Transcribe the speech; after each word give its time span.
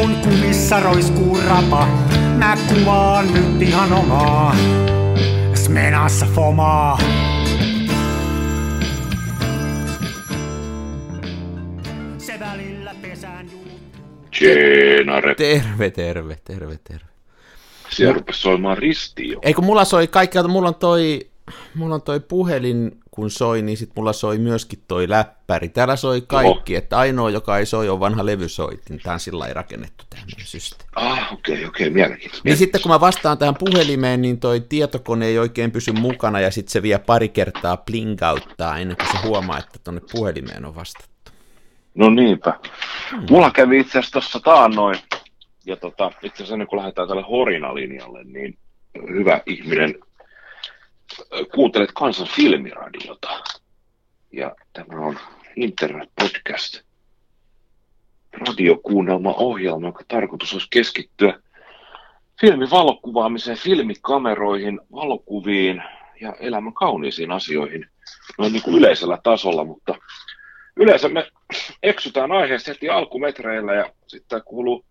mun 0.00 0.16
kumissa 0.16 0.80
roiskuu 0.80 1.38
rapa. 1.48 1.86
Mä 2.38 2.56
kuvaan 2.68 3.34
nyt 3.34 3.62
ihan 3.62 3.92
omaa. 3.92 4.56
Smenassa 5.54 6.26
fomaa. 6.26 6.98
Se 12.18 12.40
välillä 12.40 12.94
pesään 13.02 13.50
juuttuu. 13.52 13.78
Tjenare. 14.38 15.34
Terve, 15.34 15.90
terve, 15.90 16.36
terve, 16.44 16.78
terve. 16.84 17.06
Siellä 17.90 18.14
rupesi 18.14 18.40
soimaan 18.40 18.78
ristiin 18.78 19.30
jo. 19.30 19.38
Eikö 19.42 19.60
mulla 19.62 19.84
soi 19.84 20.06
kaikkialta, 20.06 20.48
mulla 20.48 20.68
on 20.68 20.74
toi, 20.74 21.30
mulla 21.74 21.94
on 21.94 22.02
toi 22.02 22.20
puhelin, 22.20 23.00
kun 23.20 23.30
soi, 23.30 23.62
niin 23.62 23.76
sit 23.76 23.90
mulla 23.96 24.12
soi 24.12 24.38
myöskin 24.38 24.78
toi 24.88 25.08
läppäri. 25.08 25.68
Täällä 25.68 25.96
soi 25.96 26.20
kaikki, 26.20 26.76
että 26.76 26.98
ainoa, 26.98 27.30
joka 27.30 27.58
ei 27.58 27.66
soi, 27.66 27.88
on 27.88 28.00
vanha 28.00 28.26
levysoitin. 28.26 29.00
Tää 29.02 29.12
on 29.12 29.20
sillä 29.20 29.38
lailla 29.38 29.54
rakennettu 29.54 30.04
tämmöinen 30.10 30.46
systeemi. 30.46 30.90
Ah, 30.96 31.32
okei, 31.32 31.54
okay, 31.54 31.66
okei, 31.68 31.86
okay, 31.86 31.90
mielenkiintoista. 31.90 32.48
Niin 32.48 32.56
sitten 32.56 32.82
kun 32.82 32.90
mä 32.90 33.00
vastaan 33.00 33.38
tähän 33.38 33.54
puhelimeen, 33.58 34.22
niin 34.22 34.40
toi 34.40 34.60
tietokone 34.60 35.26
ei 35.26 35.38
oikein 35.38 35.70
pysy 35.70 35.92
mukana 35.92 36.40
ja 36.40 36.50
sitten 36.50 36.72
se 36.72 36.82
vie 36.82 36.98
pari 36.98 37.28
kertaa 37.28 37.76
blinkauttaa 37.76 38.78
ennen 38.78 38.96
kuin 38.96 39.12
se 39.12 39.26
huomaa, 39.26 39.58
että 39.58 39.78
tonne 39.84 40.00
puhelimeen 40.12 40.64
on 40.64 40.74
vastattu. 40.74 41.30
No 41.94 42.10
niinpä. 42.10 42.54
Mulla 43.30 43.50
kävi 43.50 43.80
itse 43.80 43.98
asiassa 43.98 44.12
tuossa 44.12 44.40
taannoin, 44.40 44.98
ja 45.66 45.76
tota, 45.76 46.10
itse 46.22 46.34
asiassa 46.36 46.54
ennen 46.54 46.68
kuin 46.68 46.78
lähdetään 46.78 47.08
tälle 47.08 47.22
Horina-linjalle, 47.22 48.24
niin 48.24 48.58
hyvä 49.08 49.40
ihminen, 49.46 49.94
kuuntelet 51.54 51.92
kansan 51.94 52.26
filmiradiota. 52.26 53.42
Ja 54.32 54.56
tämä 54.72 55.00
on 55.00 55.18
internet-podcast, 55.56 56.80
radiokuunnelma-ohjelma, 58.32 59.86
jonka 59.86 60.04
tarkoitus 60.08 60.52
olisi 60.52 60.66
keskittyä 60.70 61.40
filmin 62.40 62.70
valokuvaamiseen, 62.70 63.56
filmikameroihin, 63.56 64.80
valokuviin 64.92 65.82
ja 66.20 66.36
elämän 66.40 66.74
kauniisiin 66.74 67.30
asioihin 67.30 67.86
noin 68.38 68.52
niin 68.52 68.62
kuin 68.62 68.76
yleisellä 68.76 69.18
tasolla, 69.22 69.64
mutta 69.64 69.94
yleensä 70.76 71.08
me 71.08 71.30
eksytään 71.82 72.32
aiheesta 72.32 72.70
heti 72.70 72.88
alkumetreillä 72.88 73.74
ja 73.74 73.92
sitten 74.06 74.42
kuuluu 74.44 74.84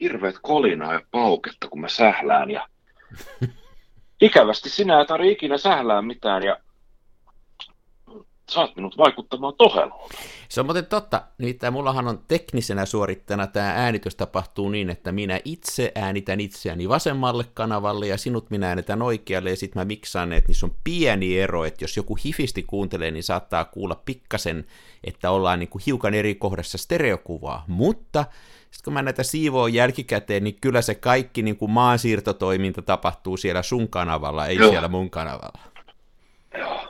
hirveät 0.00 0.36
kolinaa 0.42 0.92
ja 0.92 1.00
pauketta, 1.10 1.68
kun 1.68 1.80
mä 1.80 1.88
sählään 1.88 2.50
ja 2.50 2.68
ikävästi 4.24 4.70
sinä 4.70 5.00
et 5.00 5.06
tarvitse 5.06 5.32
ikinä 5.32 5.58
sählää 5.58 6.02
mitään 6.02 6.42
ja 6.42 6.56
saat 8.48 8.76
minut 8.76 8.98
vaikuttamaan 8.98 9.54
toheloon. 9.58 10.10
Se 10.48 10.60
on 10.60 10.66
muuten 10.66 10.86
totta, 10.86 11.22
nimittäin 11.38 11.72
mullahan 11.72 12.08
on 12.08 12.20
teknisenä 12.28 12.86
suorittajana 12.86 13.46
tämä 13.46 13.70
äänitys 13.70 14.16
tapahtuu 14.16 14.68
niin, 14.68 14.90
että 14.90 15.12
minä 15.12 15.40
itse 15.44 15.92
äänitän 15.94 16.40
itseäni 16.40 16.88
vasemmalle 16.88 17.44
kanavalle 17.54 18.06
ja 18.06 18.18
sinut 18.18 18.50
minä 18.50 18.68
äänitän 18.68 19.02
oikealle 19.02 19.50
ja 19.50 19.56
sitten 19.56 19.80
mä 19.80 19.84
miksaan 19.84 20.28
ne, 20.28 20.36
että 20.36 20.48
niissä 20.48 20.66
on 20.66 20.74
pieni 20.84 21.38
ero, 21.38 21.64
että 21.64 21.84
jos 21.84 21.96
joku 21.96 22.18
hifisti 22.24 22.62
kuuntelee, 22.62 23.10
niin 23.10 23.22
saattaa 23.22 23.64
kuulla 23.64 24.02
pikkasen, 24.04 24.64
että 25.04 25.30
ollaan 25.30 25.58
niin 25.58 25.68
kuin 25.68 25.82
hiukan 25.86 26.14
eri 26.14 26.34
kohdassa 26.34 26.78
stereokuvaa, 26.78 27.64
mutta 27.68 28.24
sitten 28.74 28.84
kun 28.84 28.92
mä 28.92 29.02
näitä 29.02 29.22
siivoon 29.22 29.74
jälkikäteen, 29.74 30.44
niin 30.44 30.58
kyllä 30.60 30.82
se 30.82 30.94
kaikki 30.94 31.42
niin 31.42 31.56
kuin 31.56 31.70
maansiirtotoiminta 31.70 32.82
tapahtuu 32.82 33.36
siellä 33.36 33.62
sun 33.62 33.88
kanavalla, 33.88 34.46
ei 34.46 34.56
Joo. 34.56 34.70
siellä 34.70 34.88
mun 34.88 35.10
kanavalla. 35.10 35.60
Joo. 36.58 36.88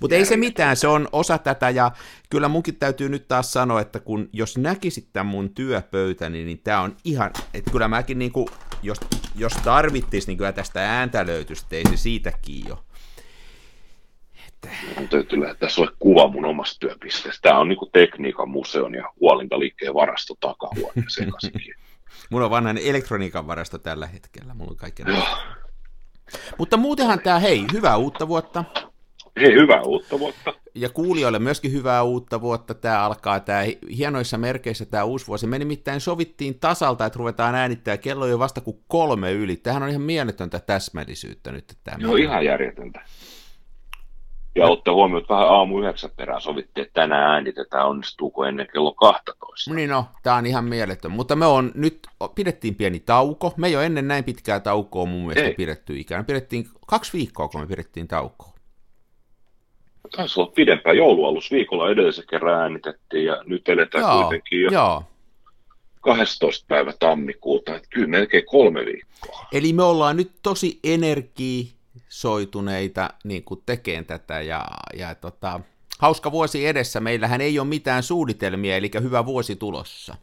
Mutta 0.00 0.16
ei 0.16 0.24
se 0.24 0.36
mitään, 0.36 0.76
se 0.76 0.88
on 0.88 1.08
osa 1.12 1.38
tätä 1.38 1.70
ja 1.70 1.90
kyllä 2.30 2.48
munkin 2.48 2.76
täytyy 2.76 3.08
nyt 3.08 3.28
taas 3.28 3.52
sanoa, 3.52 3.80
että 3.80 4.00
kun 4.00 4.28
jos 4.32 4.58
näkisit 4.58 5.08
tämän 5.12 5.26
mun 5.26 5.50
työpöytäni, 5.50 6.44
niin 6.44 6.58
tämä 6.58 6.80
on 6.80 6.96
ihan, 7.04 7.30
että 7.54 7.70
kyllä 7.70 7.88
mäkin 7.88 8.18
niinku, 8.18 8.48
jos, 8.82 8.98
jos 9.34 9.52
tarvittis, 9.52 10.26
niin 10.26 10.38
kyllä 10.38 10.52
tästä 10.52 10.98
ääntä 10.98 11.26
löytyisi, 11.26 11.66
ei 11.70 11.84
se 11.90 11.96
siitäkin 11.96 12.68
jo. 12.68 12.85
Mun 14.98 15.08
täytyy 15.08 15.40
lähettää 15.40 15.68
sulle 15.68 15.90
kuva 15.98 16.28
mun 16.28 16.44
omasta 16.44 16.76
työpisteestä. 16.80 17.40
Tämä 17.42 17.58
on 17.58 17.68
niinku 17.68 17.86
tekniikan 17.92 18.48
museon 18.48 18.94
ja 18.94 19.12
huolintaliikkeen 19.20 19.94
varasto 19.94 20.34
takahuoneen 20.40 21.06
sekaisinkin. 21.08 21.74
Mulla 22.30 22.44
on 22.44 22.50
vanhan 22.50 22.78
elektroniikan 22.78 23.46
varasto 23.46 23.78
tällä 23.78 24.06
hetkellä, 24.06 24.54
mulla 24.54 24.70
on 24.70 24.76
kaikkea. 24.76 25.06
Joo. 25.08 25.26
Mutta 26.58 26.76
muutenhan 26.76 27.20
tämä, 27.20 27.38
hei, 27.38 27.64
hyvää 27.72 27.96
uutta 27.96 28.28
vuotta. 28.28 28.64
Hei, 29.40 29.54
hyvää 29.54 29.82
uutta 29.82 30.18
vuotta. 30.18 30.54
Ja 30.74 30.88
kuulijoille 30.88 31.38
myöskin 31.38 31.72
hyvää 31.72 32.02
uutta 32.02 32.40
vuotta. 32.40 32.74
Tämä 32.74 33.00
alkaa 33.00 33.40
tämä 33.40 33.64
hienoissa 33.96 34.38
merkeissä 34.38 34.86
tämä 34.86 35.04
uusi 35.04 35.26
vuosi. 35.26 35.46
Me 35.46 35.58
nimittäin 35.58 36.00
sovittiin 36.00 36.58
tasalta, 36.58 37.06
että 37.06 37.18
ruvetaan 37.18 37.54
äänittää. 37.54 37.96
Kello 37.96 38.26
jo 38.26 38.38
vasta 38.38 38.60
kuin 38.60 38.76
kolme 38.88 39.32
yli. 39.32 39.56
Tähän 39.56 39.82
on 39.82 39.88
ihan 39.88 40.02
mieletöntä 40.02 40.60
täsmällisyyttä 40.60 41.52
nyt. 41.52 41.70
Että 41.70 41.74
tämä 41.84 41.96
Joo, 42.00 42.16
ihan 42.16 42.44
järjetöntä. 42.44 43.00
Ja 44.56 44.66
ottaa 44.66 44.94
huomioon, 44.94 45.22
että 45.22 45.34
vähän 45.34 45.48
aamu 45.48 45.78
yhdeksän 45.80 46.10
perään 46.16 46.40
sovittiin, 46.40 46.86
että 46.86 47.00
tänään 47.00 47.30
äänitetään, 47.30 47.86
onnistuuko 47.86 48.44
ennen 48.44 48.66
kello 48.72 48.92
12. 48.92 49.74
Niin 49.74 49.90
no, 49.90 50.04
tämä 50.22 50.36
on 50.36 50.46
ihan 50.46 50.64
mieletön. 50.64 51.10
Mutta 51.10 51.36
me 51.36 51.46
on 51.46 51.72
nyt, 51.74 52.06
pidettiin 52.34 52.74
pieni 52.74 53.00
tauko. 53.00 53.54
Me 53.56 53.66
ei 53.66 53.76
ole 53.76 53.86
ennen 53.86 54.08
näin 54.08 54.24
pitkää 54.24 54.60
taukoa 54.60 55.06
mun 55.06 55.20
mielestä 55.20 55.48
Ei. 55.48 55.54
pidetty 55.54 55.98
ikään. 55.98 56.24
Pidettiin 56.24 56.66
kaksi 56.86 57.12
viikkoa, 57.12 57.48
kun 57.48 57.60
me 57.60 57.66
pidettiin 57.66 58.08
taukoa. 58.08 58.52
Taisi 60.16 60.40
olla 60.40 60.52
pidempään 60.54 60.96
joulualusviikolla 60.96 61.90
edellisen 61.90 62.24
kerran 62.30 62.62
äänitettiin 62.62 63.24
ja 63.24 63.42
nyt 63.46 63.68
eletään 63.68 64.04
Joo, 64.04 64.22
kuitenkin 64.22 64.62
jo 64.62 64.70
joo. 64.70 65.02
12. 66.00 66.64
päivä 66.68 66.92
tammikuuta, 66.98 67.76
että 67.76 67.88
kyllä 67.90 68.08
melkein 68.08 68.46
kolme 68.46 68.84
viikkoa. 68.86 69.46
Eli 69.52 69.72
me 69.72 69.82
ollaan 69.82 70.16
nyt 70.16 70.30
tosi 70.42 70.80
energisoituneita 72.16 73.10
niin 73.24 73.44
kuin 73.44 73.62
tekeen 73.66 74.06
tätä 74.06 74.40
ja, 74.40 74.64
ja 74.94 75.14
tota, 75.14 75.60
hauska 75.98 76.32
vuosi 76.32 76.66
edessä. 76.66 77.00
Meillähän 77.00 77.40
ei 77.40 77.58
ole 77.58 77.68
mitään 77.68 78.02
suunnitelmia, 78.02 78.76
eli 78.76 78.90
hyvä 79.02 79.26
vuosi 79.26 79.56
tulossa. 79.56 80.16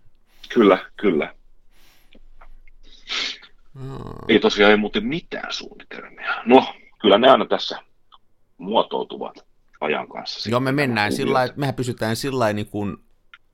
Kyllä, 0.53 0.77
kyllä. 0.97 1.35
Hmm. 3.79 3.97
Ei 4.27 4.39
tosiaan 4.39 4.71
ei 4.71 4.77
muuten 4.77 5.05
mitään 5.05 5.53
suunnitelmia. 5.53 6.43
No, 6.45 6.75
kyllä 7.01 7.17
ne 7.17 7.29
aina 7.29 7.45
tässä 7.45 7.79
muotoutuvat 8.57 9.45
ajan 9.81 10.07
kanssa. 10.07 10.49
Joo, 10.49 10.59
me 10.59 10.71
mennään 10.71 11.11
sillä 11.11 11.33
lailla, 11.33 11.49
että 11.49 11.59
mehän 11.59 11.75
pysytään 11.75 12.15
sillä 12.15 12.39
lailla 12.39 12.55
niin 12.55 12.69
kuin 12.69 12.97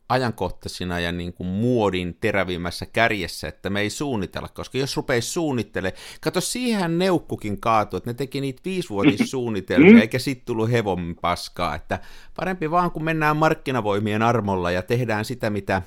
ajankohtaisina 0.10 1.00
ja 1.00 1.12
niin 1.12 1.34
kuin 1.34 1.48
muodin 1.48 2.18
terävimmässä 2.22 2.86
kärjessä, 2.86 3.48
että 3.48 3.70
me 3.70 3.82
ei 3.82 3.90
suunnitella, 3.90 4.48
koska 4.48 4.78
jos 4.78 4.98
rupeisi 4.98 5.30
suunnittele, 5.30 5.94
kato 6.22 6.42
siihen 6.42 6.98
neukkukin 6.98 7.62
kaatu, 7.62 7.98
että 7.98 8.10
ne 8.10 8.14
teki 8.14 8.42
niitä 8.42 8.62
viisivuotissuunnitelmia, 8.66 10.02
eikä 10.02 10.20
sit 10.20 10.46
tullut 10.46 10.72
hevon 10.72 11.16
paskaa, 11.22 11.76
että 11.76 12.00
parempi 12.36 12.72
vaan 12.72 12.92
kun 12.92 13.04
mennään 13.04 13.38
markkinavoimien 13.38 14.22
armolla 14.22 14.72
ja 14.72 14.82
tehdään 14.82 15.26
sitä, 15.26 15.50
mitä 15.50 15.82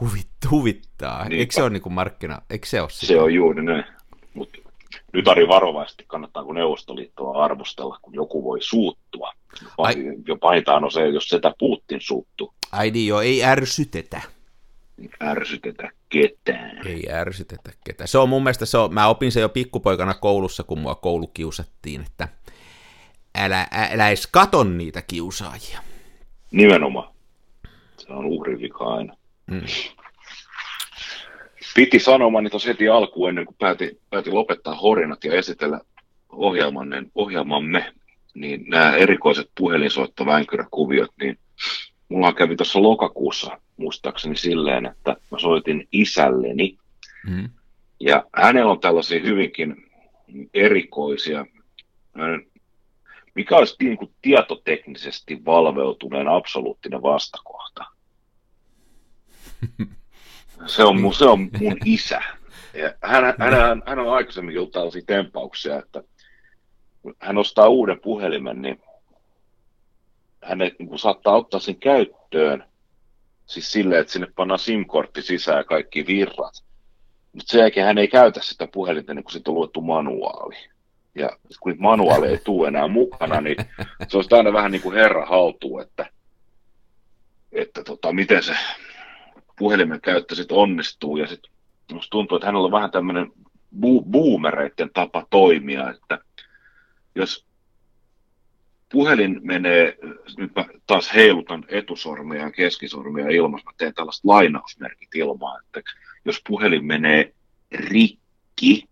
huvit, 0.00 0.28
huvittaa. 0.50 1.22
Niinpä. 1.22 1.36
Eikö 1.36 1.54
se 1.54 1.62
ole 1.62 1.70
niin 1.70 1.82
kuin 1.82 1.92
markkina, 1.92 2.42
eikö 2.50 2.66
se 2.66 2.80
ole 2.80 2.90
sitä? 2.90 3.06
Se 3.06 3.20
on 3.20 3.34
juuri 3.34 3.62
näin. 3.62 3.84
Mutta 4.34 4.58
nyt 5.12 5.28
Ari 5.28 5.48
varovaisesti 5.48 6.04
kannattaako 6.06 6.52
Neuvostoliittoa 6.52 7.44
arvostella, 7.44 7.98
kun 8.02 8.14
joku 8.14 8.44
voi 8.44 8.62
suuttua. 8.62 9.32
Ai. 9.78 9.94
Jo 10.28 10.36
pahintaan 10.36 10.84
on 10.84 10.92
se, 10.92 11.08
jos 11.08 11.28
sitä 11.28 11.52
Putin 11.58 12.00
suuttuu, 12.00 12.54
Ai 12.72 12.90
niin 12.90 13.06
joo, 13.06 13.20
ei 13.20 13.44
ärsytetä. 13.44 14.20
niin 14.96 15.10
ärsytetä 15.22 15.90
ketään. 16.08 16.86
Ei 16.86 17.04
ärsytetä 17.12 17.72
ketään. 17.84 18.08
Se 18.08 18.18
on 18.18 18.28
mun 18.28 18.42
mielestä, 18.42 18.66
se 18.66 18.78
on, 18.78 18.94
mä 18.94 19.08
opin 19.08 19.32
se 19.32 19.40
jo 19.40 19.48
pikkupoikana 19.48 20.14
koulussa, 20.14 20.62
kun 20.62 20.78
mua 20.78 20.94
koulu 20.94 21.26
kiusattiin, 21.26 22.00
että 22.00 22.28
älä, 23.34 23.66
älä 23.72 24.08
edes 24.08 24.26
katon 24.26 24.78
niitä 24.78 25.02
kiusaajia. 25.02 25.78
Nimenomaan. 26.50 27.14
Se 27.96 28.12
on 28.12 28.24
uhrin 28.26 28.60
vika 28.60 28.84
aina. 28.84 29.16
Mm. 29.50 29.60
Piti 31.74 31.98
sanomani 31.98 32.50
tuossa 32.50 32.68
heti 32.68 32.88
alkuun 32.88 33.28
ennen 33.28 33.44
kuin 33.46 33.56
päätin, 33.60 33.98
päätin 34.10 34.34
lopettaa 34.34 34.74
horinat 34.74 35.24
ja 35.24 35.32
esitellä 35.32 35.80
ohjelmanne, 36.32 37.02
ohjelmamme, 37.14 37.92
niin 38.34 38.64
nämä 38.68 38.96
erikoiset 38.96 39.50
puhelinsoittovänkyräkuviot, 39.58 41.10
niin 41.20 41.38
mulla 42.08 42.32
kävi 42.32 42.56
tuossa 42.56 42.82
lokakuussa 42.82 43.58
muistaakseni 43.76 44.36
silleen, 44.36 44.86
että 44.86 45.16
mä 45.30 45.38
soitin 45.38 45.88
isälleni, 45.92 46.78
Mm. 47.26 47.50
ja 48.00 48.24
hänellä 48.36 48.70
on 48.70 48.80
tällaisia 48.80 49.20
hyvinkin 49.20 49.90
erikoisia, 50.54 51.46
mikä 53.34 53.56
olisi 53.56 53.76
niin 53.80 53.96
kuin 53.96 54.10
tietoteknisesti 54.22 55.44
valveutuneen 55.44 56.28
absoluuttinen 56.28 57.02
vastakohta. 57.02 57.84
Se 60.66 60.84
on 60.84 61.00
mun, 61.00 61.14
se 61.14 61.24
on 61.24 61.50
mun 61.60 61.76
isä. 61.84 62.22
Ja 62.74 62.94
hän, 63.02 63.34
hän, 63.38 63.82
hän 63.86 63.98
on 63.98 64.14
aikaisemmin 64.14 64.58
ollut 64.58 64.72
tällaisia 64.72 65.02
tempauksia, 65.06 65.78
että 65.78 66.02
hän 67.18 67.38
ostaa 67.38 67.68
uuden 67.68 68.00
puhelimen, 68.00 68.62
niin 68.62 68.80
hän 70.42 70.58
niin 70.58 70.98
saattaa 70.98 71.36
ottaa 71.36 71.60
sen 71.60 71.76
käyttöön 71.76 72.64
Siis 73.46 73.72
silleen, 73.72 74.00
että 74.00 74.12
sinne 74.12 74.28
pannaan 74.36 74.58
SIM-kortti 74.58 75.22
sisään 75.22 75.58
ja 75.58 75.64
kaikki 75.64 76.06
virrat. 76.06 76.64
Mutta 77.32 77.52
sen 77.52 77.60
jälkeen 77.60 77.86
hän 77.86 77.98
ei 77.98 78.08
käytä 78.08 78.40
sitä 78.42 78.68
puhelinta, 78.72 79.14
niin 79.14 79.24
kun 79.24 79.32
sitten 79.32 79.50
on 79.50 79.54
luettu 79.54 79.80
manuaali. 79.80 80.56
Ja 81.14 81.30
kun 81.60 81.74
manuaaleja 81.78 82.32
ei 82.32 82.38
tule 82.38 82.68
enää 82.68 82.88
mukana, 82.88 83.40
niin 83.40 83.56
se 84.08 84.16
olisi 84.16 84.34
aina 84.34 84.52
vähän 84.52 84.72
niin 84.72 84.82
kuin 84.82 84.94
herra 84.94 85.26
haltuu, 85.26 85.78
että, 85.78 86.06
että 87.52 87.84
tota, 87.84 88.12
miten 88.12 88.42
se 88.42 88.56
puhelimen 89.58 90.00
käyttö 90.00 90.34
sitten 90.34 90.56
onnistuu. 90.56 91.16
Ja 91.16 91.26
sitten 91.26 91.50
musta 91.92 92.10
tuntuu, 92.10 92.36
että 92.36 92.46
hänellä 92.46 92.64
on 92.66 92.72
vähän 92.72 92.90
tämmöinen 92.90 93.26
bu- 93.76 94.04
boomereiden 94.10 94.90
tapa 94.94 95.26
toimia, 95.30 95.90
että 95.90 96.18
jos 97.14 97.46
puhelin 98.92 99.40
menee, 99.42 99.98
nyt 100.36 100.54
mä 100.56 100.64
taas 100.86 101.14
heilutan 101.14 101.64
etusormia 101.68 102.40
ja 102.40 102.50
keskisormia 102.50 103.28
ilmassa, 103.28 103.70
mä 103.70 103.74
teen 103.78 103.94
tällaista 103.94 104.28
lainausmerkit 104.28 105.14
ilmaa, 105.14 105.58
että 105.58 105.90
jos 106.24 106.42
puhelin 106.48 106.84
menee 106.84 107.32
rikki, 107.72 108.88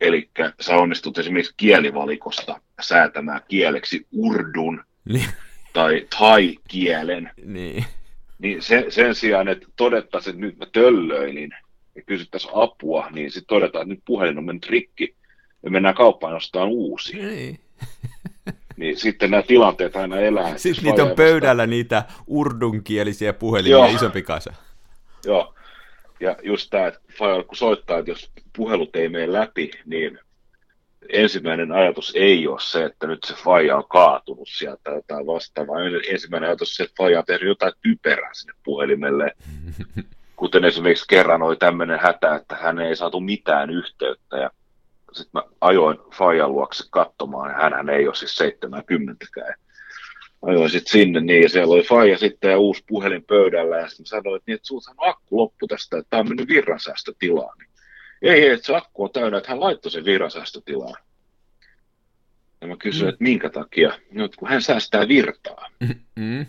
eli 0.00 0.30
sä 0.60 0.76
onnistut 0.76 1.18
esimerkiksi 1.18 1.54
kielivalikosta 1.56 2.60
säätämään 2.80 3.40
kieleksi 3.48 4.06
urdun 4.12 4.84
Niin. 5.04 5.28
tai 5.72 6.06
thai-kielen, 6.18 7.30
Niin. 7.44 7.84
Niin 8.42 8.62
sen, 8.62 8.92
sen 8.92 9.14
sijaan, 9.14 9.48
että 9.48 9.66
todettaisiin, 9.76 10.34
että 10.34 10.46
nyt 10.46 10.58
mä 10.58 10.66
töllöilin 10.72 11.50
ja 11.94 12.02
kysyttäisiin 12.02 12.52
apua, 12.54 13.10
niin 13.10 13.30
sitten 13.30 13.48
todetaan, 13.48 13.82
että 13.82 13.94
nyt 13.94 14.02
puhelin 14.04 14.38
on 14.38 14.44
mennyt 14.44 14.66
rikki 14.66 15.14
ja 15.62 15.70
mennään 15.70 15.94
kauppaan 15.94 16.34
ostamaan 16.36 16.70
uusi. 16.70 17.16
niin. 17.16 17.60
Niin 18.76 18.96
sitten 18.96 19.30
nämä 19.30 19.42
tilanteet 19.42 19.96
aina 19.96 20.20
elää. 20.20 20.58
Sitten 20.58 20.84
niitä 20.84 21.04
on 21.04 21.16
pöydällä 21.16 21.66
niitä 21.66 22.04
urdunkielisiä 22.26 23.32
puhelimia 23.32 23.70
Joo. 23.76 23.86
isompi 23.86 24.22
kasa. 24.22 24.52
Joo. 25.24 25.54
Ja 26.20 26.36
just 26.42 26.70
tämä, 26.70 26.86
että 26.86 27.00
kun 27.46 27.56
soittaa, 27.56 27.98
että 27.98 28.10
jos 28.10 28.30
puhelut 28.56 28.96
ei 28.96 29.08
mene 29.08 29.32
läpi, 29.32 29.70
niin 29.86 30.18
ensimmäinen 31.12 31.72
ajatus 31.72 32.12
ei 32.16 32.48
ole 32.48 32.60
se, 32.60 32.84
että 32.84 33.06
nyt 33.06 33.24
se 33.24 33.34
faija 33.34 33.76
on 33.76 33.88
kaatunut 33.88 34.48
sieltä 34.48 34.80
tai 34.84 34.94
jotain 34.94 35.26
vastaavaa. 35.26 35.76
Ensimmäinen 36.10 36.48
ajatus 36.48 36.68
on 36.68 36.74
se, 36.74 36.82
että 36.82 36.94
faija 36.98 37.18
on 37.18 37.24
tehnyt 37.24 37.48
jotain 37.48 37.72
typerää 37.82 38.30
sinne 38.34 38.52
puhelimelle. 38.64 39.32
Kuten 40.36 40.64
esimerkiksi 40.64 41.04
kerran 41.08 41.42
oli 41.42 41.56
tämmöinen 41.56 41.98
hätä, 42.02 42.34
että 42.34 42.56
hän 42.56 42.78
ei 42.78 42.96
saatu 42.96 43.20
mitään 43.20 43.70
yhteyttä 43.70 44.36
ja 44.36 44.50
sitten 45.12 45.30
mä 45.32 45.42
ajoin 45.60 45.98
Fajan 46.14 46.52
luokse 46.52 46.84
katsomaan 46.90 47.50
ja 47.50 47.56
hän 47.56 47.88
ei 47.88 48.06
ole 48.06 48.14
siis 48.14 48.36
70 48.36 49.26
Ajoin 50.42 50.70
sitten 50.70 50.92
sinne 50.92 51.20
niin 51.20 51.42
ja 51.42 51.48
siellä 51.48 51.74
oli 51.74 51.82
Faija 51.82 52.18
sitten 52.18 52.50
ja 52.50 52.58
uusi 52.58 52.84
puhelin 52.88 53.24
pöydällä 53.24 53.76
ja 53.76 53.88
sitten 53.88 54.06
sanoin, 54.06 54.36
että, 54.36 54.50
niin, 54.50 54.54
että 54.54 54.66
sultahan 54.66 54.96
akku 54.98 55.36
loppu 55.36 55.66
tästä, 55.66 55.98
että 55.98 56.10
tämä 56.10 56.20
on 56.20 56.28
mennyt 56.28 56.48
virransäästötilaan. 56.48 57.58
Niin, 57.58 57.71
ei, 58.22 58.30
ei, 58.42 58.50
että 58.50 58.66
se 58.66 58.76
akku 58.76 59.04
on 59.04 59.10
täynnä, 59.10 59.38
että 59.38 59.50
hän 59.50 59.60
laittoi 59.60 59.90
sen 59.90 60.04
virransäästötilaan. 60.04 60.96
Ja 62.60 62.66
mä 62.66 62.76
kysyin, 62.76 63.04
Mm. 63.04 63.08
että 63.08 63.24
minkä 63.24 63.50
takia? 63.50 63.98
No, 64.12 64.24
että 64.24 64.36
kun 64.36 64.48
hän 64.48 64.62
säästää 64.62 65.08
virtaa. 65.08 65.68
Mm. 66.16 66.46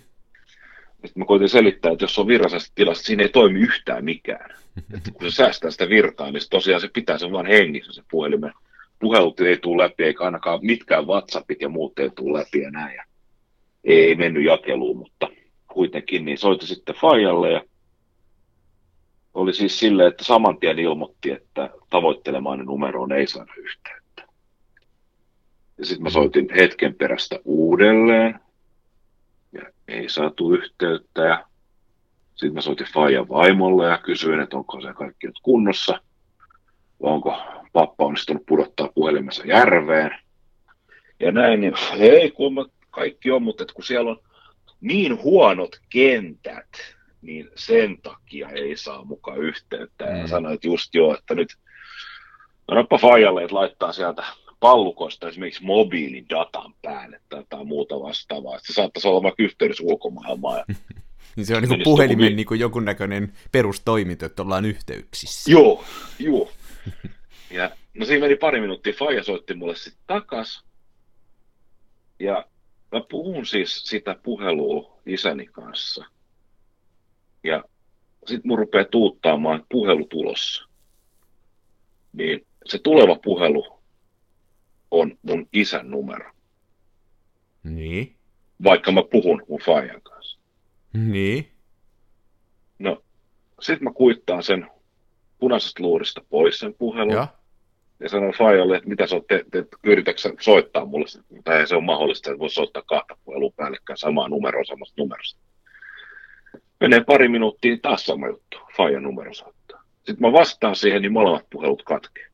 Sitten 0.91 1.11
mä 1.21 1.25
koitin 1.25 1.49
selittää, 1.49 1.91
että 1.91 2.03
jos 2.03 2.19
on 2.19 2.27
virallisessa 2.27 2.71
tilassa, 2.75 3.03
siinä 3.03 3.23
ei 3.23 3.29
toimi 3.29 3.59
yhtään 3.59 4.05
mikään. 4.05 4.49
Että 4.97 5.11
kun 5.11 5.31
se 5.31 5.35
säästää 5.35 5.71
sitä 5.71 5.89
virtaa, 5.89 6.31
niin 6.31 6.41
se 6.41 6.49
tosiaan 6.49 6.81
se 6.81 6.89
pitää 6.93 7.17
sen 7.17 7.31
vaan 7.31 7.45
hengissä 7.45 7.93
se 7.93 8.01
puhelimen. 8.11 8.53
Puhelut 8.99 9.39
ei 9.39 9.57
tule 9.57 9.83
läpi, 9.83 10.03
eikä 10.03 10.23
ainakaan 10.23 10.59
mitkään 10.61 11.07
WhatsAppit 11.07 11.61
ja 11.61 11.69
muut 11.69 11.99
ei 11.99 12.09
tule 12.09 12.39
läpi 12.39 12.61
ja 12.61 12.71
näin. 12.71 12.95
Ja 12.95 13.03
ei 13.83 14.15
mennyt 14.15 14.45
jakeluun, 14.45 14.97
mutta 14.97 15.29
kuitenkin 15.67 16.25
niin 16.25 16.37
soitin 16.37 16.67
sitten 16.67 16.95
Fajalle 16.95 17.51
ja 17.51 17.61
oli 19.33 19.53
siis 19.53 19.79
silleen, 19.79 20.07
että 20.07 20.23
saman 20.23 20.59
tien 20.59 20.79
ilmoitti, 20.79 21.31
että 21.31 21.69
tavoittelemainen 21.89 22.65
numeroon 22.65 23.11
ei 23.11 23.27
saada 23.27 23.53
yhteyttä. 23.57 24.23
Ja 25.77 25.85
sitten 25.85 26.03
mä 26.03 26.09
soitin 26.09 26.47
hetken 26.55 26.95
perästä 26.95 27.39
uudelleen 27.45 28.39
ja 29.51 29.61
ei 29.87 30.09
saatu 30.09 30.53
yhteyttä 30.53 31.21
ja 31.21 31.45
sitten 32.35 32.53
mä 32.53 32.61
soitin 32.61 32.87
Fajan 32.93 33.29
vaimolle 33.29 33.87
ja 33.87 33.97
kysyin, 33.97 34.39
että 34.39 34.57
onko 34.57 34.81
se 34.81 34.93
kaikki 34.93 35.27
nyt 35.27 35.39
kunnossa, 35.43 36.01
vai 37.01 37.11
onko 37.11 37.37
pappa 37.73 38.05
onnistunut 38.05 38.45
pudottaa 38.45 38.89
puhelimensa 38.95 39.43
järveen. 39.45 40.11
Ja 41.19 41.31
näin, 41.31 41.61
niin 41.61 41.73
ei 41.99 42.31
kun 42.31 42.71
kaikki 42.89 43.31
on, 43.31 43.43
mutta 43.43 43.65
kun 43.73 43.83
siellä 43.83 44.11
on 44.11 44.19
niin 44.81 45.23
huonot 45.23 45.79
kentät, 45.89 46.69
niin 47.23 47.49
sen 47.55 48.01
takia 48.01 48.49
ei 48.49 48.77
saa 48.77 49.03
mukaan 49.05 49.37
yhteyttä. 49.37 50.05
Ja 50.05 50.21
Mm. 50.23 50.27
sanoin, 50.27 50.55
että 50.55 50.67
just 50.67 50.95
joo, 50.95 51.15
että 51.17 51.35
nyt 51.35 51.49
annapa 52.67 52.97
Fajalle, 52.97 53.43
että 53.43 53.55
laittaa 53.55 53.91
sieltä 53.93 54.23
pallukoista 54.59 55.27
esimerkiksi 55.29 55.63
mobiilidatan 55.63 56.73
päälle 56.81 57.21
tai 57.29 57.39
jotain 57.39 57.67
muuta 57.67 57.99
vastaavaa. 57.99 58.55
Että 58.55 58.67
se 58.67 58.73
saattaisi 58.73 59.07
olla 59.07 59.23
vaikka 59.23 59.43
yhteydessä 59.43 59.83
ulkomaailmaan. 59.83 60.57
Ja 60.57 60.75
Niin 61.35 61.45
se 61.45 61.55
on 61.55 61.63
niin 61.63 61.83
puhelimen 61.83 62.25
joku 62.25 62.31
vi- 62.31 62.35
niin 62.53 62.59
jonkunnäköinen 62.59 63.33
perustoiminto, 63.51 64.25
että 64.25 64.41
ollaan 64.41 64.65
yhteyksissä. 64.65 65.51
Joo, 65.51 65.83
joo. 66.19 66.51
Ja 67.51 67.71
no 67.93 68.05
siinä 68.05 68.19
meni 68.25 68.35
pari 68.35 68.61
minuuttia, 68.61 68.93
Faija 68.93 69.23
soitti 69.23 69.53
mulle 69.53 69.75
sitten 69.75 70.03
takas. 70.07 70.63
Ja 72.19 72.45
mä 72.91 73.01
puhun 73.09 73.45
siis 73.45 73.83
sitä 73.83 74.15
puhelua 74.23 74.99
isäni 75.05 75.45
kanssa. 75.45 76.05
Ja 77.43 77.63
sitten 78.25 78.47
mun 78.49 78.57
rupeaa 78.59 78.85
tuuttaamaan 78.85 79.65
puhelu 79.69 80.05
tulossa. 80.05 80.67
Niin 82.13 82.45
se 82.65 82.79
tuleva 82.79 83.15
puhelu 83.15 83.79
on 84.91 85.17
mun 85.21 85.47
isän 85.53 85.91
numero, 85.91 86.31
Niin. 87.63 88.15
vaikka 88.63 88.91
mä 88.91 89.01
puhun 89.11 89.43
mun 89.49 89.59
Faijan 89.65 90.01
kanssa. 90.01 90.39
Niin. 90.93 91.47
No, 92.79 93.03
sitten 93.61 93.83
mä 93.83 93.91
kuittaan 93.93 94.43
sen 94.43 94.67
punaisesta 95.39 95.83
luurista 95.83 96.21
pois 96.29 96.59
sen 96.59 96.73
puhelun. 96.73 97.13
Joo. 97.13 97.27
ja 97.99 98.09
sanoin 98.09 98.33
Fajalle, 98.33 98.75
että 98.77 98.89
mitä 98.89 99.07
sä 99.07 99.15
oot, 99.15 99.27
te, 99.27 99.45
te, 99.51 99.65
yritätkö 99.83 100.21
soittaa 100.41 100.85
mulle, 100.85 101.05
tai 101.43 101.67
se 101.67 101.75
on 101.75 101.83
mahdollista, 101.83 102.29
että 102.31 102.39
voisi 102.39 102.53
soittaa 102.55 102.83
kahta 102.85 103.17
puhelua 103.23 103.51
päällekkäin 103.55 103.97
samaa 103.97 104.29
numeroa 104.29 104.63
samasta 104.63 105.01
numerosta. 105.01 105.39
Menee 106.83 107.03
pari 107.03 107.27
minuuttia, 107.27 107.77
taas 107.81 108.05
sama 108.05 108.27
juttu, 108.27 108.57
Fajan 108.77 109.03
numero 109.03 109.33
soittaa. 109.33 109.83
Sitten 109.95 110.17
mä 110.19 110.31
vastaan 110.31 110.75
siihen, 110.75 111.01
niin 111.01 111.11
molemmat 111.11 111.49
puhelut 111.49 111.83
katkee. 111.83 112.27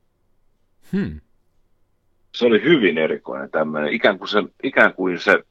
Hmm. 0.92 1.22
Se 2.36 2.46
oli 2.46 2.64
hyvin 2.64 2.98
erikoinen 2.98 3.52
tämmöinen, 3.52 3.94
ikään 3.94 4.18
kuin 4.18 4.28
se, 4.28 4.44
ikään 4.64 4.94
kuin 4.94 5.20
se 5.20 5.44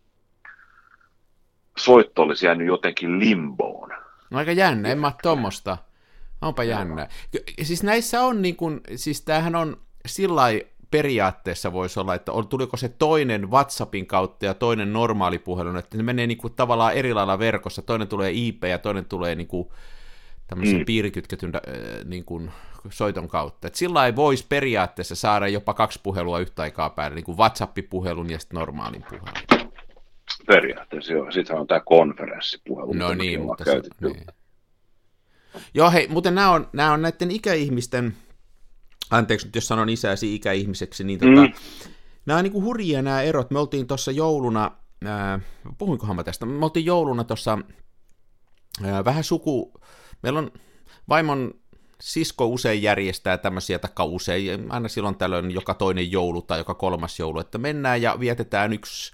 soitto 1.79 2.23
olisi 2.23 2.47
jäänyt 2.47 2.67
jotenkin 2.67 3.19
limboon. 3.19 3.91
No 4.31 4.39
aika 4.39 4.53
jännä, 4.53 4.89
en 4.89 4.99
mä 4.99 5.07
oo 5.07 5.13
tommosta. 5.23 5.79
Onpa 6.43 6.65
jännä. 6.65 7.09
Siis 7.63 7.83
näissä 7.83 8.23
on 8.23 8.43
niin 8.43 8.57
kuin, 8.57 8.81
siis 8.95 9.23
tämähän 9.23 9.55
on 9.55 9.77
sillä 10.07 10.43
periaatteessa 10.91 11.73
voisi 11.73 12.01
olla, 12.01 12.15
että 12.15 12.33
on- 12.33 12.49
tuliko 12.49 12.77
se 12.77 12.89
toinen 12.89 13.51
WhatsAppin 13.51 14.07
kautta 14.07 14.47
ja 14.47 14.55
toinen 14.55 14.93
normaali 14.93 15.39
puhelu, 15.39 15.77
että 15.79 15.97
ne 15.97 16.03
menee 16.03 16.27
niin 16.27 16.39
kuin 16.39 16.55
tavallaan 16.55 16.95
eri 16.95 17.15
lailla 17.15 17.39
verkossa, 17.39 17.83
toinen 17.83 18.09
tulee 18.09 18.31
IP 18.35 18.65
ja 18.65 18.79
toinen 18.79 19.05
tulee 19.05 19.35
niin 19.35 19.49
kuin 19.49 19.69
tämmöisen 20.47 20.79
mm. 20.79 20.85
Piirikytketyn 20.85 21.53
äh, 21.55 21.63
niin 22.05 22.25
kuin 22.25 22.51
soiton 22.91 23.29
kautta. 23.29 23.67
Et 23.67 23.75
sillä 23.75 24.07
ei 24.07 24.17
voisi 24.17 24.47
periaatteessa 24.49 25.15
saada 25.15 25.49
jopa 25.49 25.75
kaksi 25.75 26.01
puhelua 26.03 26.39
yhtä 26.39 26.63
aikaa 26.63 26.91
päälle, 26.91 27.15
niin 27.15 27.25
kuin 27.25 27.39
WhatsApp-puhelun 27.39 28.31
ja 28.31 28.39
sitten 28.39 28.59
normaalin 28.59 29.05
puhelun. 29.11 29.69
Periaatteessa 30.47 31.13
joo. 31.13 31.31
Sittenhän 31.31 31.61
on 31.61 31.67
tämä 31.67 31.81
konferenssipuhelu. 31.81 32.93
No 32.93 33.15
niin, 33.15 33.41
mutta 33.41 33.65
se, 33.65 33.83
niin. 34.01 34.27
Joo, 35.75 35.91
hei, 35.91 36.09
muuten 36.09 36.35
nämä 36.35 36.51
on, 36.51 36.69
nämä 36.73 36.93
on 36.93 37.03
näiden 37.03 37.31
ikäihmisten, 37.31 38.17
anteeksi 39.11 39.47
nyt 39.47 39.55
jos 39.55 39.69
sanon 39.69 39.89
isäsi 39.89 40.35
ikäihmiseksi, 40.35 41.05
niin 41.05 41.19
tota, 41.19 41.31
mm. 41.31 41.41
Mm. 41.41 41.53
nämä 42.27 42.39
on 42.39 42.45
niin 42.45 42.53
kuin 42.53 42.65
hurjia 42.65 43.03
nämä 43.03 43.23
erot. 43.23 43.51
Me 43.51 43.59
oltiin 43.59 43.87
tuossa 43.87 44.11
jouluna, 44.11 44.71
ää, 45.05 45.41
puhuinkohan 45.79 46.17
mä 46.17 46.25
tästä, 46.25 46.47
me 46.47 46.65
oltiin 46.65 46.87
jouluna 46.87 47.25
tuossa 47.25 47.59
ää, 48.85 49.05
vähän 49.05 49.25
suku, 49.25 49.73
meillä 50.23 50.39
on 50.39 50.51
vaimon 51.09 51.55
sisko 52.01 52.47
usein 52.47 52.83
järjestää 52.83 53.39
tämmöisiä, 53.39 53.79
taikka 53.79 54.05
usein, 54.05 54.73
aina 54.73 54.89
silloin 54.89 55.17
tällöin 55.17 55.51
joka 55.51 55.75
toinen 55.75 56.13
joulu 56.13 56.43
tai 56.43 56.59
joka 56.59 56.75
kolmas 56.75 57.19
joulu, 57.19 57.41
että 57.41 57.59
mennään 57.59 58.03
ja 58.03 58.21
vietetään 58.21 58.73
yksi 58.73 59.13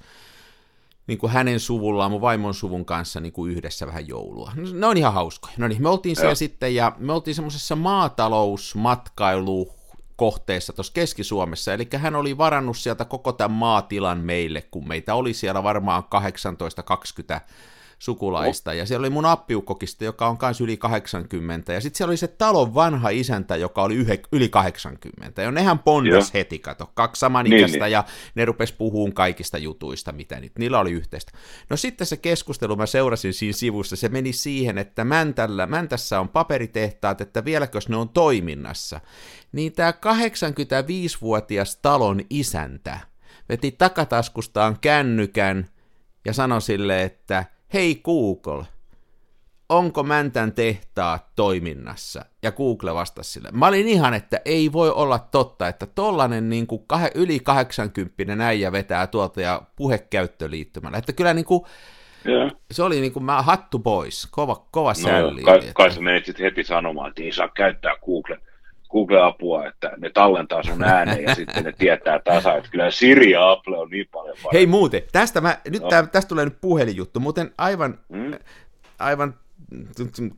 niin 1.06 1.18
kuin 1.18 1.32
hänen 1.32 1.60
suvullaan, 1.60 2.10
mun 2.10 2.20
vaimon 2.20 2.54
suvun 2.54 2.84
kanssa 2.84 3.20
niin 3.20 3.32
kuin 3.32 3.52
yhdessä 3.52 3.86
vähän 3.86 4.08
joulua. 4.08 4.52
Ne 4.72 4.86
on 4.86 4.96
ihan 4.96 5.12
hauskoja. 5.12 5.54
No 5.58 5.68
niin, 5.68 5.82
me 5.82 5.88
oltiin 5.88 6.16
siellä 6.16 6.30
Joo. 6.30 6.34
sitten 6.34 6.74
ja 6.74 6.92
me 6.98 7.12
oltiin 7.12 7.34
semmoisessa 7.34 7.76
maatalousmatkailukohteessa 10.14 10.72
tuossa 10.72 10.92
Keski-Suomessa, 10.92 11.72
eli 11.72 11.88
hän 11.96 12.14
oli 12.16 12.38
varannut 12.38 12.76
sieltä 12.76 13.04
koko 13.04 13.32
tämän 13.32 13.50
maatilan 13.58 14.18
meille, 14.18 14.62
kun 14.62 14.88
meitä 14.88 15.14
oli 15.14 15.34
siellä 15.34 15.62
varmaan 15.62 16.02
18-20 17.36 17.40
sukulaista, 18.04 18.74
ja 18.74 18.86
siellä 18.86 19.02
oli 19.02 19.10
mun 19.10 19.26
appiukkokista, 19.26 20.04
joka 20.04 20.28
on 20.28 20.38
kanssa 20.38 20.64
yli 20.64 20.76
80, 20.76 21.72
ja 21.72 21.80
sitten 21.80 21.96
siellä 21.98 22.10
oli 22.10 22.16
se 22.16 22.28
talon 22.28 22.74
vanha 22.74 23.08
isäntä, 23.08 23.56
joka 23.56 23.82
oli 23.82 23.94
yhe, 23.94 24.20
yli 24.32 24.48
80, 24.48 25.42
ja 25.42 25.50
nehän 25.50 25.78
pondas 25.78 26.24
Joo. 26.24 26.30
heti, 26.34 26.58
kato, 26.58 26.90
kaksi 26.94 27.20
samanikäistä, 27.20 27.76
niin, 27.76 27.82
niin. 27.82 27.92
ja 27.92 28.04
ne 28.34 28.44
rupes 28.44 28.72
puhuun 28.72 29.12
kaikista 29.12 29.58
jutuista, 29.58 30.12
mitä 30.12 30.40
niitä, 30.40 30.58
niillä 30.58 30.78
oli 30.78 30.92
yhteistä. 30.92 31.32
No 31.70 31.76
sitten 31.76 32.06
se 32.06 32.16
keskustelu, 32.16 32.76
mä 32.76 32.86
seurasin 32.86 33.34
siinä 33.34 33.52
sivussa, 33.52 33.96
se 33.96 34.08
meni 34.08 34.32
siihen, 34.32 34.78
että 34.78 35.04
Mäntällä, 35.04 35.66
Mäntässä 35.66 36.20
on 36.20 36.28
paperitehtaat, 36.28 37.20
että 37.20 37.44
vieläkös 37.44 37.88
ne 37.88 37.96
on 37.96 38.08
toiminnassa, 38.08 39.00
niin 39.52 39.72
tämä 39.72 39.90
85-vuotias 39.90 41.76
talon 41.76 42.20
isäntä 42.30 42.98
veti 43.48 43.72
takataskustaan 43.72 44.78
kännykän 44.80 45.68
ja 46.24 46.32
sanoi 46.32 46.62
sille, 46.62 47.02
että 47.02 47.44
hei 47.72 48.00
Google, 48.04 48.64
onko 49.68 50.02
Mäntän 50.02 50.52
tehtaat 50.52 51.26
toiminnassa? 51.36 52.24
Ja 52.42 52.52
Google 52.52 52.94
vastasi 52.94 53.30
sille. 53.30 53.48
Mä 53.52 53.66
olin 53.66 53.88
ihan, 53.88 54.14
että 54.14 54.40
ei 54.44 54.72
voi 54.72 54.90
olla 54.90 55.18
totta, 55.18 55.68
että 55.68 55.86
tollanen 55.86 56.48
niin 56.48 56.66
kuin 56.66 56.82
kah- 56.92 57.10
yli 57.14 57.40
80 57.40 58.46
äijä 58.46 58.72
vetää 58.72 59.06
tuolta 59.06 59.40
ja 59.40 59.62
puhekäyttöliittymällä. 59.76 60.98
Että 60.98 61.12
kyllä 61.12 61.34
niin 61.34 61.44
kuin, 61.44 61.64
ja. 62.24 62.50
se 62.70 62.82
oli 62.82 63.00
niin 63.00 63.12
kuin 63.12 63.24
mä 63.24 63.42
hattu 63.42 63.78
pois, 63.78 64.28
kova, 64.30 64.66
kova 64.70 64.88
no, 64.88 64.94
sälli. 64.94 65.42
Kai, 65.42 65.60
kai 65.74 65.90
sä 65.90 66.00
menit 66.00 66.24
sitten 66.24 66.44
heti 66.44 66.64
sanomaan, 66.64 67.08
että 67.08 67.22
ei 67.22 67.32
saa 67.32 67.48
käyttää 67.48 67.92
Google 68.04 68.38
Google-apua, 68.94 69.66
että 69.66 69.92
ne 69.96 70.10
tallentaa 70.10 70.62
sun 70.62 70.84
ääneen 70.84 71.22
ja 71.22 71.34
sitten 71.34 71.64
ne 71.64 71.72
tietää 71.72 72.18
tasa, 72.18 72.56
että 72.56 72.70
kyllä 72.70 72.90
Siri 72.90 73.30
ja 73.30 73.50
Apple 73.50 73.78
on 73.78 73.90
niin 73.90 74.08
paljon 74.12 74.36
parempi. 74.42 74.58
Hei 74.58 74.66
muuten, 74.66 75.02
tästä, 75.12 75.40
mä, 75.40 75.58
nyt 75.70 75.82
no. 75.82 75.88
tää, 75.88 76.06
tästä 76.06 76.28
tulee 76.28 76.44
nyt 76.44 76.60
puhelinjuttu, 76.60 77.20
muuten 77.20 77.50
aivan, 77.58 77.98
hmm? 78.12 78.38
aivan 78.98 79.34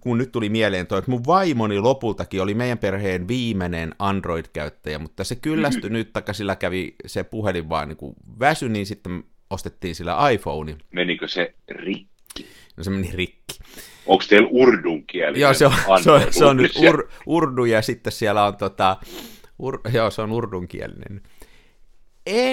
kun 0.01 0.19
nyt 0.19 0.33
tuli 0.33 0.49
mieleen 0.49 0.87
toi, 0.87 0.99
että 0.99 1.11
mun 1.11 1.27
vaimoni 1.27 1.79
lopultakin 1.79 2.43
oli 2.43 2.55
meidän 2.55 2.79
perheen 2.79 3.29
viimeinen 3.29 3.95
Android-käyttäjä, 3.99 4.99
mutta 4.99 5.25
se 5.25 5.37
kyllästyi 5.37 5.91
nyt, 5.91 6.13
taikka 6.13 6.33
sillä 6.33 6.57
kävi 6.57 6.95
se 7.07 7.25
puhelin 7.25 7.69
vaan 7.69 7.89
niin 7.89 8.15
väsy, 8.41 8.69
niin 8.69 8.87
sitten 8.87 9.25
ostettiin 9.51 9.95
sillä 9.95 10.31
iPhone. 10.31 10.77
Menikö 10.93 11.29
se 11.29 11.55
rikki? 11.69 12.47
No 12.77 12.85
se 12.85 12.91
meni 12.91 13.11
rikki. 13.15 13.59
Onko 14.07 14.25
teillä 14.29 14.49
urdun 14.51 15.07
kieli? 15.07 15.41
Joo, 15.41 15.55
se 15.55 15.67
on, 15.67 15.73
se 16.03 16.11
on, 16.11 16.23
se 16.31 16.45
on 16.45 16.57
nyt 16.57 16.77
ur, 16.77 17.09
urdu 17.27 17.65
ja 17.65 17.83
sitten 17.83 18.13
siellä 18.13 18.45
on 18.45 18.57
tota, 18.57 18.97
ur, 19.59 19.81
joo, 19.93 20.11
se 20.11 20.23
on 20.23 20.33
urdun 20.33 20.69
kielinen. 20.69 21.23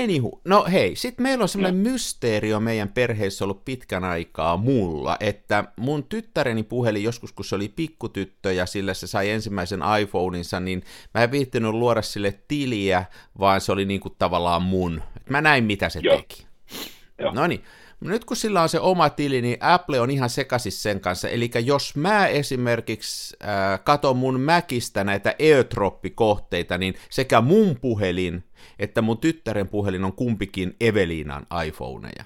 Anywho, 0.04 0.42
no 0.46 0.66
hei, 0.72 0.96
sitten 0.96 1.24
meillä 1.24 1.42
on 1.42 1.50
semmoinen 1.50 1.84
no. 1.84 1.90
mysteeri 1.90 2.54
on 2.54 2.64
meidän 2.64 2.90
perheessä 2.90 3.46
ollut 3.46 3.66
pitkän 3.66 4.04
aikaa 4.04 4.58
mulla, 4.58 5.18
että 5.20 5.64
mun 5.78 6.04
tyttäreni 6.04 6.64
puheli 6.64 7.04
joskus, 7.04 7.32
kun 7.32 7.46
se 7.46 7.56
oli 7.56 7.70
pikkutyttö 7.70 8.54
ja 8.54 8.66
sillä 8.66 8.94
se 8.94 9.08
sai 9.08 9.30
ensimmäisen 9.30 9.80
iPhoneinsa, 10.02 10.60
niin 10.60 10.84
mä 11.14 11.24
en 11.24 11.32
viittinyt 11.32 11.72
luoda 11.72 12.02
sille 12.02 12.40
tiliä, 12.48 13.06
vaan 13.40 13.62
se 13.62 13.72
oli 13.72 13.86
niinku 13.86 14.10
tavallaan 14.10 14.62
mun. 14.62 15.02
Mä 15.30 15.42
näin, 15.42 15.64
mitä 15.64 15.90
se 15.90 16.00
Joo. 16.04 16.16
teki. 16.18 16.46
No 17.34 17.48
niin, 17.48 17.64
nyt 18.04 18.26
kun 18.26 18.38
sillä 18.38 18.62
on 18.62 18.70
se 18.70 18.80
oma 18.80 19.10
tili, 19.10 19.42
niin 19.42 19.58
Apple 19.60 20.00
on 20.00 20.12
ihan 20.12 20.30
sekasis 20.30 20.84
sen 20.84 21.00
kanssa. 21.00 21.30
Eli 21.30 21.52
jos 21.64 21.96
mä 21.96 22.28
esimerkiksi 22.28 23.38
äh, 23.44 23.84
katon 23.84 24.18
mun 24.18 24.40
Mäkistä 24.40 25.04
näitä 25.04 25.36
AirDrop-kohteita, 25.40 26.78
niin 26.78 26.96
sekä 27.10 27.42
mun 27.42 27.78
puhelin 27.82 28.44
että 28.80 29.02
mun 29.02 29.18
tyttären 29.18 29.68
puhelin 29.68 30.04
on 30.04 30.14
kumpikin 30.14 30.76
Evelinan 30.80 31.46
iPhoneja. 31.66 32.26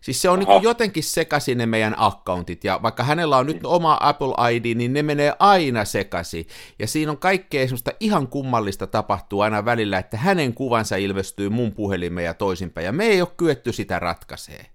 Siis 0.00 0.22
se 0.22 0.28
on 0.28 0.38
niin 0.38 0.62
jotenkin 0.62 1.02
sekaisin 1.02 1.58
ne 1.58 1.66
meidän 1.66 1.94
accountit, 1.98 2.64
ja 2.64 2.80
vaikka 2.82 3.02
hänellä 3.02 3.36
on 3.36 3.46
nyt 3.46 3.66
oma 3.66 3.98
Apple 4.00 4.52
ID, 4.52 4.74
niin 4.74 4.92
ne 4.92 5.02
menee 5.02 5.32
aina 5.38 5.84
sekaisin. 5.84 6.46
Ja 6.78 6.86
siinä 6.86 7.10
on 7.10 7.18
kaikkea 7.18 7.64
semmoista 7.64 7.90
ihan 8.00 8.28
kummallista 8.28 8.86
tapahtuu 8.86 9.40
aina 9.40 9.64
välillä, 9.64 9.98
että 9.98 10.16
hänen 10.16 10.54
kuvansa 10.54 10.96
ilmestyy 10.96 11.48
mun 11.48 11.72
puhelimeen 11.72 12.24
ja 12.24 12.34
toisinpäin, 12.34 12.84
ja 12.84 12.92
me 12.92 13.04
ei 13.04 13.20
ole 13.20 13.30
kyetty 13.36 13.72
sitä 13.72 13.98
ratkaisee. 13.98 14.66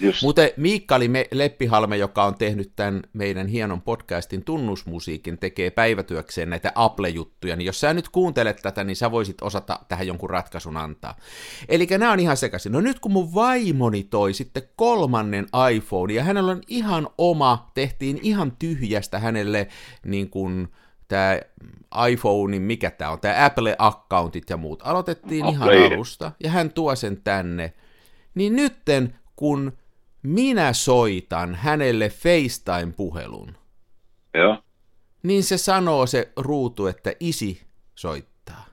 Just. 0.00 0.22
Mutta 0.22 0.42
Miikkali 0.56 1.10
Leppihalme, 1.32 1.96
joka 1.96 2.24
on 2.24 2.34
tehnyt 2.34 2.72
tämän 2.76 3.02
meidän 3.12 3.46
hienon 3.46 3.82
podcastin 3.82 4.44
tunnusmusiikin, 4.44 5.38
tekee 5.38 5.70
päivätyökseen 5.70 6.50
näitä 6.50 6.72
Apple-juttuja, 6.74 7.56
niin 7.56 7.66
jos 7.66 7.80
sä 7.80 7.94
nyt 7.94 8.08
kuuntelet 8.08 8.56
tätä, 8.62 8.84
niin 8.84 8.96
sä 8.96 9.10
voisit 9.10 9.42
osata 9.42 9.80
tähän 9.88 10.06
jonkun 10.06 10.30
ratkaisun 10.30 10.76
antaa. 10.76 11.16
Eli 11.68 11.86
nämä 11.86 12.12
on 12.12 12.20
ihan 12.20 12.36
sekaisin. 12.36 12.72
No 12.72 12.80
nyt 12.80 13.00
kun 13.00 13.12
mun 13.12 13.34
vaimoni 13.34 14.04
toi 14.04 14.32
sitten 14.32 14.62
kolmannen 14.76 15.46
iPhone, 15.72 16.12
ja 16.14 16.24
hänellä 16.24 16.52
on 16.52 16.60
ihan 16.68 17.08
oma, 17.18 17.70
tehtiin 17.74 18.18
ihan 18.22 18.52
tyhjästä 18.58 19.18
hänelle 19.18 19.68
niin 20.04 20.30
kuin, 20.30 20.68
tämä 21.08 21.40
iPhone, 22.08 22.58
mikä 22.58 22.90
tämä 22.90 23.10
on, 23.10 23.20
tämä 23.20 23.46
Apple-accountit 23.46 24.44
ja 24.50 24.56
muut, 24.56 24.82
aloitettiin 24.84 25.44
Apple. 25.44 25.76
ihan 25.76 25.92
alusta, 25.92 26.32
ja 26.44 26.50
hän 26.50 26.72
tuo 26.72 26.96
sen 26.96 27.20
tänne, 27.24 27.72
niin 28.34 28.56
nytten 28.56 29.14
kun 29.36 29.72
minä 30.22 30.72
soitan 30.72 31.54
hänelle 31.54 32.08
FaceTime-puhelun, 32.08 33.54
Joo. 34.34 34.62
niin 35.22 35.44
se 35.44 35.58
sanoo 35.58 36.06
se 36.06 36.32
ruutu, 36.36 36.86
että 36.86 37.12
isi 37.20 37.60
soittaa. 37.94 38.64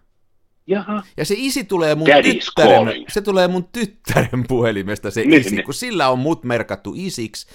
Jaha. 0.68 1.04
Ja 1.18 1.25
se 1.25 1.36
isi 1.38 1.64
tulee 1.64 1.96
mun, 1.96 2.08
tyttären, 2.24 3.06
se 3.08 3.22
tulee 3.22 3.48
mun 3.48 3.68
tyttären 3.72 4.48
puhelimesta 4.48 5.12
se 5.12 5.22
niin, 5.22 5.42
isi, 5.42 5.56
niin. 5.56 5.66
kun 5.66 5.74
sillä 5.74 6.10
on 6.10 6.20
mut 6.20 6.44
merkattu 6.44 6.94
isiksi, 6.96 7.48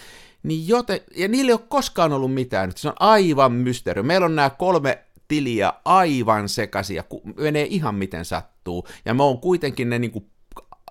niin 0.42 0.68
joten, 0.68 1.00
ja 1.16 1.28
niillä 1.28 1.50
ei 1.50 1.52
ole 1.52 1.66
koskaan 1.68 2.12
ollut 2.12 2.34
mitään, 2.34 2.72
se 2.76 2.88
on 2.88 2.94
aivan 3.00 3.52
mysteeri. 3.52 4.02
Meillä 4.02 4.24
on 4.24 4.36
nämä 4.36 4.50
kolme 4.50 5.04
tiliä 5.28 5.72
aivan 5.84 6.48
sekaisia, 6.48 7.04
menee 7.36 7.66
ihan 7.70 7.94
miten 7.94 8.24
sattuu, 8.24 8.86
ja 9.04 9.14
me 9.14 9.22
on 9.22 9.38
kuitenkin 9.38 9.90
ne 9.90 9.98
niin 9.98 10.10
kuin 10.10 10.30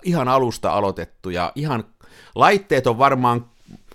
ihan 0.03 0.27
alusta 0.27 0.71
aloitettu 0.71 1.29
ja 1.29 1.51
ihan 1.55 1.83
Laitteet 2.35 2.87
on 2.87 2.97
varmaan, 2.97 3.45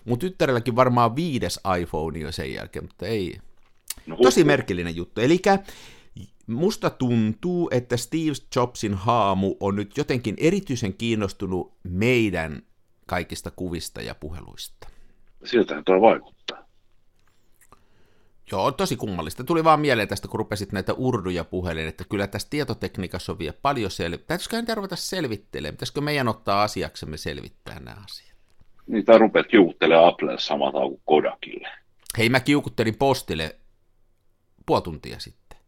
mun 0.05 0.19
tyttärelläkin 0.19 0.77
varmaan 0.77 1.17
viides 1.17 1.61
iPhone 1.81 2.19
jo 2.19 2.33
sen 2.33 2.53
jälkeen, 2.53 2.85
mutta 2.85 3.07
ei. 3.07 3.39
No, 4.07 4.17
Tosi 4.23 4.45
merkillinen 4.45 4.97
juttu. 4.97 5.21
Eli 5.21 5.43
musta 6.47 6.91
tuntuu, 6.91 7.69
että 7.73 7.97
Steve 7.97 8.33
Jobsin 8.57 8.95
haamu 8.95 9.55
on 9.61 9.77
nyt 9.77 9.97
jotenkin 9.97 10.35
erityisen 10.39 10.95
kiinnostunut 10.95 11.73
meidän 11.83 12.63
kaikista 13.07 13.51
kuvista 13.51 14.03
ja 14.03 14.15
puheluista. 14.15 14.89
Siltähän 15.45 15.85
tuo 15.85 16.01
vaikuttaa. 16.01 16.64
Joo, 18.55 18.73
tosi 18.73 18.97
kummallista. 18.97 19.45
Tuli 19.45 19.65
vaan 19.65 19.81
mieleen 19.81 20.09
tästä, 20.09 20.29
kun 20.29 20.39
rupesit 20.39 20.73
näitä 20.73 20.93
urduja 20.93 21.45
puhelin, 21.45 21.89
että 21.89 22.05
kyllä 22.11 22.27
tässä 22.27 22.49
tietotekniikassa 22.51 23.33
on 23.33 23.39
vielä 23.39 23.57
paljon 23.63 23.91
selvittää. 23.91 24.27
Täytyisikö 24.27 24.57
niitä 24.57 24.75
ruveta 24.75 24.97
selvittelemään? 24.97 25.75
Pitäisikö 25.75 26.01
meidän 26.01 26.29
ottaa 26.29 26.63
asiaksemme 26.63 27.17
selvittää 27.17 27.81
nämä 27.81 27.97
asiat? 28.05 28.37
Niitä 28.87 29.19
rupeat 29.19 29.47
kiukuttelemaan 29.47 30.09
Applelle 30.09 30.41
samalla 30.41 30.89
kuin 30.89 31.01
Kodakille. 31.05 31.69
Hei, 32.19 32.29
mä 32.29 32.41
kiukuttelin 32.41 32.97
postille 32.97 33.57
puoli 34.67 34.83
tuntia 34.83 35.21
sitten. 35.21 35.59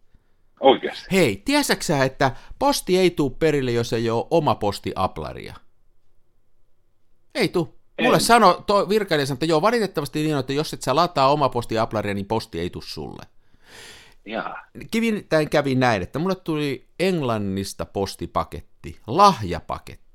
Oikeasti? 0.61 1.07
Hei, 1.13 1.43
tiesitkö 1.45 2.05
että 2.05 2.33
posti 2.59 2.99
ei 2.99 3.11
tule 3.11 3.33
perille, 3.39 3.73
jos 3.73 3.93
ei 3.93 4.11
ole 4.11 4.27
oma 4.31 4.55
posti 4.55 4.93
Aplaria? 4.95 5.55
Ei 7.35 7.49
tuu. 7.49 7.76
Mulle 8.03 8.21
sano, 8.21 8.65
tuo 8.67 8.89
virkailija 8.89 9.27
sanoi, 9.27 9.37
että 9.37 9.47
joo, 9.47 9.63
valitettavasti 9.63 10.23
niin, 10.23 10.37
että 10.37 10.53
jos 10.53 10.73
et 10.73 10.83
sä 10.83 10.95
lataa 10.95 11.33
oma 11.33 11.49
posti 11.49 11.79
Aplaria, 11.79 12.15
niin 12.15 12.27
posti 12.27 12.61
ei 12.61 12.71
tule 12.71 12.85
sulle. 12.87 13.23
Jaa. 14.25 14.67
Kävi 15.51 15.75
näin, 15.75 16.03
että 16.03 16.19
mulle 16.19 16.35
tuli 16.35 16.89
Englannista 17.01 17.87
postipaketti, 17.87 18.97
lahjapaketti. 19.07 20.07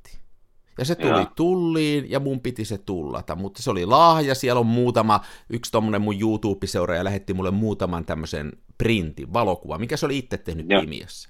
Ja 0.78 0.86
se 0.86 0.96
tuli 0.96 1.10
Jaa. 1.10 1.32
tulliin 1.36 2.12
ja 2.12 2.20
mun 2.20 2.40
piti 2.40 2.66
se 2.66 2.78
tullata, 2.78 3.36
mutta 3.36 3.64
se 3.64 3.72
oli 3.72 3.86
lahja, 3.86 4.36
siellä 4.36 4.60
on 4.60 4.66
muutama, 4.66 5.20
yksi 5.50 5.72
tommonen 5.72 6.02
mun 6.02 6.22
YouTube-seuraaja 6.22 7.04
lähetti 7.04 7.34
mulle 7.34 7.52
muutaman 7.52 8.06
tämmöisen 8.06 8.52
printin, 8.78 9.34
valokuva, 9.34 9.78
mikä 9.78 9.98
se 9.98 10.06
oli 10.06 10.18
itse 10.18 10.38
tehnyt 10.38 10.66
Jaa. 10.70 10.82
Pimiössä. 10.82 11.30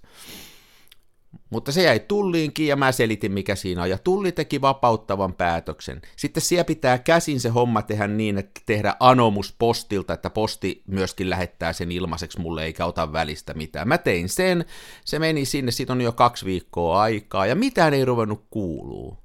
Mutta 1.50 1.71
se 1.71 1.83
jäi 1.83 2.00
tulliinkin 2.00 2.67
ja 2.67 2.75
mä 2.75 2.91
selitin, 2.91 3.31
mikä 3.31 3.55
siinä 3.55 3.81
on. 3.81 3.89
Ja 3.89 3.97
tulli 3.97 4.31
teki 4.31 4.61
vapauttavan 4.61 5.33
päätöksen. 5.33 6.01
Sitten 6.15 6.41
siellä 6.41 6.63
pitää 6.63 6.97
käsin 6.97 7.39
se 7.39 7.50
homma 7.50 7.81
tehdä 7.81 8.07
niin, 8.07 8.38
että 8.38 8.61
tehdä 8.65 8.95
anomus 9.00 9.55
postilta, 9.59 10.13
että 10.13 10.29
posti 10.29 10.83
myöskin 10.88 11.29
lähettää 11.29 11.73
sen 11.73 11.91
ilmaiseksi 11.91 12.39
mulle 12.39 12.63
eikä 12.63 12.85
ota 12.85 13.13
välistä 13.13 13.53
mitään. 13.53 13.88
Mä 13.88 13.97
tein 13.97 14.29
sen, 14.29 14.65
se 15.05 15.19
meni 15.19 15.45
sinne, 15.45 15.71
siitä 15.71 15.93
on 15.93 16.01
jo 16.01 16.11
kaksi 16.11 16.45
viikkoa 16.45 17.01
aikaa 17.01 17.45
ja 17.45 17.55
mitään 17.55 17.93
ei 17.93 18.05
ruvennut 18.05 18.45
kuuluu. 18.50 19.17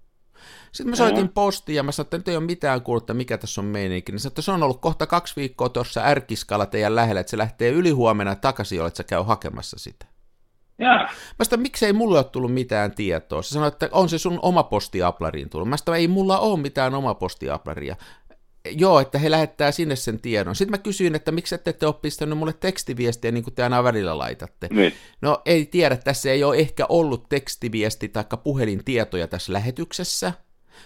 Sitten 0.72 0.90
mä 0.90 0.96
soitin 0.96 1.28
postiin 1.28 1.76
ja 1.76 1.82
mä 1.82 1.92
sanoin, 1.92 2.06
että 2.06 2.16
nyt 2.16 2.28
ei 2.28 2.36
ole 2.36 2.44
mitään 2.44 2.82
kuullut, 2.82 3.10
mikä 3.12 3.38
tässä 3.38 3.60
on 3.60 3.64
meininki. 3.64 4.12
Niin 4.12 4.20
sanoin, 4.20 4.30
että 4.30 4.42
se 4.42 4.52
on 4.52 4.62
ollut 4.62 4.80
kohta 4.80 5.06
kaksi 5.06 5.36
viikkoa 5.36 5.68
tuossa 5.68 6.00
ärkiskalla 6.04 6.66
teidän 6.66 6.96
lähellä, 6.96 7.20
että 7.20 7.30
se 7.30 7.38
lähtee 7.38 7.70
yli 7.70 7.90
huomenna 7.90 8.34
takaisin, 8.34 8.86
että 8.86 8.96
sä 8.96 9.04
käy 9.04 9.22
hakemassa 9.22 9.78
sitä. 9.78 10.06
Yeah. 10.80 11.10
Mä 11.38 11.44
sanoin, 11.44 11.62
miksei 11.62 11.92
mulle 11.92 12.18
ole 12.18 12.24
tullut 12.24 12.54
mitään 12.54 12.94
tietoa. 12.94 13.42
Se 13.42 13.48
sanoi, 13.48 13.68
että 13.68 13.88
on 13.92 14.08
se 14.08 14.18
sun 14.18 14.38
oma 14.42 14.62
postiaplariin 14.62 15.50
tullut. 15.50 15.68
Mä 15.68 15.76
sanoin, 15.76 16.00
ei 16.00 16.08
mulla 16.08 16.38
ole 16.38 16.60
mitään 16.60 16.94
oma 16.94 17.14
postiaplaria. 17.14 17.96
Joo, 18.70 19.00
että 19.00 19.18
he 19.18 19.30
lähettää 19.30 19.72
sinne 19.72 19.96
sen 19.96 20.20
tiedon. 20.20 20.56
Sitten 20.56 20.70
mä 20.70 20.78
kysyin, 20.78 21.14
että 21.14 21.32
miksi 21.32 21.54
ette, 21.54 21.70
ette 21.70 21.86
ole 21.86 21.94
pistänyt 22.02 22.38
mulle 22.38 22.52
tekstiviestiä, 22.52 23.30
niin 23.32 23.44
kuin 23.44 23.54
te 23.54 23.62
aina 23.62 23.84
välillä 23.84 24.18
laitatte. 24.18 24.68
Niin. 24.70 24.92
No 25.20 25.42
ei 25.44 25.66
tiedä, 25.66 25.96
tässä 25.96 26.30
ei 26.30 26.44
ole 26.44 26.56
ehkä 26.56 26.86
ollut 26.88 27.28
tekstiviesti 27.28 28.08
tai 28.08 28.24
puhelintietoja 28.44 29.28
tässä 29.28 29.52
lähetyksessä. 29.52 30.32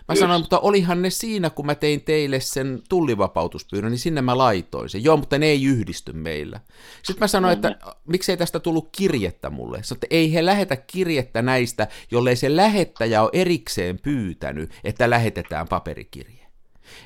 Mä 0.09 0.13
Just. 0.13 0.21
sanoin, 0.21 0.41
mutta 0.41 0.59
olihan 0.59 1.03
ne 1.03 1.11
siinä, 1.11 1.51
kun 1.51 1.67
mä 1.67 1.75
tein 1.75 2.01
teille 2.01 2.41
sen 2.41 2.83
tullivapautuspyynnön, 2.89 3.93
niin 3.93 3.99
sinne 3.99 4.23
mä 4.23 4.39
laitoin 4.39 4.89
sen. 4.89 5.05
Joo, 5.05 5.17
mutta 5.17 5.39
ne 5.39 5.47
ei 5.47 5.65
yhdisty 5.65 6.13
meillä. 6.13 6.61
Sitten 7.03 7.21
mä 7.21 7.29
sanoin, 7.29 7.53
että 7.53 7.77
miksei 8.07 8.37
tästä 8.37 8.61
tullut 8.61 8.89
kirjettä 8.97 9.51
mulle. 9.51 9.83
Sanoin, 9.83 9.97
että 9.97 10.07
ei 10.11 10.35
he 10.35 10.45
lähetä 10.45 10.77
kirjettä 10.77 11.43
näistä, 11.43 11.89
jollei 12.11 12.37
se 12.37 12.57
lähettäjä 12.57 13.23
ole 13.23 13.31
erikseen 13.33 13.99
pyytänyt, 13.99 14.71
että 14.85 15.11
lähetetään 15.11 15.69
paperikirje. 15.69 16.41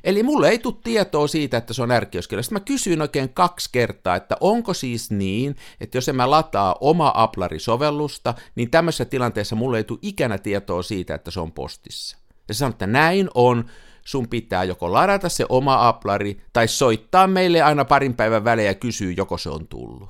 Eli 0.05 0.23
mulle 0.23 0.49
ei 0.49 0.59
tule 0.59 0.75
tietoa 0.85 1.26
siitä, 1.26 1.57
että 1.57 1.75
se 1.75 1.83
on 1.83 1.91
ärkioskella. 1.91 2.43
Sitten 2.43 2.57
mä 2.57 2.64
kysyin 2.64 3.03
oikein 3.03 3.35
kaksi 3.35 3.69
kertaa, 3.73 4.17
että 4.17 4.37
onko 4.41 4.75
siis 4.75 5.11
niin, 5.11 5.57
että 5.81 5.97
jos 5.97 6.09
en 6.09 6.17
mä 6.17 6.31
lataa 6.31 6.76
oma 6.81 7.12
Aplari-sovellusta, 7.17 8.35
niin 8.55 8.71
tämmöisessä 8.71 9.05
tilanteessa 9.05 9.57
mulle 9.57 9.76
ei 9.76 9.85
tule 9.85 9.99
ikänä 10.03 10.38
tietoa 10.38 10.83
siitä, 10.83 11.14
että 11.14 11.31
se 11.31 11.41
on 11.41 11.53
postissa. 11.53 12.24
Ja 12.48 12.54
se 12.54 12.58
sanoi, 12.58 12.70
että 12.70 12.86
näin 12.86 13.28
on, 13.34 13.64
sun 14.04 14.28
pitää 14.28 14.64
joko 14.64 14.92
ladata 14.92 15.28
se 15.28 15.46
oma 15.48 15.88
Aplari, 15.88 16.40
tai 16.52 16.68
soittaa 16.68 17.26
meille 17.26 17.62
aina 17.62 17.84
parin 17.84 18.14
päivän 18.14 18.44
välein 18.44 18.66
ja 18.66 18.74
kysyä, 18.74 19.12
joko 19.16 19.38
se 19.38 19.50
on 19.50 19.68
tullut. 19.68 20.08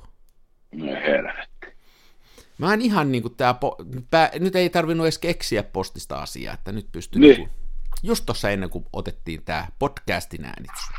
No 0.71 0.85
helvetti. 0.85 1.67
Mä 2.57 2.73
en 2.73 2.81
ihan 2.81 3.11
niin 3.11 3.21
kuin 3.21 3.35
tää, 3.35 3.51
po- 3.53 3.85
pää, 4.11 4.31
nyt 4.39 4.55
ei 4.55 4.69
tarvinnut 4.69 5.05
edes 5.05 5.17
keksiä 5.17 5.63
postista 5.63 6.15
asiaa, 6.21 6.53
että 6.53 6.71
nyt 6.71 6.87
pystyy 6.91 7.21
Niin. 7.21 7.37
niin. 7.37 7.49
just 8.03 8.25
tuossa 8.25 8.49
ennen 8.49 8.69
kuin 8.69 8.85
otettiin 8.93 9.43
tämä 9.43 9.67
podcastin 9.79 10.45
äänitys. 10.45 10.89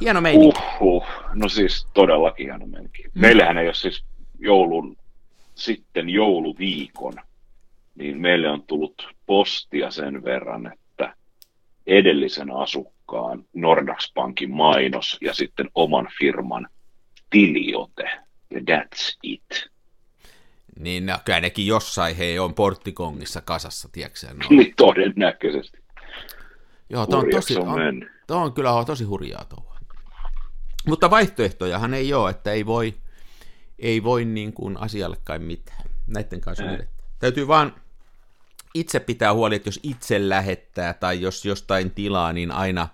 Hieno 0.00 0.20
meininki. 0.20 0.58
Uhuh. 0.80 1.04
No 1.34 1.48
siis 1.48 1.86
todellakin 1.94 2.46
hieno 2.46 2.66
meininki. 2.66 3.04
Meillähän 3.14 3.58
ei 3.58 3.66
ole 3.66 3.74
siis 3.74 4.04
joulun, 4.38 4.96
sitten 5.54 6.08
jouluviikon, 6.08 7.14
niin 7.94 8.20
meille 8.20 8.48
on 8.50 8.62
tullut 8.62 9.08
postia 9.32 9.90
sen 9.90 10.24
verran, 10.24 10.72
että 10.72 11.14
edellisen 11.86 12.50
asukkaan 12.50 13.44
Nordax 13.54 14.12
Bankin 14.14 14.50
mainos 14.50 15.18
ja 15.20 15.34
sitten 15.34 15.70
oman 15.74 16.08
firman 16.18 16.68
tiliote. 17.30 18.10
Ja 18.50 18.60
that's 18.60 19.18
it. 19.22 19.70
Niin 20.78 21.06
no, 21.06 21.18
kyllä 21.24 21.40
nekin 21.40 21.66
jossain 21.66 22.16
he 22.16 22.40
on 22.40 22.54
porttikongissa 22.54 23.40
kasassa, 23.40 23.88
tiedätkö 23.92 24.26
no. 24.26 24.46
Niin 24.50 24.74
todennäköisesti. 24.76 25.78
Joo, 26.90 27.06
tuo 27.06 27.18
on, 27.18 27.30
tosi, 27.30 27.56
on 27.56 27.68
on, 27.68 28.06
tuo 28.26 28.36
on 28.36 28.52
kyllä 28.52 28.84
tosi 28.86 29.04
hurjaa 29.04 29.44
touhua. 29.44 29.76
Mutta 30.86 31.10
vaihtoehtojahan 31.10 31.94
ei 31.94 32.14
ole, 32.14 32.30
että 32.30 32.52
ei 32.52 32.66
voi, 32.66 32.94
ei 33.78 34.02
voi 34.02 34.24
niin 34.24 34.52
kuin 34.52 34.76
asialle 34.76 35.16
kai 35.24 35.38
mitään. 35.38 35.84
Näiden 36.06 36.40
kanssa 36.40 36.64
on. 36.64 36.78
Täytyy 37.18 37.48
vaan 37.48 37.81
itse 38.74 39.00
pitää 39.00 39.34
huoli, 39.34 39.54
että 39.54 39.68
jos 39.68 39.80
itse 39.82 40.28
lähettää 40.28 40.94
tai 40.94 41.20
jos 41.20 41.44
jostain 41.44 41.90
tilaa, 41.90 42.32
niin 42.32 42.52
aina 42.52 42.88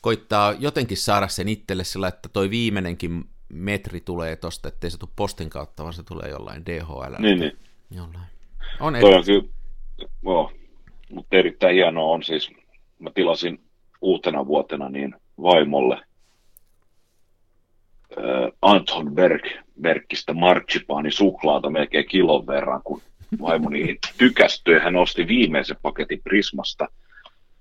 koittaa 0.00 0.54
jotenkin 0.58 0.96
saada 0.96 1.28
sen 1.28 1.48
itselle 1.48 1.84
sillä, 1.84 2.08
että 2.08 2.28
toi 2.28 2.50
viimeinenkin 2.50 3.24
metri 3.48 4.00
tulee 4.00 4.36
tosta, 4.36 4.68
ettei 4.68 4.90
se 4.90 4.98
tule 4.98 5.10
postin 5.16 5.50
kautta, 5.50 5.82
vaan 5.82 5.92
se 5.92 6.02
tulee 6.02 6.28
jollain 6.28 6.66
DHL. 6.66 7.14
Niin, 7.18 7.40
niin. 7.40 7.58
Jollain. 7.90 8.26
On 8.80 8.94
Toi 9.00 9.12
ed- 9.12 9.16
on 9.16 9.24
kyllä, 9.24 9.42
joo, 10.22 10.52
mutta 11.10 11.36
erittäin 11.36 11.74
hienoa 11.74 12.12
on 12.12 12.22
siis, 12.22 12.50
mä 12.98 13.10
tilasin 13.14 13.60
uutena 14.00 14.46
vuotena 14.46 14.88
niin 14.88 15.14
vaimolle 15.42 15.94
äh, 18.18 18.52
Anton 18.62 19.14
Berg, 19.14 19.42
Bergistä 19.80 20.32
martsipaani 20.32 21.10
suklaata 21.10 21.70
melkein 21.70 22.08
kilon 22.08 22.46
verran, 22.46 22.82
kun 22.84 23.02
vaimo 23.40 23.68
niihin 23.68 23.98
tykästyi 24.18 24.74
ja 24.74 24.80
hän 24.80 24.96
osti 24.96 25.26
viimeisen 25.28 25.76
paketin 25.82 26.20
Prismasta. 26.24 26.88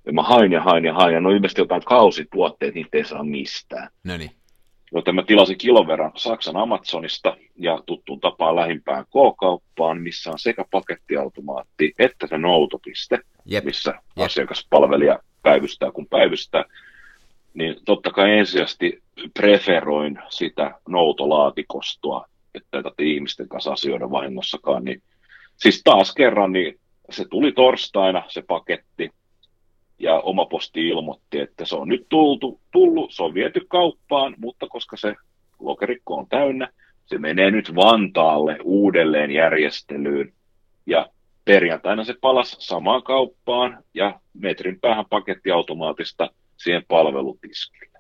Ja 0.06 0.14
mä 0.14 0.24
hain 0.24 0.52
ja 0.52 0.62
hain 0.62 0.86
ja 0.86 0.94
hain, 0.94 1.14
ja 1.14 1.20
no 1.20 1.30
ilmeisesti 1.30 1.62
jotain 1.62 1.84
kausituotteet, 1.86 2.76
niitä 2.76 2.98
ei 2.98 3.06
saa 3.06 3.24
mistään. 3.24 3.90
No 4.04 4.18
niin. 4.18 4.32
Joten 4.94 5.16
mä 5.16 5.24
tilasin 5.24 5.58
kilon 5.58 5.88
verran 5.88 6.12
Saksan 6.16 6.58
Amazonista 6.58 7.38
ja 7.56 7.84
tuttuun 7.86 8.20
tapaan 8.20 8.56
lähimpään 8.56 9.06
K-kauppaan, 9.06 10.02
missä 10.02 10.32
on 10.32 10.40
sekä 10.40 10.66
pakettiautomaatti 10.72 11.94
että 12.00 12.28
se 12.28 12.38
noutopiste, 12.38 13.20
Jep. 13.46 13.66
missä 13.66 13.92
Jep. 13.92 14.26
asiakaspalvelija 14.26 15.20
päivystää 15.44 15.92
kun 15.92 16.08
päivystää. 16.08 16.64
Niin 17.54 17.76
totta 17.86 18.12
kai 18.12 18.38
ensisijaisesti 18.38 19.04
preferoin 19.34 20.20
sitä 20.30 20.72
noutolaatikostoa, 20.88 22.26
että 22.56 22.68
tarvitse 22.72 23.04
ihmisten 23.04 23.50
kanssa 23.50 23.72
asioida 23.72 24.12
vahingossakaan. 24.12 24.84
Niin, 24.84 25.02
siis 25.58 25.82
taas 25.84 26.14
kerran, 26.14 26.52
niin 26.52 26.80
se 27.10 27.26
tuli 27.30 27.52
torstaina 27.52 28.24
se 28.28 28.42
paketti, 28.42 29.12
ja 30.00 30.20
oma 30.20 30.46
posti 30.46 30.88
ilmoitti, 30.88 31.40
että 31.40 31.66
se 31.66 31.76
on 31.76 31.88
nyt 31.88 32.06
tultu, 32.10 32.60
tullut, 32.72 33.12
se 33.12 33.24
on 33.24 33.34
viety 33.34 33.62
kauppaan, 33.68 34.36
mutta 34.38 34.68
koska 34.68 34.98
se 34.98 35.16
lokerikko 35.60 36.16
on 36.16 36.28
täynnä, 36.30 36.70
se 37.06 37.18
menee 37.18 37.52
nyt 37.52 37.76
Vantaalle 37.76 38.58
uudelleen 38.64 39.32
järjestelyyn. 39.32 40.34
Ja 40.86 41.10
perjantaina 41.46 42.04
se 42.04 42.16
palasi 42.22 42.56
samaan 42.60 43.04
kauppaan 43.04 43.84
ja 43.94 44.20
metrin 44.34 44.80
päähän 44.80 45.06
pakettiautomaatista 45.10 46.30
siihen 46.58 46.84
palvelutiskille. 46.88 48.00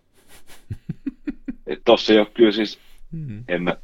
Että 1.67 1.84
tossa 1.86 2.13
ei 2.13 2.20
ole 2.20 2.28
kyllä 2.34 2.52
siis, 2.52 2.80
Mm. 3.12 3.43
en 3.48 3.63
mä, 3.63 3.78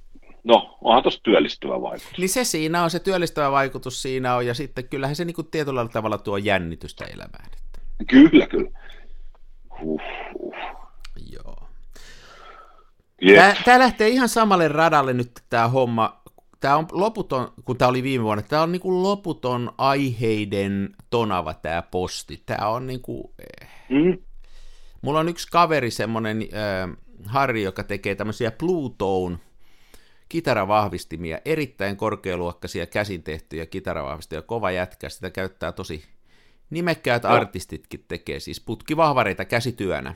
no 0.43 0.77
onhan 0.82 1.03
tossa 1.03 1.23
työllistyvä 1.23 1.82
vaikutus. 1.82 2.17
Niin 2.17 2.29
se 2.29 2.43
siinä 2.43 2.84
on, 2.84 2.89
se 2.89 2.99
työllistävä 2.99 3.51
vaikutus 3.51 4.01
siinä 4.01 4.36
on, 4.36 4.45
ja 4.45 4.53
sitten 4.53 4.89
kyllähän 4.89 5.15
se 5.15 5.25
niin 5.25 5.36
kuin 5.36 5.47
tietyllä 5.51 5.88
tavalla 5.88 6.17
tuo 6.17 6.38
jännitystä 6.38 7.06
elämään. 7.06 7.45
Että, 7.45 7.79
Kyllä, 8.08 8.47
kyllä. 8.47 8.69
Huh, 9.82 10.01
huh. 10.39 10.56
joo. 11.32 11.67
Jep. 13.21 13.36
Tämä, 13.36 13.56
tämä 13.65 13.79
lähtee 13.79 14.10
ihan 14.10 14.29
samalle 14.29 14.67
radalle 14.67 15.13
nyt 15.13 15.32
tämä 15.49 15.67
homma. 15.67 16.23
Tämä 16.60 16.77
on 16.77 16.88
loputon, 16.91 17.53
kun 17.65 17.77
tämä 17.77 17.89
oli 17.89 18.03
viime 18.03 18.23
vuonna, 18.23 18.43
tämä 18.43 18.62
on 18.62 18.71
niin 18.71 18.79
kuin 18.79 19.03
loputon 19.03 19.71
aiheiden 19.77 20.89
tonava 21.10 21.53
tämä 21.53 21.82
posti. 21.82 22.43
Tämä 22.45 22.67
on 22.67 22.88
niin 22.88 23.01
kuin, 23.01 23.23
Mm, 23.89 24.17
mulla 25.01 25.19
on 25.19 25.29
yksi 25.29 25.47
kaveri, 25.51 25.91
semmoinen 25.91 26.41
äh, 26.41 26.97
Harri, 27.25 27.63
joka 27.63 27.84
tekee 27.84 28.15
tämmöisiä 28.15 28.51
Bluetooth 28.51 29.39
kitaravahvistimia, 30.33 31.39
erittäin 31.45 31.97
korkealuokkaisia 31.97 32.85
käsin 32.85 33.23
tehtyjä 33.23 33.65
kitaravahvistimia, 33.65 34.41
kova 34.41 34.71
jätkä, 34.71 35.09
sitä 35.09 35.29
käyttää 35.29 35.71
tosi 35.71 36.03
nimekkäät 36.69 37.23
Joo. 37.23 37.31
artistitkin 37.33 38.05
tekee, 38.07 38.39
siis 38.39 38.59
putkivahvareita 38.59 39.45
käsityönä. 39.45 40.13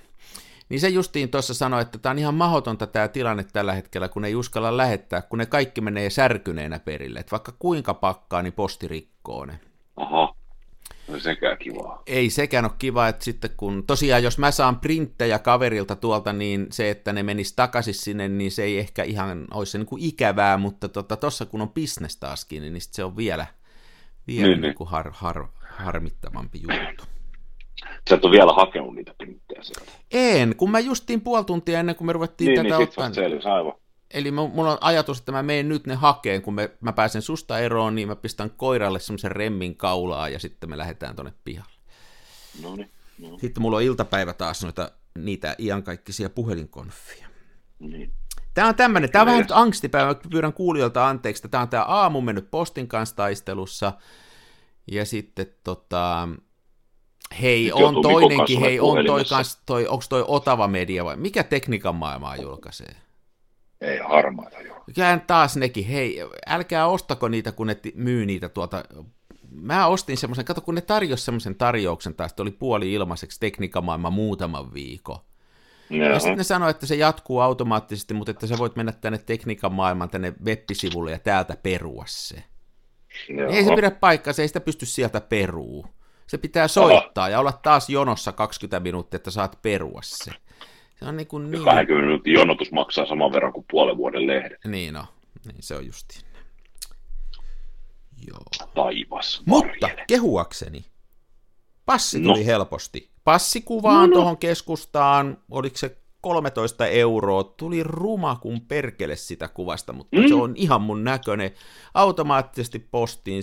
Niin 0.70 0.80
se 0.80 0.90
justiin 0.90 1.30
tuossa 1.30 1.54
sanoi, 1.54 1.82
että 1.82 1.98
tämä 1.98 2.12
on 2.12 2.20
ihan 2.20 2.34
mahdotonta 2.34 2.88
tämä 2.88 3.08
tilanne 3.08 3.46
tällä 3.54 3.74
hetkellä, 3.74 4.10
kun 4.10 4.26
ei 4.26 4.36
uskalla 4.36 4.78
lähettää, 4.78 5.22
kun 5.22 5.40
ne 5.40 5.46
kaikki 5.46 5.82
menee 5.82 6.10
särkyneenä 6.10 6.80
perille. 6.80 7.20
Että 7.20 7.32
vaikka 7.32 7.54
kuinka 7.60 7.94
pakkaa, 7.94 8.42
niin 8.42 8.54
posti 8.54 8.88
rikkoo 8.88 9.46
ne. 9.46 9.60
aha, 9.96 10.36
no 11.08 11.20
sekään 11.20 11.58
kivaa. 11.58 12.04
Ei 12.08 12.30
sekään 12.30 12.66
ole 12.66 12.72
kiva, 12.80 13.08
että 13.08 13.26
sitten 13.26 13.50
kun, 13.58 13.84
tosiaan 13.88 14.24
jos 14.24 14.38
mä 14.38 14.52
saan 14.52 14.80
printtejä 14.80 15.40
kaverilta 15.40 15.96
tuolta, 15.96 16.34
niin 16.34 16.68
se, 16.72 16.90
että 16.90 17.14
ne 17.14 17.24
menis 17.24 17.54
takaisin 17.54 17.94
sinne, 17.94 18.28
niin 18.28 18.52
se 18.52 18.64
ei 18.64 18.78
ehkä 18.80 19.04
ihan 19.04 19.46
olisi 19.54 19.72
se 19.72 19.78
niin 19.78 19.86
kuin 19.86 20.04
ikävää, 20.04 20.58
mutta 20.58 20.90
tuossa 20.90 21.46
tota, 21.46 21.52
kun 21.52 21.62
on 21.62 21.70
business 21.70 22.18
taaskin, 22.18 22.62
niin 22.62 22.82
sit 22.82 22.94
se 22.94 23.04
on 23.04 23.18
vielä, 23.18 23.48
vielä 24.28 24.42
Niin, 24.42 24.44
niin, 24.44 24.52
niin. 24.52 24.62
niin 24.62 24.76
kuin 24.76 24.90
har, 24.90 25.12
har, 25.14 25.48
harmittavampi 25.78 26.62
juttu. 26.62 27.04
Sä 28.10 28.16
et 28.16 28.26
ole 28.26 28.32
vielä 28.32 28.54
hakenut 28.54 28.96
niitä 28.96 29.14
printtejä 29.18 29.64
sieltä. 29.64 29.92
En, 30.12 30.56
kun 30.56 30.72
mä 30.72 30.80
justiin 30.80 31.22
puoli 31.22 31.46
tuntia 31.46 31.80
ennen 31.80 31.96
kuin 31.96 32.06
me 32.06 32.14
ruvettiin 32.14 32.48
Niin, 32.48 32.56
tätä 32.58 32.78
niin 32.78 32.88
sit 32.88 32.90
ottaa. 32.90 33.06
vasta 33.06 33.16
selvisi, 33.22 33.48
aivan. 33.48 33.74
Eli 34.12 34.30
mu- 34.32 34.54
mulla 34.54 34.72
on 34.72 34.78
ajatus, 34.82 35.20
että 35.20 35.32
mä 35.32 35.44
menen 35.44 35.70
nyt 35.70 35.88
ne 35.88 35.96
hakeen, 35.96 36.42
kun 36.42 36.54
me, 36.54 36.70
mä 36.82 36.94
pääsen 36.94 37.22
susta 37.22 37.60
eroon, 37.60 37.96
niin 37.96 38.08
mä 38.08 38.16
pistän 38.16 38.50
koiralle 38.50 39.00
semmoisen 39.00 39.32
remmin 39.32 39.76
kaulaa 39.76 40.30
ja 40.30 40.40
sitten 40.40 40.70
me 40.70 40.78
lähdetään 40.78 41.16
tonne 41.16 41.34
pihalle. 41.44 41.78
No 42.62 42.76
niin, 42.76 42.92
no, 43.20 43.38
Sitten 43.40 43.62
mulla 43.62 43.78
on 43.78 43.84
iltapäivä 43.84 44.34
taas 44.34 44.64
noita 44.64 44.92
niitä 45.18 45.56
iankaikkisia 45.60 46.30
puhelinkonfia. 46.30 47.28
niin. 47.80 48.14
Tämä 48.54 48.68
on 48.68 48.76
tämmöinen, 48.76 49.12
tämä 49.12 49.22
on 49.22 49.26
vähän 49.26 49.42
nyt 49.42 49.52
angstipäivä, 49.52 50.08
mä 50.08 50.16
pyydän 50.32 50.54
kuulijoilta 50.54 51.08
anteeksi, 51.08 51.48
tämä 51.50 51.62
on 51.62 51.70
tämä 51.70 51.84
aamu 51.84 52.22
mennyt 52.22 52.52
postin 52.52 52.88
kanssa 52.88 53.16
taistelussa, 53.16 53.94
ja 54.92 55.06
sitten 55.06 55.48
tota, 55.64 56.30
hei, 57.42 57.64
Nyt 57.64 57.74
on 57.74 58.02
toinenkin, 58.02 58.60
hei, 58.60 58.80
on 58.80 59.06
toi 59.06 59.26
kans, 59.26 59.62
toi, 59.66 59.88
onko 59.88 60.06
toi 60.10 60.24
Otava 60.28 60.68
Media 60.68 61.06
vai, 61.06 61.16
mikä 61.18 61.44
tekniikan 61.44 61.96
maailmaa 61.96 62.36
julkaisee? 62.36 62.96
Ei 63.82 63.98
harmaita 63.98 64.62
joo. 64.62 64.84
Kään 64.96 65.22
taas 65.22 65.58
nekin, 65.58 65.86
hei, 65.86 66.20
älkää 66.48 66.88
ostako 66.88 67.28
niitä, 67.28 67.52
kun 67.52 67.68
ne 67.68 67.78
myy 67.96 68.26
niitä 68.26 68.50
tuolta 68.50 68.84
mä 69.52 69.88
ostin 69.88 70.18
semmoisen, 70.18 70.46
kato 70.46 70.62
kun 70.62 70.76
ne 70.76 70.82
tarjosi 70.82 71.26
semmoisen 71.26 71.56
tarjouksen 71.56 72.12
että 72.26 72.42
oli 72.42 72.52
puoli 72.52 72.94
ilmaiseksi 72.94 73.40
tekniikamaailma 73.40 74.10
muutaman 74.10 74.74
viikon. 74.74 75.20
Joo. 75.90 76.10
Ja 76.10 76.20
sitten 76.20 76.38
ne 76.38 76.44
sanoi, 76.44 76.70
että 76.70 76.86
se 76.86 76.96
jatkuu 76.96 77.40
automaattisesti, 77.40 78.14
mutta 78.14 78.32
että 78.32 78.48
sä 78.48 78.58
voit 78.58 78.76
mennä 78.76 78.92
tänne 78.92 79.18
tekniikan 79.18 79.74
maailman 79.74 80.10
tänne 80.10 80.34
web-sivulle 80.46 81.12
ja 81.12 81.20
täältä 81.20 81.58
perua 81.64 82.04
se. 82.08 82.44
Joo. 83.30 83.52
Ei 83.52 83.64
se 83.64 83.76
pidä 83.76 83.92
paikkaa, 83.92 84.34
se 84.34 84.42
ei 84.42 84.48
sitä 84.48 84.60
pysty 84.60 84.86
sieltä 84.86 85.22
peruu. 85.22 85.86
Se 86.28 86.38
pitää 86.38 86.68
soittaa 86.68 87.24
Aha. 87.24 87.30
ja 87.30 87.40
olla 87.40 87.52
taas 87.52 87.90
jonossa 87.90 88.32
20 88.32 88.80
minuuttia, 88.80 89.16
että 89.16 89.32
saat 89.32 89.60
perua 89.62 90.00
se. 90.04 90.32
Se 91.00 91.06
on 91.06 91.18
niin 91.18 91.28
kuin 91.28 91.52
niin... 91.52 91.64
20 91.64 92.06
minuutin 92.06 92.34
jonotus 92.34 92.72
maksaa 92.72 93.06
saman 93.06 93.32
verran 93.32 93.54
kuin 93.54 93.66
puolen 93.72 93.98
vuoden 93.98 94.28
lehden. 94.28 94.58
Niin 94.68 94.94
no, 94.94 95.06
niin 95.46 95.64
se 95.64 95.76
on 95.76 95.86
justiin. 95.86 96.22
Joo. 98.28 98.70
Taivas. 98.76 99.42
Mutta 99.46 99.90
kehuakseni, 100.08 100.86
passi 101.86 102.22
tuli 102.22 102.40
no. 102.40 102.46
helposti. 102.46 103.12
Passikuvaan 103.24 103.96
no, 103.96 104.08
no. 104.08 104.14
tuohon 104.14 104.38
keskustaan, 104.38 105.38
oliko 105.52 105.78
se 105.78 105.98
13 106.22 106.88
euroa, 106.88 107.44
tuli 107.44 107.84
ruma 107.84 108.36
kuin 108.36 108.62
perkele 108.62 109.16
sitä 109.16 109.48
kuvasta, 109.48 109.94
mutta 109.94 110.18
mm. 110.18 110.28
se 110.28 110.34
on 110.34 110.54
ihan 110.56 110.82
mun 110.82 111.04
näköinen. 111.04 111.52
Automaattisesti 111.94 112.80
postin. 112.80 113.42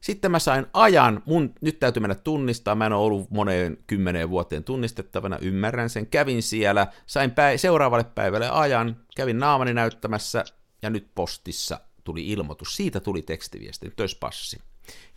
Sitten 0.00 0.30
mä 0.30 0.38
sain 0.38 0.66
ajan, 0.72 1.22
mun 1.26 1.54
nyt 1.60 1.78
täytyy 1.80 2.00
mennä 2.00 2.14
tunnistaa, 2.14 2.74
mä 2.74 2.86
en 2.86 2.92
ole 2.92 3.06
ollut 3.06 3.30
moneen 3.30 3.78
kymmeneen 3.86 4.30
vuoteen 4.30 4.64
tunnistettavana, 4.64 5.38
ymmärrän 5.42 5.90
sen, 5.90 6.06
kävin 6.06 6.42
siellä, 6.42 6.86
sain 7.06 7.30
päi- 7.30 7.58
seuraavalle 7.58 8.04
päivälle 8.04 8.50
ajan, 8.50 8.96
kävin 9.16 9.38
naamani 9.38 9.74
näyttämässä, 9.74 10.44
ja 10.82 10.90
nyt 10.90 11.10
postissa 11.14 11.80
tuli 12.04 12.28
ilmoitus, 12.28 12.76
siitä 12.76 13.00
tuli 13.00 13.22
tekstiviesti, 13.22 13.86
nyt 13.86 14.00
olisi 14.00 14.16
passi. 14.20 14.58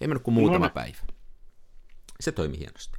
Ei 0.02 0.08
mennyt 0.08 0.24
kuin 0.24 0.36
muutama 0.36 0.65
no, 0.65 0.65
no. 0.65 0.74
päivä. 0.74 0.98
Se 2.19 2.32
toimi 2.32 2.60
hienosti. 2.60 2.98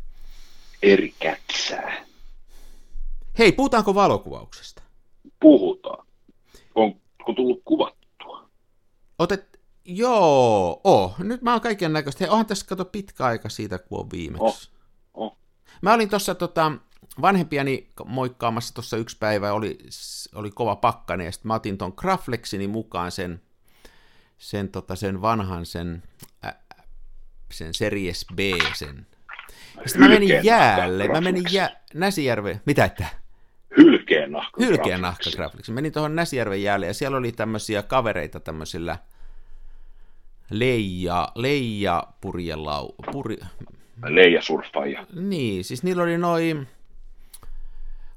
Eri 0.82 1.14
kätsää. 1.18 2.06
Hei, 3.38 3.52
puhutaanko 3.52 3.94
valokuvauksesta? 3.94 4.82
Puhutaan. 5.40 6.06
Onko 6.74 7.32
tullut 7.36 7.62
kuvattua? 7.64 8.50
Otet, 9.18 9.53
joo, 9.84 10.80
oh. 10.84 11.14
Nyt 11.18 11.42
mä 11.42 11.52
oon 11.52 11.60
kaiken 11.60 11.92
näköistä. 11.92 12.24
Hei, 12.24 12.30
onhan 12.30 12.46
tässä 12.46 12.66
kato 12.66 12.84
pitkä 12.84 13.24
aika 13.24 13.48
siitä, 13.48 13.78
kun 13.78 14.00
on 14.00 14.10
viimeksi. 14.10 14.70
Oh. 15.14 15.26
Oh. 15.26 15.38
Mä 15.82 15.94
olin 15.94 16.08
tuossa 16.08 16.34
tota, 16.34 16.72
vanhempiani 17.22 17.90
moikkaamassa 18.06 18.74
tuossa 18.74 18.96
yksi 18.96 19.16
päivä, 19.18 19.52
oli, 19.52 19.78
oli 20.34 20.50
kova 20.50 20.76
pakkane, 20.76 21.24
ja 21.24 21.32
sitten 21.32 21.48
mä 21.48 21.54
otin 21.54 21.78
ton 21.78 21.92
Graflexini 21.96 22.68
mukaan 22.68 23.10
sen, 23.10 23.40
sen, 24.38 24.68
tota, 24.68 24.96
sen 24.96 25.22
vanhan, 25.22 25.66
sen, 25.66 26.02
ä, 26.44 26.54
sen 27.52 27.74
Series 27.74 28.26
B, 28.34 28.38
sen. 28.74 29.06
Sitten 29.86 30.02
mä 30.02 30.08
menin 30.08 30.44
jäälle, 30.44 31.08
mä 31.08 31.20
menin 31.20 31.44
jää, 31.50 31.80
Näsijärve, 31.94 32.60
mitä 32.66 32.84
että? 32.84 33.06
Hylkeen 33.76 34.32
nahka. 34.32 34.64
Hylkeen 34.64 35.00
nahka 35.00 35.30
Graflexi. 35.36 35.72
Menin 35.72 35.92
tuohon 35.92 36.16
Näsijärven 36.16 36.62
jäälle, 36.62 36.86
ja 36.86 36.94
siellä 36.94 37.16
oli 37.16 37.32
tämmöisiä 37.32 37.82
kavereita 37.82 38.40
tämmöisillä 38.40 38.98
leija, 40.50 41.28
leija 41.34 42.02
purjelau, 42.20 42.94
puri... 43.12 43.38
Leija-surffaajia. 44.02 45.06
Niin, 45.14 45.64
siis 45.64 45.82
niillä 45.82 46.02
oli 46.02 46.18
noin 46.18 46.68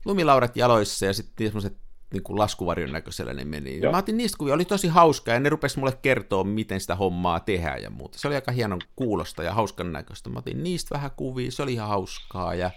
lumilaurat 0.05 0.57
jaloissa 0.57 1.05
ja 1.05 1.13
sitten 1.13 1.47
semmoiset 1.47 1.77
niin 2.13 2.23
kuin 2.23 2.39
laskuvarjon 2.39 2.91
näköisellä 2.91 3.33
ne 3.33 3.45
meni. 3.45 3.79
Joo. 3.81 3.91
Mä 3.91 3.97
otin 3.97 4.17
niistä 4.17 4.37
kuvia, 4.37 4.53
oli 4.53 4.65
tosi 4.65 4.87
hauskaa 4.87 5.33
ja 5.33 5.39
ne 5.39 5.49
rupesi 5.49 5.79
mulle 5.79 5.97
kertoa, 6.01 6.43
miten 6.43 6.79
sitä 6.79 6.95
hommaa 6.95 7.39
tehdään 7.39 7.83
ja 7.83 7.89
muuta. 7.89 8.19
Se 8.19 8.27
oli 8.27 8.35
aika 8.35 8.51
hienon 8.51 8.81
kuulosta 8.95 9.43
ja 9.43 9.53
hauskan 9.53 9.91
näköistä. 9.91 10.29
Mä 10.29 10.39
otin 10.39 10.63
niistä 10.63 10.95
vähän 10.95 11.11
kuvia, 11.15 11.51
se 11.51 11.63
oli 11.63 11.73
ihan 11.73 11.87
hauskaa 11.87 12.55
ja 12.55 12.71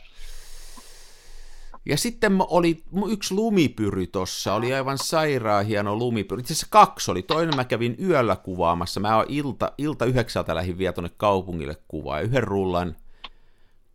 ja 1.86 1.96
sitten 1.96 2.36
oli 2.48 2.84
yksi 3.10 3.34
lumipyry 3.34 4.06
tossa, 4.06 4.54
oli 4.54 4.74
aivan 4.74 4.98
sairaan 4.98 5.66
hieno 5.66 5.96
lumipyry. 5.96 6.40
Itse 6.40 6.52
asiassa 6.52 6.66
kaksi 6.70 7.10
oli. 7.10 7.22
Toinen 7.22 7.56
mä 7.56 7.64
kävin 7.64 7.96
yöllä 8.02 8.36
kuvaamassa. 8.36 9.00
Mä 9.00 9.16
oon 9.16 9.26
ilta, 9.28 9.72
ilta 9.78 10.04
yhdeksältä 10.04 10.54
lähdin 10.54 10.78
vielä 10.78 10.92
tuonne 10.92 11.10
kaupungille 11.16 11.76
kuvaa. 11.88 12.20
Yhden 12.20 12.42
rullan 12.42 12.96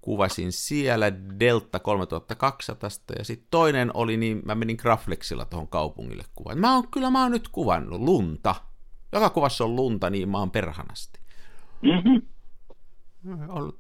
kuvasin 0.02 0.52
siellä 0.52 1.12
Delta 1.40 1.80
3200 1.80 3.16
ja 3.18 3.26
sitten 3.26 3.48
toinen 3.52 3.92
oli, 3.94 4.18
niin 4.18 4.42
mä 4.46 4.56
menin 4.56 4.78
Graflexilla 4.80 5.46
tuohon 5.46 5.68
kaupungille 5.68 6.24
kuvaan. 6.36 6.60
Mä 6.60 6.74
oon, 6.74 6.88
kyllä 6.88 7.10
mä 7.10 7.22
oon 7.22 7.32
nyt 7.32 7.48
kuvannut 7.48 8.02
lunta. 8.02 8.56
Joka 9.12 9.30
kuvassa 9.30 9.64
on 9.64 9.76
lunta, 9.76 10.10
niin 10.10 10.30
mä 10.30 10.40
oon 10.40 10.52
perhanasti. 10.52 11.20
Mm-hmm. 11.82 12.22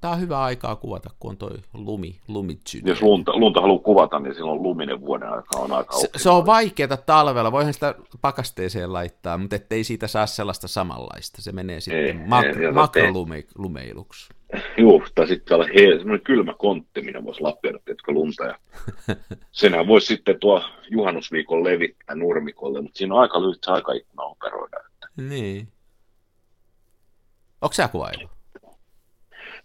Tämä 0.01 0.13
on 0.13 0.19
hyvä 0.19 0.43
aikaa 0.43 0.75
kuvata, 0.75 1.09
kun 1.19 1.31
on 1.31 1.37
toi 1.37 1.57
lumi, 1.73 2.19
lumitsy. 2.27 2.81
Jos 2.85 3.01
lunta, 3.01 3.39
lunta 3.39 3.61
haluaa 3.61 3.83
kuvata, 3.83 4.19
niin 4.19 4.35
silloin 4.35 4.63
luminen 4.63 5.01
vuoden 5.01 5.29
aika 5.29 5.59
on 5.59 5.71
aika 5.71 5.97
se, 5.97 6.09
se 6.15 6.29
on 6.29 6.45
vaikeaa 6.45 6.97
talvella, 6.97 7.51
voihan 7.51 7.73
sitä 7.73 7.95
pakasteeseen 8.21 8.93
laittaa, 8.93 9.37
mutta 9.37 9.55
ettei 9.55 9.83
siitä 9.83 10.07
saa 10.07 10.25
sellaista 10.25 10.67
samanlaista. 10.67 11.41
Se 11.41 11.51
menee 11.51 11.79
sitten 11.79 12.05
ei, 12.05 12.13
mak- 12.13 12.61
ei, 12.61 12.71
makrolumeiluksi. 12.71 14.29
Joo, 14.77 15.01
tai 15.15 15.27
sitten 15.27 15.55
olla 15.55 15.65
he, 15.65 15.97
semmoinen 15.97 16.21
kylmä 16.21 16.53
kontti, 16.53 17.01
minä 17.01 17.23
voisi 17.23 17.41
lapioida, 17.41 17.79
teetkö 17.85 18.11
lunta. 18.11 18.43
Ja 18.43 18.59
senhän 19.51 19.87
voisi 19.87 20.07
sitten 20.07 20.39
tuo 20.39 20.63
juhannusviikon 20.89 21.63
levittää 21.63 22.15
nurmikolle, 22.15 22.81
mutta 22.81 22.97
siinä 22.97 23.15
on 23.15 23.21
aika 23.21 23.41
lyhyt 23.41 23.65
aikaikkuna 23.67 24.23
operoida. 24.23 24.77
Että. 24.77 25.07
Niin. 25.17 25.67
Onko 27.61 27.73
sä 27.73 27.87
kuvailu? 27.87 28.34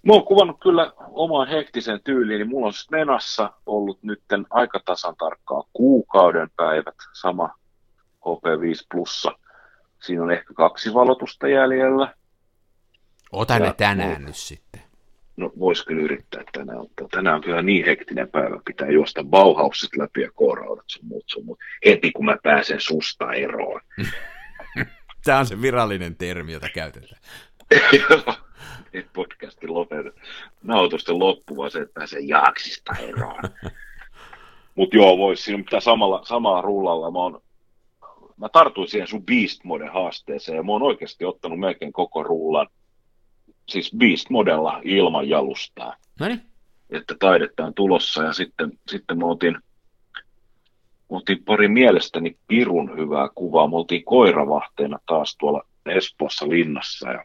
Mä 0.02 0.12
oon 0.12 0.24
kuvannut 0.24 0.60
kyllä 0.62 0.92
omaan 0.98 1.48
hektisen 1.48 2.00
tyyliin, 2.04 2.38
niin 2.38 2.48
mulla 2.48 2.66
on 2.66 2.72
Smenassa 2.72 3.52
ollut 3.66 4.02
nytten 4.02 4.46
aika 4.50 4.80
tasan 4.84 5.16
tarkkaan 5.16 5.64
kuukauden 5.72 6.48
päivät, 6.56 6.94
sama 7.12 7.54
HP5 8.20 8.86
plussa. 8.92 9.32
Siinä 10.02 10.22
on 10.22 10.30
ehkä 10.30 10.54
kaksi 10.54 10.94
valotusta 10.94 11.48
jäljellä. 11.48 12.14
Ota 13.32 13.54
ja 13.54 13.60
ne 13.60 13.72
tänään 13.72 14.24
nyt 14.24 14.36
sitten. 14.36 14.80
No 15.36 15.52
vois 15.58 15.84
kyllä 15.84 16.02
yrittää 16.02 16.42
tänään 16.52 16.78
ottaa. 16.78 17.08
Tänään 17.10 17.36
on 17.36 17.42
kyllä 17.42 17.62
niin 17.62 17.84
hektinen 17.84 18.28
päivä, 18.28 18.60
pitää 18.64 18.90
juosta 18.90 19.24
Bauhausit 19.24 19.96
läpi 19.96 20.20
ja 20.20 20.30
kooraudat 20.34 20.84
sun 20.86 21.06
muut 21.06 21.24
sun 21.26 21.44
muut. 21.44 21.58
Heti 21.86 22.12
kun 22.12 22.24
mä 22.24 22.36
pääsen 22.42 22.80
susta 22.80 23.32
eroon. 23.32 23.80
Tämä 25.24 25.38
on 25.38 25.46
se 25.46 25.62
virallinen 25.62 26.16
termi, 26.16 26.52
jota 26.52 26.68
käytetään. 26.74 27.20
podcastin 29.12 29.74
lopetetaan. 29.74 30.26
Nautusten 30.62 31.18
loppu, 31.18 31.56
vaan 31.56 31.70
se, 31.70 31.80
että 31.80 31.94
pääsee 31.94 32.20
jaaksista 32.20 32.92
eroon. 32.96 33.42
Mutta 34.74 34.96
joo, 34.96 35.18
voisi 35.18 35.42
siinä 35.42 35.62
pitää 35.62 35.80
samalla, 35.80 36.24
samalla 36.24 36.62
rullalla. 36.62 37.10
Mä, 37.10 37.18
oon, 37.18 37.42
mä 38.36 38.48
tartuin 38.48 38.88
siihen 38.88 39.08
sun 39.08 39.26
Beast 39.26 39.64
Mode 39.64 39.86
haasteeseen 39.86 40.56
ja 40.56 40.62
mä 40.62 40.72
oon 40.72 40.82
oikeasti 40.82 41.24
ottanut 41.24 41.58
melkein 41.58 41.92
koko 41.92 42.22
rullan. 42.22 42.66
Siis 43.68 43.90
Beast 43.98 44.30
Modella 44.30 44.80
ilman 44.84 45.28
jalustaa. 45.28 45.96
Noniin. 46.20 46.42
Että 46.90 47.14
taidetta 47.20 47.64
on 47.64 47.74
tulossa 47.74 48.22
ja 48.22 48.32
sitten, 48.32 48.72
sitten 48.88 49.18
mä 49.18 49.26
otin, 49.26 49.58
mä 51.10 51.16
otin 51.16 51.44
pari 51.44 51.68
mielestäni 51.68 52.36
pirun 52.48 52.98
hyvää 52.98 53.28
kuvaa. 53.34 53.68
Me 53.68 53.76
oltiin 53.76 54.04
koiravahteena 54.04 54.98
taas 55.06 55.36
tuolla 55.36 55.62
Espoossa 55.86 56.48
linnassa 56.48 57.10
ja 57.10 57.24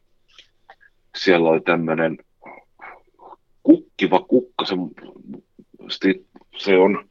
siellä 1.16 1.50
oli 1.50 1.62
tämmöinen 1.62 2.18
kukkiva 3.64 4.20
kukka, 4.20 4.66
se, 4.66 4.76
se 6.58 6.78
on 6.78 7.10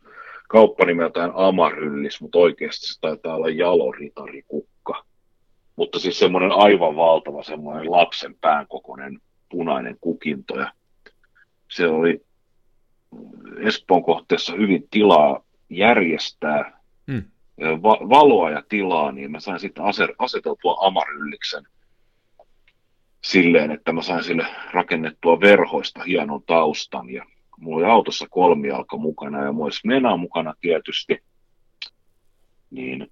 kauppanimeltään 0.48 1.32
Amaryllis, 1.34 2.20
mutta 2.20 2.38
oikeasti 2.38 2.86
se 2.86 3.00
taitaa 3.00 3.36
olla 3.36 3.48
jaloritarikukka. 3.48 5.04
Mutta 5.76 5.98
siis 5.98 6.18
semmoinen 6.18 6.52
aivan 6.52 6.96
valtava, 6.96 7.42
semmoinen 7.42 7.90
lapsen 7.90 8.36
pään 8.40 8.66
kokoinen 8.68 9.18
punainen 9.48 9.96
kukinto. 10.00 10.58
Ja 10.58 10.72
se 11.70 11.86
oli 11.86 12.20
Espoon 13.66 14.04
kohteessa 14.04 14.52
hyvin 14.52 14.88
tilaa 14.90 15.44
järjestää 15.70 16.80
mm. 17.06 17.24
va- 17.60 18.08
valoa 18.08 18.50
ja 18.50 18.62
tilaa, 18.68 19.12
niin 19.12 19.30
mä 19.30 19.40
sain 19.40 19.60
sitten 19.60 19.84
aseteltua 20.18 20.76
Amarylliksen 20.80 21.64
silleen, 23.24 23.70
että 23.70 23.92
mä 23.92 24.02
sain 24.02 24.24
sille 24.24 24.46
rakennettua 24.72 25.40
verhoista 25.40 26.02
hienon 26.02 26.42
taustan 26.46 27.10
ja 27.10 27.24
mulla 27.58 27.76
oli 27.76 27.92
autossa 27.92 28.26
kolmijalka 28.30 28.96
mukana 28.96 29.44
ja 29.44 29.52
mulla 29.52 29.64
olisi 29.64 29.86
Mena 29.86 30.16
mukana 30.16 30.54
tietysti, 30.60 31.22
niin 32.70 33.10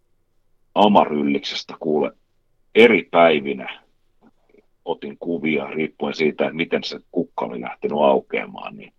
Amarylliksestä 0.75 1.75
kuule 1.81 2.12
eri 2.75 3.09
päivinä 3.11 3.81
otin 4.85 5.18
kuvia 5.18 5.66
riippuen 5.66 6.14
siitä, 6.14 6.44
että 6.44 6.57
miten 6.57 6.85
se 6.85 7.01
kukka 7.11 7.44
oli 7.44 7.61
lähtenyt 7.61 7.98
aukeamaan, 7.98 8.77
niin 8.77 8.92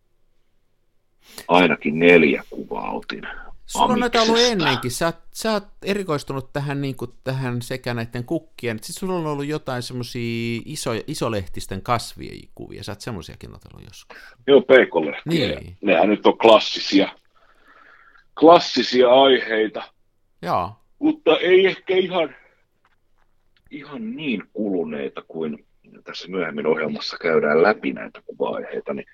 ainakin 1.47 1.99
neljä 1.99 2.43
kuvaa 2.49 2.91
otin, 2.91 3.27
Sulla 3.65 3.93
on 3.93 3.99
näitä 3.99 4.21
ollut 4.21 4.39
ennenkin. 4.39 4.91
Sä 4.91 5.05
oot, 5.05 5.15
sä 5.31 5.51
oot 5.51 5.67
erikoistunut 5.81 6.53
tähän, 6.53 6.81
niin 6.81 6.95
kuin, 6.95 7.11
tähän 7.23 7.61
sekä 7.61 7.93
näiden 7.93 8.23
kukkien. 8.25 8.77
Sitten 8.77 8.99
sulla 8.99 9.19
on 9.19 9.27
ollut 9.27 9.45
jotain 9.45 9.81
semmoisia 9.81 10.61
iso, 10.65 10.91
isolehtisten 11.07 11.81
kasvien 11.81 12.39
kuvia. 12.55 12.83
Sä 12.83 12.91
oot 12.91 13.01
semmoisiakin 13.01 13.55
otellut 13.55 13.87
joskus. 13.87 14.17
Joo, 14.47 14.61
peikolehtiä. 14.61 15.59
Niin. 15.59 15.77
Nehän 15.81 16.09
nyt 16.09 16.25
on 16.25 16.37
klassisia, 16.37 17.09
klassisia 18.39 19.09
aiheita. 19.09 19.83
Joo. 20.41 20.71
Mutta 20.99 21.37
ei 21.37 21.65
ehkä 21.65 21.95
ihan, 21.95 22.35
ihan 23.71 24.15
niin 24.15 24.43
kuluneita 24.53 25.21
kuin 25.27 25.65
tässä 26.03 26.27
myöhemmin 26.27 26.67
ohjelmassa 26.67 27.17
käydään 27.17 27.63
läpi 27.63 27.93
näitä 27.93 28.21
kuva-aiheita, 28.25 28.93
niin 28.93 29.05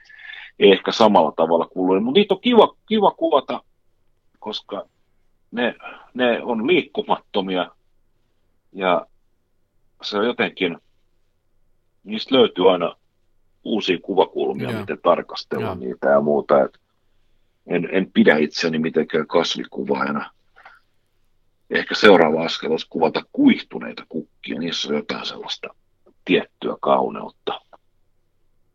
ei 0.59 0.71
ehkä 0.71 0.91
samalla 0.91 1.31
tavalla 1.31 1.65
kuluneita. 1.65 2.03
Mutta 2.05 2.19
niitä 2.19 2.33
on 2.33 2.41
kiva, 2.41 2.75
kiva 2.87 3.11
kuvata 3.11 3.63
koska 4.39 4.85
ne, 5.51 5.75
ne 6.13 6.43
on 6.43 6.67
liikkumattomia 6.67 7.71
ja 8.71 9.05
se 10.01 10.17
on 10.17 10.25
jotenkin, 10.25 10.77
niistä 12.03 12.35
löytyy 12.35 12.71
aina 12.71 12.95
uusia 13.63 13.97
kuvakulmia, 14.01 14.71
Joo. 14.71 14.79
miten 14.79 14.99
tarkastella 15.03 15.65
Joo. 15.65 15.75
niitä 15.75 16.09
ja 16.09 16.21
muuta. 16.21 16.63
Et 16.63 16.79
en, 17.67 17.89
en 17.91 18.11
pidä 18.11 18.37
itseäni 18.37 18.79
mitenkään 18.79 19.27
kasvikuvaajana. 19.27 20.31
Ehkä 21.69 21.95
seuraava 21.95 22.45
askel 22.45 22.71
olisi 22.71 22.87
kuvata 22.89 23.21
kuihtuneita 23.31 24.03
kukkia, 24.09 24.59
niissä 24.59 24.89
on 24.89 24.95
jotain 24.95 25.25
sellaista 25.25 25.67
tiettyä 26.25 26.75
kauneutta. 26.81 27.61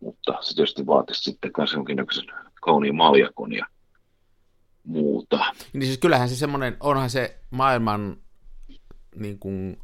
Mutta 0.00 0.38
se 0.40 0.54
tietysti 0.54 0.86
vaatisi 0.86 1.22
sitten 1.22 1.50
myös 1.56 1.72
jonkinnäköisen 1.72 2.24
kauniin 2.60 2.94
maljakon 2.94 3.52
ja 3.52 3.66
muuta. 4.84 5.54
Niin 5.72 5.86
siis 5.86 5.98
kyllähän 5.98 6.28
se 6.28 6.36
semmoinen, 6.36 6.76
onhan 6.80 7.10
se 7.10 7.38
maailman 7.50 8.16
niin 9.16 9.38
kuin 9.38 9.80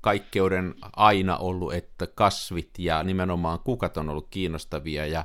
kaikkeuden 0.00 0.74
aina 0.96 1.36
ollut, 1.36 1.74
että 1.74 2.06
kasvit 2.06 2.70
ja 2.78 3.02
nimenomaan 3.02 3.60
kukat 3.60 3.96
on 3.96 4.08
ollut 4.08 4.26
kiinnostavia 4.30 5.06
ja, 5.06 5.24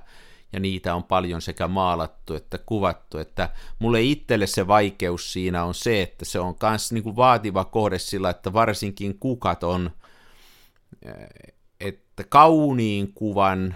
ja 0.54 0.60
niitä 0.60 0.96
on 0.96 1.04
paljon 1.04 1.42
sekä 1.42 1.68
maalattu 1.68 2.34
että 2.34 2.58
kuvattu, 2.58 3.18
että 3.18 3.50
mulle 3.80 4.02
itselle 4.02 4.48
se 4.48 4.68
vaikeus 4.68 5.34
siinä 5.34 5.64
on 5.64 5.74
se, 5.74 6.02
että 6.02 6.26
se 6.26 6.40
on 6.40 6.56
myös 6.62 6.92
niin 6.92 7.04
kuin 7.04 7.16
vaativa 7.16 7.66
kohde 7.66 8.00
sillä, 8.00 8.30
että 8.30 8.54
varsinkin 8.54 9.20
kukat 9.20 9.64
on, 9.64 9.92
että 11.80 12.24
kauniin 12.30 13.14
kuvan 13.14 13.76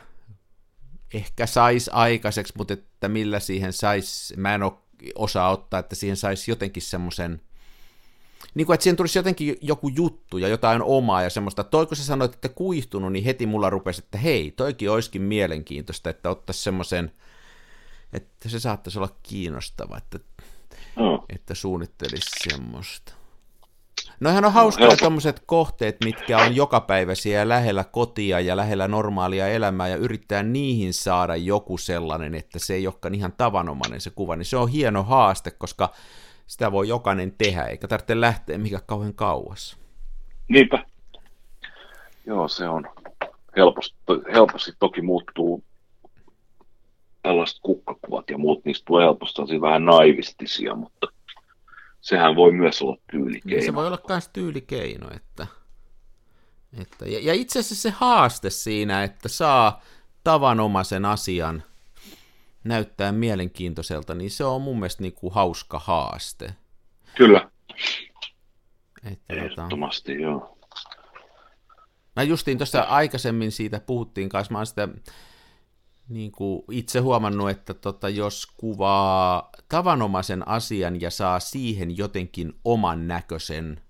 ehkä 1.14 1.46
saisi 1.46 1.92
aikaiseksi, 1.94 2.54
mutta 2.58 2.74
että 2.74 3.10
millä 3.10 3.40
siihen 3.40 3.74
saisi, 3.74 4.38
mä 4.38 4.56
en 4.56 4.64
ole 4.64 4.74
osaa 5.16 5.52
ottaa, 5.52 5.80
että 5.80 5.96
siihen 5.96 6.18
saisi 6.18 6.52
jotenkin 6.52 6.84
semmoisen, 6.84 7.42
niin 8.56 8.66
kuin, 8.66 8.74
että 8.74 8.84
siihen 8.84 8.98
tulisi 8.98 9.20
jotenkin 9.20 9.58
joku 9.62 9.88
juttu 9.88 10.38
ja 10.38 10.48
jotain 10.48 10.82
omaa 10.82 11.24
ja 11.24 11.30
semmoista. 11.30 11.64
Toi 11.64 11.86
kun 11.86 11.98
sä 11.98 12.06
sanoit, 12.06 12.34
että 12.34 12.50
kuihtunut, 12.50 13.12
niin 13.12 13.26
heti 13.26 13.46
mulla 13.46 13.70
rupesi, 13.70 14.02
että 14.06 14.18
hei, 14.18 14.52
toikin 14.52 14.92
olisikin 14.92 15.22
mielenkiintoista, 15.22 16.10
että 16.10 16.30
ottaisi 16.30 16.64
semmoisen, 16.64 17.12
että 18.14 18.50
se 18.50 18.60
saattaisi 18.60 19.00
olla 19.00 19.16
kiinnostava, 19.24 19.98
että, 19.98 20.20
mm. 20.96 21.36
että 21.36 21.56
suunnittelisi 21.56 22.30
semmoista. 22.50 23.14
Noihan 24.20 24.46
on 24.46 24.54
hauskaa 24.54 24.88
no, 24.88 24.96
tuommoiset 24.96 25.44
kohteet, 25.46 25.98
mitkä 26.04 26.38
on 26.38 26.56
jokapäiväisiä 26.56 27.40
ja 27.40 27.50
lähellä 27.50 27.84
kotia 27.84 28.40
ja 28.40 28.58
lähellä 28.58 28.88
normaalia 28.88 29.48
elämää 29.48 29.88
ja 29.88 29.96
yrittää 29.96 30.44
niihin 30.44 30.94
saada 30.94 31.36
joku 31.36 31.78
sellainen, 31.78 32.36
että 32.36 32.60
se 32.60 32.74
ei 32.74 32.88
olekaan 32.88 33.16
ihan 33.16 33.34
tavanomainen 33.38 34.02
se 34.02 34.10
kuva, 34.10 34.36
niin 34.36 34.46
se 34.46 34.58
on 34.58 34.70
hieno 34.70 35.04
haaste, 35.04 35.52
koska 35.52 35.90
sitä 36.48 36.72
voi 36.72 36.88
jokainen 36.88 37.34
tehdä, 37.38 37.64
eikä 37.64 37.88
tarvitse 37.88 38.22
lähteä 38.22 38.58
mikä 38.58 38.80
kauhean 38.86 39.14
kauas. 39.14 39.78
Niinpä. 40.48 40.86
Joo, 42.26 42.48
se 42.48 42.68
on 42.68 42.88
helposti, 43.58 43.96
helposti 44.34 44.72
toki 44.80 45.02
muuttuu 45.02 45.64
tällaiset 47.22 47.60
kukkakuvat 47.62 48.30
ja 48.30 48.38
muut, 48.38 48.66
niistä 48.66 48.86
tulee 48.86 49.06
helposti 49.06 49.62
vähän 49.62 49.86
naivistisia, 49.86 50.76
mutta 50.76 51.08
sehän 52.06 52.36
voi 52.36 52.52
myös 52.52 52.82
olla 52.82 52.98
tyylikeino. 53.12 53.56
Niin 53.56 53.66
se 53.66 53.76
voi 53.76 53.88
olla 53.88 54.00
myös 54.10 54.30
tyylikeino, 54.34 55.08
että, 55.16 55.48
että 56.82 57.06
ja, 57.06 57.20
ja 57.20 57.34
itse 57.34 57.60
asiassa 57.60 57.76
se 57.76 57.90
haaste 57.90 58.50
siinä, 58.50 59.04
että 59.04 59.30
saa 59.30 59.82
tavanomaisen 60.24 61.06
asian 61.06 61.64
näyttää 62.64 63.12
mielenkiintoiselta, 63.12 64.16
niin 64.16 64.32
se 64.32 64.44
on 64.44 64.62
mun 64.62 64.80
mielestä 64.80 65.04
niin 65.04 65.14
kuin 65.14 65.34
hauska 65.34 65.80
haaste. 65.80 66.54
Kyllä. 67.16 67.50
Että, 69.06 69.34
tota- 69.34 69.38
Ehdottomasti, 69.38 70.12
tota... 70.12 70.24
joo. 70.24 70.58
Mä 72.16 72.24
justiin 72.24 72.58
tuossa 72.58 72.82
aikaisemmin 72.82 73.52
siitä 73.52 73.80
puhuttiin 73.80 74.30
kanssa, 74.30 74.52
mä 74.52 74.58
oon 74.60 74.66
sitä 74.66 74.88
niin 76.10 76.32
kuin 76.32 76.64
itse 76.72 77.00
huomannut, 77.00 77.50
että 77.50 77.74
tota, 77.74 78.10
jos 78.10 78.46
kuvaa 78.58 79.50
tavanomaisen 79.70 80.48
asian 80.48 81.02
ja 81.02 81.12
saa 81.12 81.40
siihen 81.40 81.98
jotenkin 81.98 82.54
oman 82.66 83.08
näköisen 83.08 83.82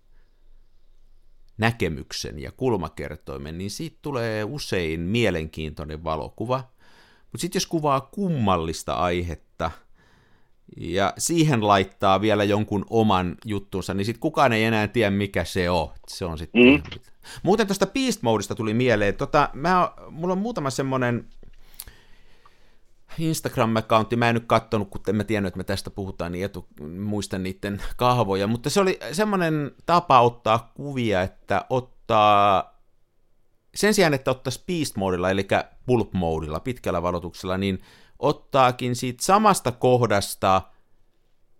näkemyksen 1.57 2.39
ja 2.39 2.51
kulmakertoimen, 2.51 3.57
niin 3.57 3.71
siitä 3.71 3.97
tulee 4.01 4.43
usein 4.43 4.99
mielenkiintoinen 4.99 6.03
valokuva. 6.03 6.57
Mutta 7.31 7.41
sitten 7.41 7.59
jos 7.59 7.67
kuvaa 7.67 8.01
kummallista 8.01 8.93
aihetta 8.93 9.71
ja 10.77 11.13
siihen 11.17 11.67
laittaa 11.67 12.21
vielä 12.21 12.43
jonkun 12.43 12.85
oman 12.89 13.35
juttunsa, 13.45 13.93
niin 13.93 14.05
sitten 14.05 14.19
kukaan 14.19 14.53
ei 14.53 14.63
enää 14.63 14.87
tiedä, 14.87 15.11
mikä 15.11 15.43
se 15.43 15.69
on. 15.69 15.89
Se 16.07 16.25
on 16.25 16.37
sitten 16.37 16.63
mm. 16.63 16.81
Muuten 17.43 17.67
tuosta 17.67 17.85
Beast 17.85 18.21
Modesta 18.21 18.55
tuli 18.55 18.73
mieleen, 18.73 19.15
tota, 19.15 19.49
mä, 19.53 19.91
mulla 20.09 20.31
on 20.31 20.37
muutama 20.37 20.69
semmoinen 20.69 21.25
Instagram-accountti, 23.19 24.15
mä 24.15 24.29
en 24.29 24.35
nyt 24.35 24.45
katsonut, 24.47 24.89
kun 24.89 25.01
en 25.07 25.15
mä 25.15 25.23
tiennyt, 25.23 25.47
että 25.47 25.57
me 25.57 25.63
tästä 25.63 25.89
puhutaan, 25.89 26.31
niin 26.31 26.45
etu, 26.45 26.67
muistan 26.99 27.43
niiden 27.43 27.81
kahvoja, 27.97 28.47
mutta 28.47 28.69
se 28.69 28.79
oli 28.79 28.99
semmoinen 29.11 29.71
tapa 29.85 30.21
ottaa 30.21 30.71
kuvia, 30.73 31.21
että 31.21 31.65
ottaa 31.69 32.75
sen 33.75 33.93
sijaan, 33.93 34.13
että 34.13 34.31
ottaisi 34.31 34.63
beast 34.67 34.95
modilla, 34.95 35.29
eli 35.29 35.47
pulp 35.85 36.13
modilla, 36.13 36.59
pitkällä 36.59 37.01
valotuksella, 37.01 37.57
niin 37.57 37.81
ottaakin 38.19 38.95
siitä 38.95 39.23
samasta 39.23 39.71
kohdasta 39.71 40.61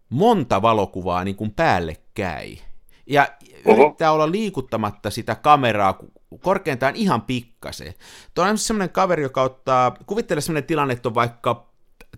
monta 0.10 0.62
valokuvaa 0.62 1.24
niin 1.24 1.36
kuin 1.36 1.52
päällekkäin. 1.52 2.60
Ja 3.08 3.28
Oho. 3.66 3.84
yrittää 3.84 4.12
olla 4.12 4.32
liikuttamatta 4.32 5.10
sitä 5.10 5.36
kameraa 5.36 5.98
korkeintaan 6.40 6.96
ihan 6.96 7.22
pikkasen. 7.22 7.94
Tuo 8.34 8.46
on 8.46 8.58
semmoinen 8.58 8.90
kaveri, 8.90 9.24
joka 9.24 9.42
ottaa, 9.42 9.98
kuvittele 10.06 10.42
semmoinen 10.42 10.68
tilanne, 10.68 10.94
että 10.94 11.10
on 11.10 11.16
vaikka 11.16 11.70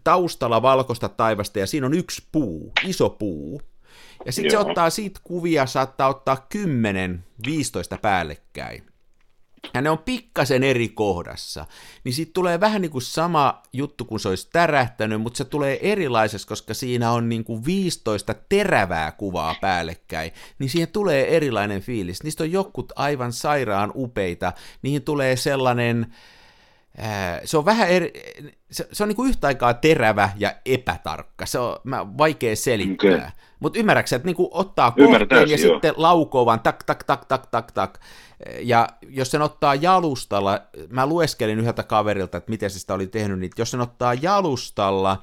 taustalla 0.03 0.61
valkoista 0.61 1.09
taivasta 1.09 1.59
ja 1.59 1.67
siinä 1.67 1.87
on 1.87 1.93
yksi 1.93 2.27
puu, 2.31 2.71
iso 2.85 3.09
puu. 3.09 3.61
Ja 4.25 4.31
sitten 4.31 4.51
se 4.51 4.57
ottaa 4.57 4.89
siitä 4.89 5.19
kuvia, 5.23 5.65
saattaa 5.65 6.07
ottaa 6.07 6.47
10-15 6.55 7.97
päällekkäin 8.01 8.83
ja 9.73 9.81
ne 9.81 9.89
on 9.89 9.97
pikkasen 9.97 10.63
eri 10.63 10.89
kohdassa, 10.89 11.65
niin 12.03 12.13
siitä 12.13 12.31
tulee 12.33 12.59
vähän 12.59 12.81
niin 12.81 12.91
kuin 12.91 13.01
sama 13.01 13.61
juttu 13.73 14.05
kuin 14.05 14.19
se 14.19 14.29
olisi 14.29 14.49
tärähtänyt, 14.53 15.21
mutta 15.21 15.37
se 15.37 15.45
tulee 15.45 15.91
erilaiseksi, 15.91 16.47
koska 16.47 16.73
siinä 16.73 17.11
on 17.11 17.29
niin 17.29 17.43
kuin 17.43 17.65
15 17.65 18.35
terävää 18.49 19.11
kuvaa 19.11 19.55
päällekkäin, 19.61 20.31
niin 20.59 20.69
siihen 20.69 20.87
tulee 20.87 21.35
erilainen 21.35 21.81
fiilis. 21.81 22.23
Niistä 22.23 22.43
on 22.43 22.51
jokut 22.51 22.93
aivan 22.95 23.33
sairaan 23.33 23.91
upeita, 23.95 24.53
niihin 24.81 25.01
tulee 25.01 25.35
sellainen, 25.35 26.15
se 27.45 27.57
on 27.57 27.65
vähän 27.65 27.89
eri, 27.89 28.13
se, 28.71 28.87
se 28.91 29.03
on 29.03 29.09
niin 29.09 29.27
yhtä 29.27 29.47
aikaa 29.47 29.73
terävä 29.73 30.29
ja 30.37 30.53
epätarkka, 30.65 31.45
se 31.45 31.59
on 31.59 31.77
mä, 31.83 32.17
vaikea 32.17 32.55
selittää. 32.55 33.15
Okay. 33.15 33.29
Mutta 33.59 33.79
ymmärrätkö 33.79 34.15
että 34.15 34.25
niin 34.25 34.35
kuin 34.35 34.49
ottaa 34.51 34.91
kohteen 34.91 35.49
ja 35.49 35.57
jo. 35.57 35.57
sitten 35.57 35.93
laukoo 35.97 36.45
vaan 36.45 36.59
tak, 36.59 36.83
tak, 36.83 37.03
tak, 37.03 37.25
tak, 37.25 37.47
tak, 37.47 37.71
tak. 37.71 37.99
Ja 38.59 38.87
jos 39.09 39.31
sen 39.31 39.41
ottaa 39.41 39.75
jalustalla, 39.75 40.61
mä 40.89 41.05
lueskelin 41.05 41.59
yhdeltä 41.59 41.83
kaverilta, 41.83 42.37
että 42.37 42.49
miten 42.49 42.69
se 42.69 42.79
sitä 42.79 42.93
oli 42.93 43.07
tehnyt, 43.07 43.39
niin 43.39 43.51
jos 43.57 43.71
sen 43.71 43.81
ottaa 43.81 44.13
jalustalla, 44.13 45.21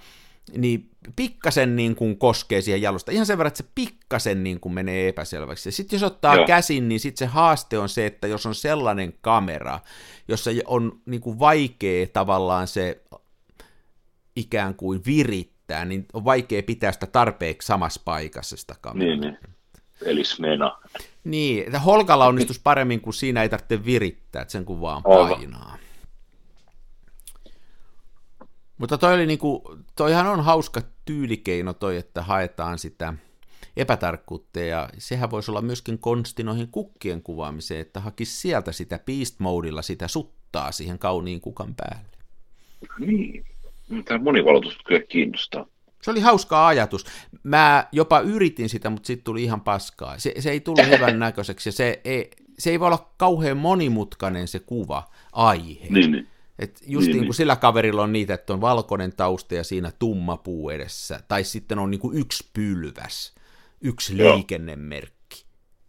niin 0.57 0.91
pikkasen 1.17 1.77
niin 1.77 1.97
kuin 1.97 2.19
koskee 2.19 2.61
siihen 2.61 2.83
jalusta. 2.83 3.13
Ihan 3.13 3.27
sen 3.27 3.39
verran, 3.39 3.49
että 3.49 3.63
se 3.63 3.71
pikkasen 3.75 4.45
niin 4.45 4.61
kuin 4.61 4.73
menee 4.73 5.09
epäselväksi. 5.09 5.73
Sitten 5.73 5.97
jos 5.97 6.03
ottaa 6.03 6.35
Joo. 6.35 6.47
käsin, 6.47 6.89
niin 6.89 7.01
sitten 7.01 7.19
se 7.29 7.33
haaste 7.33 7.79
on 7.79 7.89
se, 7.89 8.07
että 8.07 8.27
jos 8.27 8.47
on 8.47 8.55
sellainen 8.55 9.15
kamera, 9.21 9.81
jossa 10.29 10.51
on 10.67 11.01
niin 11.07 11.21
kuin 11.21 11.39
vaikea 11.39 12.07
tavallaan 12.07 12.69
se 12.69 13.03
ikään 14.37 14.75
kuin 14.75 15.03
virittää, 15.07 15.85
niin 15.85 16.07
on 16.13 16.25
vaikea 16.25 16.63
pitää 16.63 16.93
sitä 16.93 17.07
tarpeeksi 17.07 17.67
samassa 17.67 18.01
paikassa 18.05 18.57
sitä 18.57 18.75
kameraa. 18.81 19.17
Niin, 19.17 19.21
niin. 19.21 19.39
Eli 20.03 20.25
smena. 20.25 20.79
Niin, 21.25 21.65
että 21.67 21.79
holkalla 21.79 22.27
onnistus 22.27 22.59
paremmin, 22.59 23.01
kun 23.01 23.15
siinä 23.15 23.43
ei 23.43 23.49
tarvitse 23.49 23.85
virittää, 23.85 24.43
että 24.43 24.53
sen 24.53 24.65
kun 24.65 24.81
vaan 24.81 25.03
painaa. 25.03 25.77
Mutta 28.79 28.99
toi 28.99 29.15
oli 29.15 29.27
niinku, 29.27 29.79
toihan 29.97 30.27
on 30.27 30.45
hauska 30.45 30.83
tyylikeino 31.05 31.73
toi, 31.73 31.97
että 31.97 32.23
haetaan 32.23 32.79
sitä 32.79 33.15
epätarkkuutta, 33.77 34.61
ja 34.61 34.89
sehän 34.99 35.31
voisi 35.31 35.51
olla 35.51 35.63
myöskin 35.63 35.99
konsti 35.99 36.43
noihin 36.43 36.69
kukkien 36.69 37.23
kuvaamiseen, 37.23 37.81
että 37.81 38.01
hakisi 38.01 38.41
sieltä 38.41 38.73
sitä 38.73 38.99
beast 39.07 39.41
modilla 39.41 39.83
sitä 39.83 40.09
suttaa 40.09 40.73
siihen 40.73 40.99
kauniin 40.99 41.41
kukan 41.41 41.75
päälle. 41.75 42.09
Niin, 42.99 43.45
tämä 44.05 44.25
monivalotus 44.25 44.79
kyllä 44.85 45.01
kiinnostaa. 45.01 45.67
Se 46.03 46.11
oli 46.11 46.21
hauska 46.21 46.67
ajatus. 46.67 47.07
Mä 47.43 47.87
jopa 47.93 48.21
yritin 48.21 48.69
sitä, 48.69 48.91
mutta 48.91 49.07
sitten 49.07 49.25
tuli 49.25 49.43
ihan 49.43 49.61
paskaa. 49.61 50.19
Se, 50.19 50.35
se 50.39 50.51
ei 50.51 50.61
tullut 50.61 50.87
hyvän 50.87 51.19
näköiseksi, 51.27 51.69
ja 51.69 51.73
se 51.73 52.01
ei, 52.05 52.31
se 52.59 52.71
ei 52.71 52.81
voi 52.81 52.87
olla 52.87 53.11
kauhean 53.17 53.57
monimutkainen 53.57 54.49
se 54.49 54.59
kuva, 54.59 55.11
aihe. 55.33 55.87
Niin, 55.91 56.13
niin. 56.13 56.29
Et 56.59 56.83
just 56.87 57.07
niin, 57.07 57.17
niin 57.17 57.25
kuin 57.25 57.35
sillä 57.35 57.57
kaverilla 57.57 58.03
on 58.03 58.13
niitä, 58.13 58.35
että 58.35 58.53
on 58.53 58.61
valkoinen 58.61 59.13
tausta 59.17 59.55
ja 59.55 59.65
siinä 59.65 59.93
tumma 59.99 60.37
puu 60.37 60.71
edessä, 60.71 61.21
tai 61.29 61.45
sitten 61.45 61.79
on 61.79 61.91
niin 61.91 62.01
kuin 62.01 62.19
yksi 62.19 62.51
pylväs, 62.53 63.35
yksi 63.81 64.19
Joo. 64.19 64.35
liikennemerkki. 64.35 65.45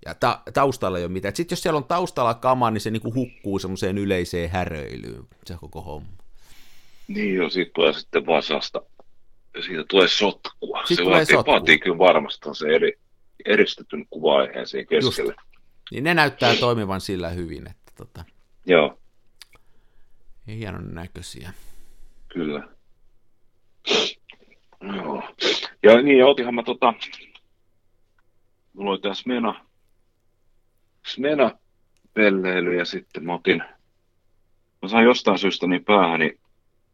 Ja 0.06 0.16
ta- 0.16 0.42
taustalla 0.54 0.98
ei 0.98 1.04
ole 1.04 1.12
mitään. 1.12 1.36
Sitten 1.36 1.56
jos 1.56 1.64
siellä 1.64 1.78
on 1.78 1.84
taustalla 1.84 2.34
kama, 2.34 2.72
niin 2.72 2.82
se 2.82 2.92
niin 2.92 3.02
kuin 3.02 3.16
hukkuu 3.16 3.60
semmoiseen 3.60 3.98
yleiseen 3.98 4.50
häröilyyn, 4.50 5.24
se 5.46 5.56
koko 5.60 5.82
homma. 5.82 6.10
Niin 7.08 7.36
joo, 7.36 7.50
siitä 7.50 7.72
tulee 7.74 7.94
sitten 7.94 8.26
vasasta, 8.26 8.82
siitä 9.66 9.84
tulee 9.88 10.08
sotkua. 10.08 10.82
Siitä 10.86 11.02
se 11.02 11.04
tulee 11.04 11.18
vaatii, 11.18 11.36
sotkua. 11.36 11.54
vaatii 11.54 11.80
kyllä 11.80 11.98
varmasti 11.98 12.50
se 12.54 12.68
eri, 12.68 12.94
eristetyn 13.46 14.06
kuva-aiheen 14.10 14.68
siihen 14.68 14.88
keskelle. 14.88 15.34
Just. 15.34 15.46
Niin 15.92 16.04
ne 16.04 16.14
näyttää 16.14 16.56
toimivan 16.56 17.02
sillä 17.02 17.30
hyvin, 17.30 17.68
että 17.68 17.92
tota, 17.98 18.24
Joo, 18.66 18.98
hienon 20.48 20.94
näköisiä. 20.94 21.54
kyllä. 22.28 22.68
Joo. 24.96 25.24
Ja 25.84 26.02
niin, 26.02 26.18
ja 26.18 26.28
otinhan 26.28 26.56
mä 26.56 26.64
tota, 26.64 26.94
mulla 28.74 28.92
oli 28.92 29.00
tässä 29.00 29.22
Smena, 29.22 29.66
Smena 31.06 31.52
pelleily 32.14 32.78
ja 32.78 32.86
sitten 32.86 33.26
mä 33.26 33.34
otin, 33.34 33.64
mä 34.82 34.90
sain 34.90 35.06
jostain 35.06 35.40
syystä 35.40 35.68
niin 35.68 35.86
päähäni, 35.86 36.40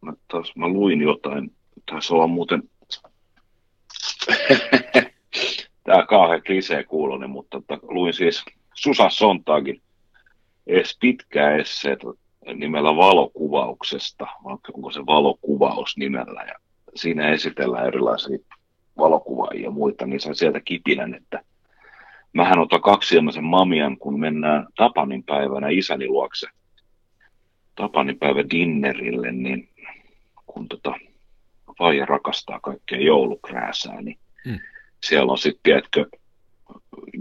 mä, 0.02 0.14
taas 0.28 0.56
mä 0.56 0.68
luin 0.68 1.02
jotain, 1.02 1.56
taisi 1.92 2.14
olla 2.14 2.28
muuten, 2.28 2.64
tää 5.84 6.06
kauhean 6.10 6.44
klisee 6.44 6.84
kuulonen, 6.84 7.30
mutta 7.30 7.62
tota, 7.62 7.88
luin 7.88 8.14
siis 8.14 8.46
Susa 8.74 9.10
Sontagin 9.10 9.82
edes 10.68 10.98
pitkää 11.02 11.56
esseet 11.56 12.00
nimellä 12.46 12.96
valokuvauksesta, 12.96 14.28
vai 14.44 14.58
onko 14.74 14.92
se 14.92 15.06
valokuvaus 15.06 15.98
nimellä, 15.98 16.44
ja 16.44 16.54
siinä 16.96 17.30
esitellään 17.30 17.88
erilaisia 17.88 18.38
valokuvaajia 18.98 19.64
ja 19.64 19.72
muita, 19.72 20.06
niin 20.06 20.20
sain 20.20 20.36
sieltä 20.36 20.60
kipinän, 20.60 21.14
että 21.16 21.44
mähän 22.34 22.60
otan 22.60 22.82
kaksiilmaisen 22.82 23.44
mamian, 23.44 23.98
kun 23.98 24.20
mennään 24.20 24.68
Tapanin 24.76 25.24
päivänä 25.24 25.70
isäni 25.70 26.08
luokse 26.08 26.48
Tapanin 27.76 28.20
päivä 28.20 28.44
dinnerille, 28.50 29.32
niin 29.32 29.70
kun 30.46 30.68
tota, 30.68 30.94
vaija 31.80 32.06
rakastaa 32.06 32.60
kaikkea 32.60 33.00
joulukrääsää, 33.00 34.02
niin 34.02 34.18
Mm. 34.46 34.60
siellä 35.04 35.32
on 35.32 35.38
sitten, 35.38 35.62
tiedätkö, 35.64 36.06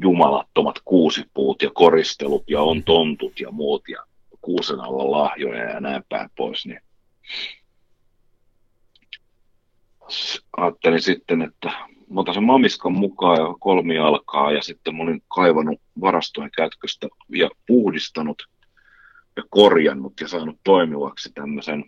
jumalattomat 0.02 0.76
kuusipuut 0.84 1.62
ja 1.62 1.70
koristelut 1.74 2.44
ja 2.50 2.62
on 2.62 2.82
tontut 2.82 3.40
ja 3.40 3.50
muut 3.50 3.82
ja 3.88 4.02
kuusen 4.40 4.80
alla 4.80 5.10
lahjoja 5.10 5.70
ja 5.70 5.80
näin 5.80 6.02
päin 6.08 6.30
pois, 6.36 6.66
niin 6.66 6.80
ajattelin 10.56 11.02
sitten, 11.02 11.42
että 11.42 11.68
mä 12.10 12.20
otan 12.20 12.34
sen 12.34 12.44
mamiskan 12.44 12.92
mukaan 12.92 13.38
ja 13.38 13.54
kolmi 13.60 13.98
alkaa 13.98 14.52
ja 14.52 14.62
sitten 14.62 14.96
mä 14.96 15.02
olin 15.02 15.22
kaivannut 15.28 15.80
varastojen 16.00 16.50
kätköstä 16.56 17.08
ja 17.28 17.50
puhdistanut 17.66 18.48
ja 19.36 19.42
korjannut 19.50 20.20
ja 20.20 20.28
saanut 20.28 20.58
toimivaksi 20.64 21.32
tämmöisen 21.34 21.84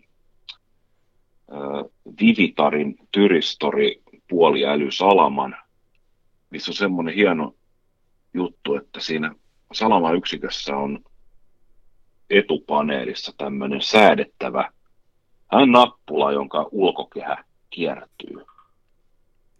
äh, 1.52 1.90
Vivitarin 2.20 2.96
Tyristori 3.12 4.02
puoliälysalaman, 4.28 5.56
missä 6.50 6.70
on 6.70 6.76
semmoinen 6.76 7.14
hieno 7.14 7.54
juttu, 8.34 8.74
että 8.74 9.00
siinä 9.00 9.34
salama-yksikössä 9.72 10.76
on 10.76 11.04
etupaneelissa 12.38 13.32
tämmöinen 13.38 13.82
säädettävä 13.82 14.70
hän 15.52 15.72
nappula, 15.72 16.32
jonka 16.32 16.68
ulkokehä 16.72 17.44
kiertyy. 17.70 18.44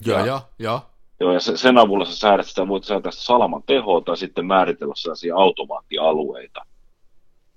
Joo, 0.06 0.18
Ja- 0.18 0.26
joo, 0.26 0.40
joo. 0.58 0.80
Joo, 1.20 1.32
ja 1.32 1.40
se, 1.40 1.56
sen 1.56 1.78
avulla 1.78 2.04
sä 2.04 2.16
säädät 2.16 2.46
sitä, 2.46 2.68
voit 2.68 2.85
säätää 2.85 3.12
salaman 3.12 3.62
tehoa 3.66 4.00
tai 4.00 4.16
sitten 4.16 4.46
määritellä 4.46 4.94
sellaisia 4.96 5.37
automaattialueita. 5.37 6.61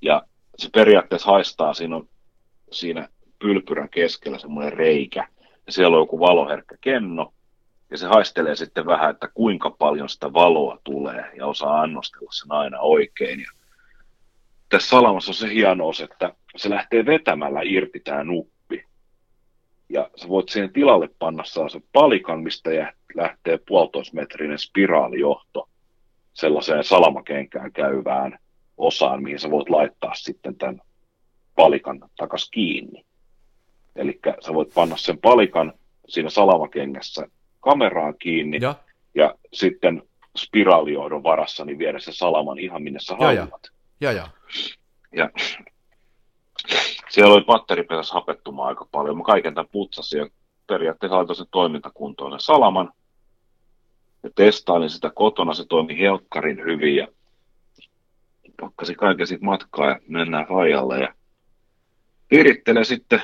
Ja 0.02 0.22
se 0.58 0.70
periaatteessa 0.74 1.32
haistaa, 1.32 1.74
siinä 1.74 1.96
on 1.96 2.10
siinä 2.72 3.10
pylpyrän 3.40 3.90
keskellä 3.90 4.38
semmoinen 4.38 4.74
reikä, 4.74 5.28
ja 5.66 5.72
siellä 5.72 5.98
on 5.98 6.02
joku 6.02 6.20
valoherkkä 6.20 6.76
kenno, 6.82 7.34
ja 7.92 7.98
se 7.98 8.08
haistelee 8.08 8.56
sitten 8.56 8.86
vähän, 8.86 9.10
että 9.10 9.28
kuinka 9.34 9.70
paljon 9.70 10.10
sitä 10.10 10.34
valoa 10.34 10.80
tulee, 10.84 11.32
ja 11.38 11.48
osaa 11.48 11.82
annostella 11.82 12.32
sen 12.32 12.52
aina 12.52 12.80
oikein. 12.80 13.40
Ja 13.40 13.52
tässä 14.70 14.90
salamassa 14.90 15.30
on 15.32 15.36
se 15.36 15.54
hienous, 15.54 16.02
että 16.02 16.34
se 16.56 16.70
lähtee 16.70 17.06
vetämällä 17.06 17.60
irti 17.64 18.00
tämä 18.00 18.24
nuppi. 18.24 18.86
Ja 19.90 20.10
sä 20.16 20.28
voit 20.28 20.50
siihen 20.50 20.74
tilalle 20.74 21.10
panna 21.20 21.44
sellaisen 21.44 21.84
palikan, 21.94 22.44
mistä 22.44 22.70
lähtee 23.16 23.60
puolitoismetrinen 23.68 24.60
spiraalijohto 24.60 25.70
sellaiseen 26.34 26.84
salamakenkään 26.84 27.72
käyvään 27.72 28.40
osaan, 28.78 29.24
mihin 29.24 29.40
sä 29.40 29.52
voit 29.52 29.70
laittaa 29.70 30.14
sitten 30.16 30.56
tämän 30.56 30.82
palikan 31.56 32.10
takas 32.18 32.50
kiinni. 32.50 33.06
Eli 33.96 34.20
sä 34.46 34.54
voit 34.54 34.74
panna 34.74 34.98
sen 34.98 35.18
palikan 35.18 35.74
siinä 36.08 36.30
salamakengässä 36.30 37.28
kameraan 37.60 38.16
kiinni 38.20 38.58
Joo, 38.62 38.76
ja 39.16 39.36
sitten 39.54 40.04
spiraalijohdon 40.38 41.24
varassa 41.24 41.66
niin 41.66 41.80
viedä 41.80 42.00
se 42.00 42.12
salaman 42.12 42.60
ihan 42.60 42.84
minne 42.84 43.00
sä 43.00 43.16
Joo, 43.20 43.32
joo. 43.32 43.44
haluat. 43.44 43.75
Joo, 44.02 44.12
joo. 44.12 44.28
Ja 45.12 45.30
siellä 47.10 47.34
oli 47.34 47.44
batteriperässä 47.44 48.14
hapettumaa 48.14 48.68
aika 48.68 48.88
paljon. 48.92 49.18
Mä 49.18 49.24
kaiken 49.24 49.54
tämän 49.54 49.70
putsasin 49.72 50.20
ja 50.20 50.28
periaatteessa 50.68 51.18
laitoin 51.18 51.38
sen 51.38 51.48
toimintakuntoon 51.52 52.40
salaman. 52.40 52.92
Ja 54.24 54.30
testailin 54.36 54.90
sitä 54.90 55.12
kotona, 55.16 55.54
se 55.54 55.66
toimi 55.70 56.00
helkkarin 56.00 56.64
hyvin 56.66 56.96
ja 56.96 57.08
pakkasin 58.62 58.96
kaiken 58.96 59.28
siitä 59.28 59.46
matkaa 59.46 59.90
ja 59.90 60.00
mennään 60.08 60.48
Fajalle 60.48 61.00
ja 61.00 61.14
virittelen 62.32 62.86
sitten 62.86 63.22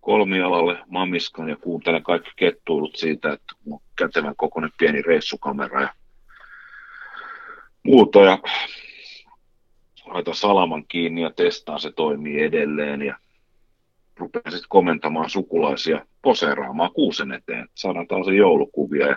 kolmialalle 0.00 0.78
mamiskan 0.86 1.48
ja 1.48 1.56
kuuntelen 1.56 2.02
kaikki 2.02 2.30
kettuilut 2.36 2.96
siitä, 2.96 3.32
että 3.32 3.54
on 3.70 3.78
kätevän 3.96 4.36
kokoinen 4.36 4.70
pieni 4.78 5.02
reissukamera 5.02 5.82
ja 5.82 5.94
muuta 7.82 8.22
ja 8.22 8.38
laitan 10.06 10.34
salaman 10.34 10.84
kiinni 10.88 11.22
ja 11.22 11.30
testaan, 11.30 11.80
se 11.80 11.92
toimii 11.92 12.42
edelleen 12.42 13.02
ja 13.02 13.18
rupean 14.16 14.52
sitten 14.52 14.68
komentamaan 14.68 15.30
sukulaisia 15.30 16.06
poseeraamaan 16.22 16.92
kuusen 16.92 17.32
eteen. 17.32 17.68
Saadaan 17.74 18.06
tällaisia 18.06 18.34
joulukuvia 18.34 19.06
ja 19.06 19.16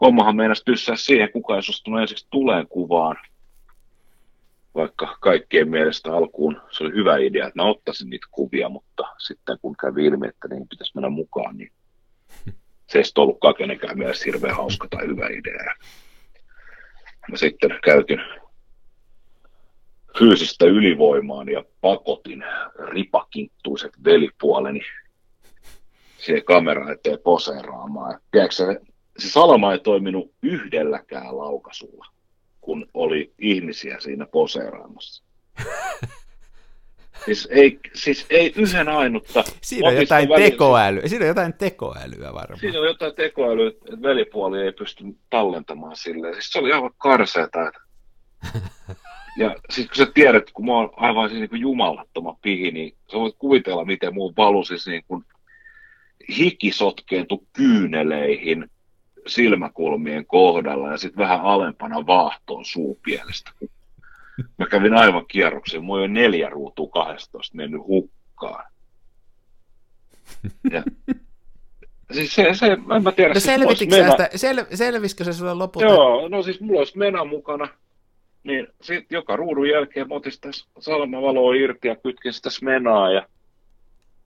hommahan 0.00 0.36
meinasi 0.36 0.64
tyssää 0.64 0.96
siihen, 0.96 1.32
kuka 1.32 1.56
ei 1.56 1.62
suostunut 1.62 2.00
ensiksi 2.00 2.26
tuleen 2.30 2.68
kuvaan, 2.68 3.16
vaikka 4.74 5.16
kaikkien 5.20 5.70
mielestä 5.70 6.12
alkuun 6.12 6.60
se 6.70 6.84
oli 6.84 6.94
hyvä 6.94 7.16
idea, 7.16 7.46
että 7.46 7.62
mä 7.62 7.68
ottaisin 7.68 8.10
niitä 8.10 8.26
kuvia, 8.30 8.68
mutta 8.68 9.02
sitten 9.18 9.58
kun 9.62 9.76
kävi 9.76 10.06
ilmi, 10.06 10.28
että 10.28 10.48
niin 10.48 10.68
pitäisi 10.68 10.92
mennä 10.94 11.08
mukaan, 11.08 11.56
niin 11.56 11.72
se 12.88 12.98
ei 12.98 13.04
sitten 13.04 13.22
ollutkaan 13.22 13.54
kenenkään 13.54 13.98
mielestä 13.98 14.24
hirveän 14.24 14.56
hauska 14.56 14.88
tai 14.90 15.06
hyvä 15.06 15.28
idea. 15.28 15.74
Mä 17.30 17.36
sitten 17.36 17.78
käytin 17.84 18.20
fyysistä 20.18 20.64
ylivoimaan 20.66 21.48
ja 21.48 21.64
pakotin 21.80 22.44
ripakinttuiset 22.88 23.92
velipuoleni 24.04 24.80
siihen 26.18 26.44
kamera 26.44 26.92
eteen 26.92 27.18
poseeraamaan. 27.24 28.20
Tiedätkö, 28.30 28.54
se, 28.54 28.80
se 29.18 29.30
salama 29.30 29.72
ei 29.72 29.78
toiminut 29.78 30.32
yhdelläkään 30.42 31.38
laukasulla, 31.38 32.06
kun 32.60 32.86
oli 32.94 33.32
ihmisiä 33.38 34.00
siinä 34.00 34.26
poseeraamassa. 34.26 35.24
Siis 37.24 37.48
ei, 37.50 37.80
siis 37.94 38.26
ei 38.30 38.52
yhden 38.56 38.88
ainutta. 38.88 39.44
Siinä 39.62 39.88
on 39.88 39.96
jotain 39.96 40.28
välillä- 40.28 40.50
tekoälyä, 40.50 41.08
siinä 41.08 41.24
on 41.24 41.28
jotain 41.28 41.54
tekoälyä 41.54 42.34
varmaan. 42.34 42.60
Siinä 42.60 42.80
on 42.80 42.86
jotain 42.86 43.14
tekoälyä, 43.14 43.68
että 43.68 44.02
velipuoli 44.02 44.60
ei 44.60 44.72
pysty 44.72 45.04
tallentamaan 45.30 45.96
silleen. 45.96 46.34
Siis 46.34 46.50
se 46.52 46.58
oli 46.58 46.72
aivan 46.72 46.90
karseeta, 46.98 47.58
Ja 49.36 49.54
sitten 49.70 49.88
kun 49.88 50.06
sä 50.06 50.12
tiedät, 50.14 50.50
kun 50.50 50.66
mä 50.66 50.72
oon 50.72 50.90
aivan 50.96 51.30
siis 51.30 51.50
niin 51.50 51.60
jumalattoman 51.60 52.36
pihi, 52.42 52.70
niin 52.70 52.94
sä 53.12 53.18
voit 53.18 53.34
kuvitella, 53.38 53.84
miten 53.84 54.14
muun 54.14 54.34
valusis 54.36 54.86
niin 54.86 55.04
kuin 55.08 55.24
hiki 56.38 56.72
sotkeentu 56.72 57.46
kyyneleihin 57.52 58.70
silmäkulmien 59.26 60.26
kohdalla 60.26 60.90
ja 60.90 60.96
sitten 60.96 61.22
vähän 61.22 61.40
alempana 61.40 62.06
vaahtoon 62.06 62.64
suupielestä. 62.64 63.50
Mä 64.58 64.66
kävin 64.66 64.94
aivan 64.94 65.26
kierroksen, 65.26 65.84
mulla 65.84 66.04
on 66.04 66.12
neljä 66.12 66.48
ruutua 66.48 66.88
12 66.88 67.56
mennyt 67.56 67.80
hukkaan. 67.86 68.64
Ja, 70.70 70.82
siis 72.12 72.34
se, 72.34 72.48
se, 72.52 72.66
en 72.66 73.02
mä 73.02 73.12
tiedä. 73.12 73.28
No 73.28 73.34
siis 73.34 73.44
selvitikö 73.44 73.96
mena... 73.96 74.10
sitä, 74.10 74.30
sel, 74.34 74.64
selvisikö 74.74 75.24
se 75.24 75.32
sulle 75.32 75.54
lopulta? 75.54 75.86
Joo, 75.86 76.28
no 76.28 76.42
siis 76.42 76.60
mulla 76.60 76.78
olisi 76.78 76.98
mena 76.98 77.24
mukana, 77.24 77.68
niin 78.44 78.66
sitten 78.82 79.16
joka 79.16 79.36
ruudun 79.36 79.68
jälkeen 79.68 80.08
mä 80.08 80.14
otin 80.14 80.32
sitä 80.32 80.48
salmavaloa 80.78 81.54
irti 81.54 81.88
ja 81.88 81.96
kytkin 81.96 82.32
sitä 82.32 82.50
smenaa 82.50 83.12
ja 83.12 83.26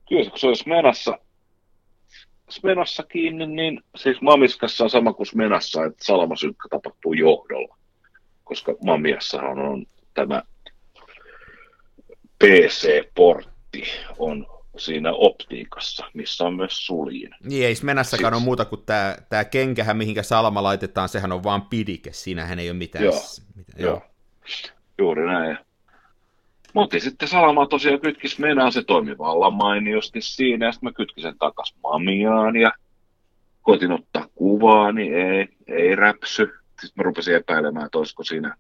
kyllä 0.09 0.31
kun 0.31 0.39
se 0.39 0.47
olisi 0.47 0.69
menassa, 0.69 1.19
smenassa 2.49 3.03
kiinni, 3.03 3.47
niin 3.47 3.81
siis 3.97 4.21
mamiskassa 4.21 4.85
on 4.85 4.91
sama 4.91 5.13
kuin 5.13 5.27
smenassa, 5.27 5.85
että 5.85 6.05
salamasynkkä 6.05 6.69
tapahtuu 6.71 7.13
johdolla, 7.13 7.77
koska 8.45 8.75
mamiassa 8.85 9.43
on, 9.43 9.59
on 9.59 9.87
tämä 10.15 10.43
PC-portti 12.45 13.83
on 14.19 14.47
siinä 14.77 15.13
optiikassa, 15.13 16.07
missä 16.15 16.45
on 16.45 16.55
myös 16.55 16.87
suljin. 16.87 17.31
Niin 17.45 17.67
ei 17.67 17.75
menässäkään 17.83 18.33
siis... 18.33 18.43
ole 18.43 18.45
muuta 18.45 18.65
kuin 18.65 18.83
tämä, 18.87 19.17
tämä 19.29 19.45
kenkähän, 19.45 19.97
mihinkä 19.97 20.23
salama 20.23 20.63
laitetaan, 20.63 21.09
sehän 21.09 21.33
on 21.33 21.45
vaan 21.45 21.63
pidike, 21.63 22.13
siinähän 22.13 22.59
ei 22.59 22.71
ole 22.71 22.79
mitään. 22.79 23.05
Joo, 23.05 23.21
mitään. 23.57 23.83
joo. 23.83 23.91
joo. 23.91 24.08
Juuri 24.99 25.27
näin. 25.27 25.59
Mutta 26.75 27.01
sitten 27.01 27.29
salama 27.29 27.67
tosiaan 27.67 28.01
kytkis 28.01 28.39
menään, 28.39 28.73
se 28.73 28.83
toimi 28.83 29.19
vallan 29.19 29.55
mainiosti 29.55 30.21
siinä, 30.21 30.67
ja 30.67 30.73
sitten 30.73 30.87
mä 30.89 30.93
kytkin 30.93 31.23
sen 31.23 31.39
takas 31.39 31.75
mamiaan, 31.83 32.57
ja 32.57 32.73
koitin 33.63 33.93
ottaa 33.93 34.27
kuvaa, 34.35 34.93
niin 34.93 35.15
ei, 35.15 35.49
ei 35.67 35.97
räpsy. 35.97 36.43
Sitten 36.69 36.93
mä 36.97 37.03
rupesin 37.03 37.35
epäilemään, 37.35 37.87
että 37.87 37.99
olisiko 37.99 38.25
siinä, 38.25 38.57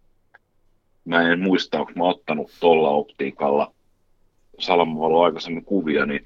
mä 1.04 1.32
en 1.32 1.40
muista, 1.40 1.80
onko 1.80 1.92
mä 1.96 2.04
ottanut 2.04 2.50
tuolla 2.60 2.90
optiikalla 2.90 3.72
salamavalo 4.58 5.22
aikaisemmin 5.22 5.64
kuvia, 5.64 6.06
niin 6.06 6.24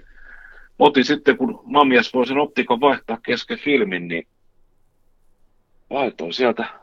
mä 0.79 0.87
otin 0.87 1.05
sitten, 1.05 1.37
kun 1.37 1.63
mamias 1.65 2.15
voi 2.15 2.27
sen 2.27 2.39
optiikan 2.39 2.81
vaihtaa 2.81 3.19
kesken 3.27 3.59
filmin, 3.59 4.09
niin 4.09 4.27
laitoin 5.91 6.33
sieltä 6.33 6.82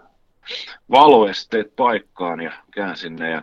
valoesteet 0.92 1.76
paikkaan 1.76 2.42
ja 2.42 2.52
käänsin 2.72 3.16
ne 3.16 3.30
ja 3.30 3.42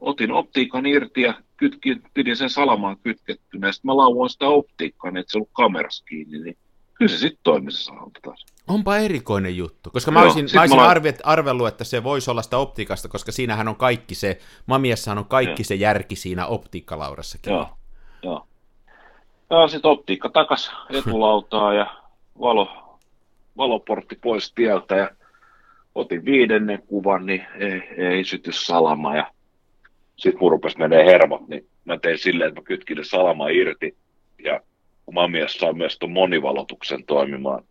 otin 0.00 0.32
optiikan 0.32 0.86
irti 0.86 1.22
ja 1.22 1.34
kytkin, 1.56 2.02
pidin 2.14 2.36
sen 2.36 2.50
salamaan 2.50 2.96
kytkettynä. 2.96 3.72
Sitten 3.72 3.88
mä 3.88 3.96
lauoin 3.96 4.30
sitä 4.30 4.46
optiikkaa, 4.46 5.10
niin 5.10 5.20
että 5.20 5.32
se 5.32 5.38
ollut 5.38 5.50
kamerassa 5.52 6.04
kiinni, 6.04 6.38
niin 6.38 6.56
kyllä 6.94 7.12
se 7.12 7.18
sitten 7.18 7.40
toimi 7.42 7.72
se 7.72 7.82
salama 7.82 8.10
taas. 8.22 8.46
Onpa 8.68 8.96
erikoinen 8.96 9.56
juttu, 9.56 9.90
koska 9.90 10.10
mä 10.10 10.18
Joo, 10.18 10.24
olisin, 10.24 10.48
mä 10.54 10.60
olisin 10.60 10.76
mä... 10.76 10.88
arvet, 10.88 11.20
arvellut, 11.24 11.68
että 11.68 11.84
se 11.84 12.04
voisi 12.04 12.30
olla 12.30 12.42
sitä 12.42 12.58
optiikasta, 12.58 13.08
koska 13.08 13.32
siinähän 13.32 13.68
on 13.68 13.76
kaikki 13.76 14.14
se, 14.14 14.38
Mamiassahan 14.66 15.18
on 15.18 15.24
kaikki 15.24 15.62
Joo. 15.62 15.66
se 15.66 15.74
järki 15.74 16.16
siinä 16.16 16.46
optiikkalaurassakin. 16.46 17.52
Joo, 17.52 17.68
Joo. 18.22 18.46
Ja 19.50 19.68
sitten 19.68 19.90
optiikka 19.90 20.28
takas 20.28 20.72
etulautaa 20.90 21.74
ja 21.74 21.96
valo, 22.40 22.98
valoportti 23.56 24.18
pois 24.22 24.52
tieltä 24.52 24.96
ja 24.96 25.10
otin 25.96 26.24
viidennen 26.24 26.82
kuvan, 26.86 27.26
niin 27.26 27.46
ei, 27.58 27.82
ei 27.96 28.24
syty 28.24 28.52
salama 28.52 29.16
ja 29.16 29.30
sitten 30.16 30.40
mun 30.40 30.50
rupesi 30.50 30.78
menee 30.78 31.04
hermot, 31.04 31.48
niin 31.48 31.66
mä 31.84 31.98
tein 31.98 32.18
silleen, 32.18 32.48
että 32.48 32.60
mä 32.60 32.64
kytkin 32.64 33.04
salama 33.04 33.48
irti. 33.48 33.96
Ja 34.44 34.60
kun 35.04 35.14
Mamias 35.14 35.52
saa 35.52 35.72
myös 35.72 35.98
tuon 35.98 36.12
monivalotuksen 36.12 37.04
toimimaan 37.04 37.64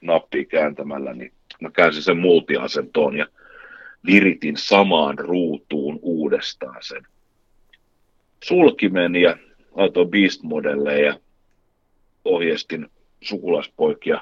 nappia 0.00 0.44
kääntämällä, 0.44 1.14
niin 1.14 1.32
mä 1.60 1.70
käänsin 1.70 2.02
sen 2.02 2.16
multiasentoon 2.16 3.16
ja 3.16 3.26
viritin 4.06 4.56
samaan 4.56 5.18
ruutuun 5.18 5.98
uudestaan 6.02 6.82
sen. 6.82 7.02
Sulkimen 8.44 9.16
ja 9.16 9.36
laitoin 9.70 10.10
beast 10.10 10.42
modelle 10.42 11.00
ja 11.00 11.20
ohjeistin 12.24 12.88
sukulaspoikia 13.20 14.20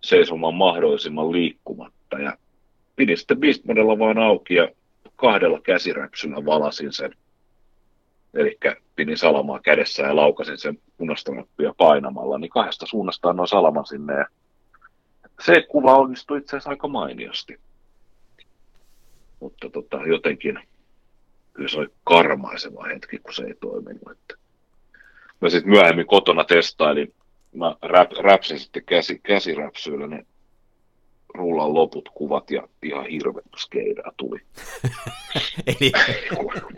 seisomaan 0.00 0.54
mahdollisimman 0.54 1.32
liikkumatta 1.32 1.99
ja 2.18 2.36
pidin 2.96 3.18
sitten 3.18 3.40
beast 3.40 3.64
modella 3.64 3.98
vaan 3.98 4.18
auki 4.18 4.54
ja 4.54 4.68
kahdella 5.16 5.60
käsiräpsyllä 5.60 6.44
valasin 6.44 6.92
sen. 6.92 7.14
Eli 8.34 8.58
pidin 8.96 9.18
salamaa 9.18 9.60
kädessä 9.60 10.02
ja 10.02 10.16
laukasin 10.16 10.58
sen 10.58 10.78
punaista 10.96 11.34
nappia 11.34 11.74
painamalla, 11.78 12.38
niin 12.38 12.50
kahdesta 12.50 12.86
suunnasta 12.86 13.28
annoin 13.28 13.48
salaman 13.48 13.86
sinne 13.86 14.14
ja 14.14 14.26
se 15.40 15.62
kuva 15.62 15.96
onnistui 15.96 16.38
itse 16.38 16.56
asiassa 16.56 16.70
aika 16.70 16.88
mainiosti. 16.88 17.60
Mutta 19.40 19.70
tota, 19.70 19.96
jotenkin 20.06 20.58
kyllä 21.52 21.68
se 21.68 21.78
oli 21.78 21.88
karmaiseva 22.04 22.84
hetki, 22.84 23.18
kun 23.18 23.34
se 23.34 23.44
ei 23.44 23.54
toiminut. 23.54 24.10
Että. 24.10 24.34
Mä 25.40 25.48
sitten 25.48 25.70
myöhemmin 25.70 26.06
kotona 26.06 26.44
testailin, 26.44 27.14
mä 27.52 27.76
rap, 27.82 28.12
räpsin 28.12 28.60
sitten 28.60 28.84
käsi, 28.84 29.18
käsiräpsyillä 29.22 30.06
ne 30.06 30.26
rullan 31.34 31.74
loput 31.74 32.08
kuvat 32.14 32.50
ja 32.50 32.68
ihan 32.82 33.06
hirveät 33.06 33.44
skeidaa 33.56 34.12
tuli. 34.16 34.38
Eli... 35.66 35.92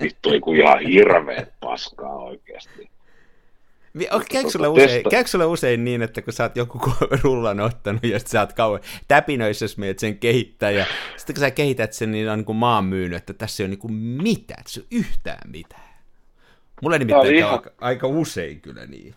Vittu, 0.02 0.30
kun 0.40 0.56
ihan 0.56 0.80
hirveät 0.80 1.52
paskaa 1.60 2.16
oikeasti. 2.16 2.92
Käykö 4.30 4.50
sulle, 4.50 4.68
usein, 4.68 5.02
käykö 5.10 5.30
sulle 5.30 5.44
usein 5.44 5.84
niin, 5.84 6.02
että 6.02 6.22
kun 6.22 6.32
sä 6.32 6.42
oot 6.42 6.56
joku 6.56 6.80
rullan 7.22 7.60
ottanut 7.60 8.04
ja 8.04 8.18
sä 8.18 8.40
oot 8.40 8.52
kauan 8.52 8.80
täpinöissä 9.08 9.66
meet 9.76 9.98
sen 9.98 10.18
kehittää 10.18 10.70
ja 10.70 10.84
sitten 11.16 11.34
kun 11.34 11.40
sä 11.40 11.50
kehität 11.50 11.92
sen, 11.92 12.12
niin 12.12 12.30
on 12.30 12.38
niin 12.38 12.46
kuin 12.46 12.56
maan 12.56 12.84
myynyt, 12.84 13.16
että 13.16 13.32
tässä 13.32 13.62
ei 13.62 13.64
ole 13.64 13.70
niin 13.70 13.78
kuin 13.78 13.92
mitään, 13.94 14.64
tässä 14.64 14.80
ei 14.80 14.86
ole 14.92 15.00
yhtään 15.00 15.50
mitään. 15.50 15.92
Mulle 16.82 16.98
nimittäin 16.98 17.34
ihan... 17.34 17.52
aika, 17.52 17.70
aika 17.80 18.06
usein 18.06 18.60
kyllä 18.60 18.86
niin. 18.86 19.14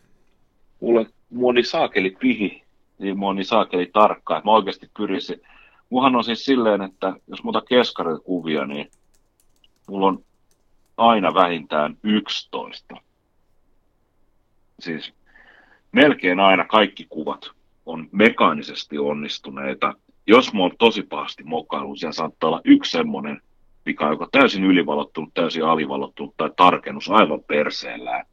Mulle, 0.80 1.06
mua 1.30 1.54
niin 1.54 1.66
saakeli 1.66 2.12
pihi, 2.20 2.64
niin 3.00 3.20
mua 3.20 3.34
niin 3.34 3.46
saakeli 3.46 3.90
tarkkaa, 3.94 4.38
että 4.38 4.48
mä 4.48 4.56
oikeasti 4.56 4.90
pyrisin. 4.98 5.42
Muhan 5.90 6.16
on 6.16 6.24
siis 6.24 6.46
silleen, 6.46 6.82
että 6.82 7.14
jos 7.28 7.44
muuta 7.44 7.62
kuvia, 8.24 8.66
niin 8.66 8.92
mulla 9.88 10.08
on 10.08 10.24
aina 10.98 11.34
vähintään 11.34 11.98
11 12.04 12.96
siis 14.80 15.14
melkein 15.92 16.40
aina 16.40 16.66
kaikki 16.66 17.06
kuvat 17.10 17.52
on 17.86 18.10
mekaanisesti 18.12 18.98
onnistuneita. 18.98 19.94
Jos 20.28 20.54
mä 20.54 20.60
oon 20.60 20.72
tosi 20.80 21.04
pahasti 21.04 21.44
mokailu, 21.44 21.96
siellä 21.96 22.14
saattaa 22.14 22.48
olla 22.48 22.62
yksi 22.64 22.92
semmoinen 22.92 23.42
vika, 23.86 24.10
joka 24.10 24.24
on 24.24 24.30
täysin 24.32 24.64
ylivalottunut, 24.64 25.34
täysin 25.34 25.66
alivalottunut 25.66 26.34
tai 26.38 26.52
tarkennus 26.58 27.10
aivan 27.10 27.44
perseellään. 27.48 28.26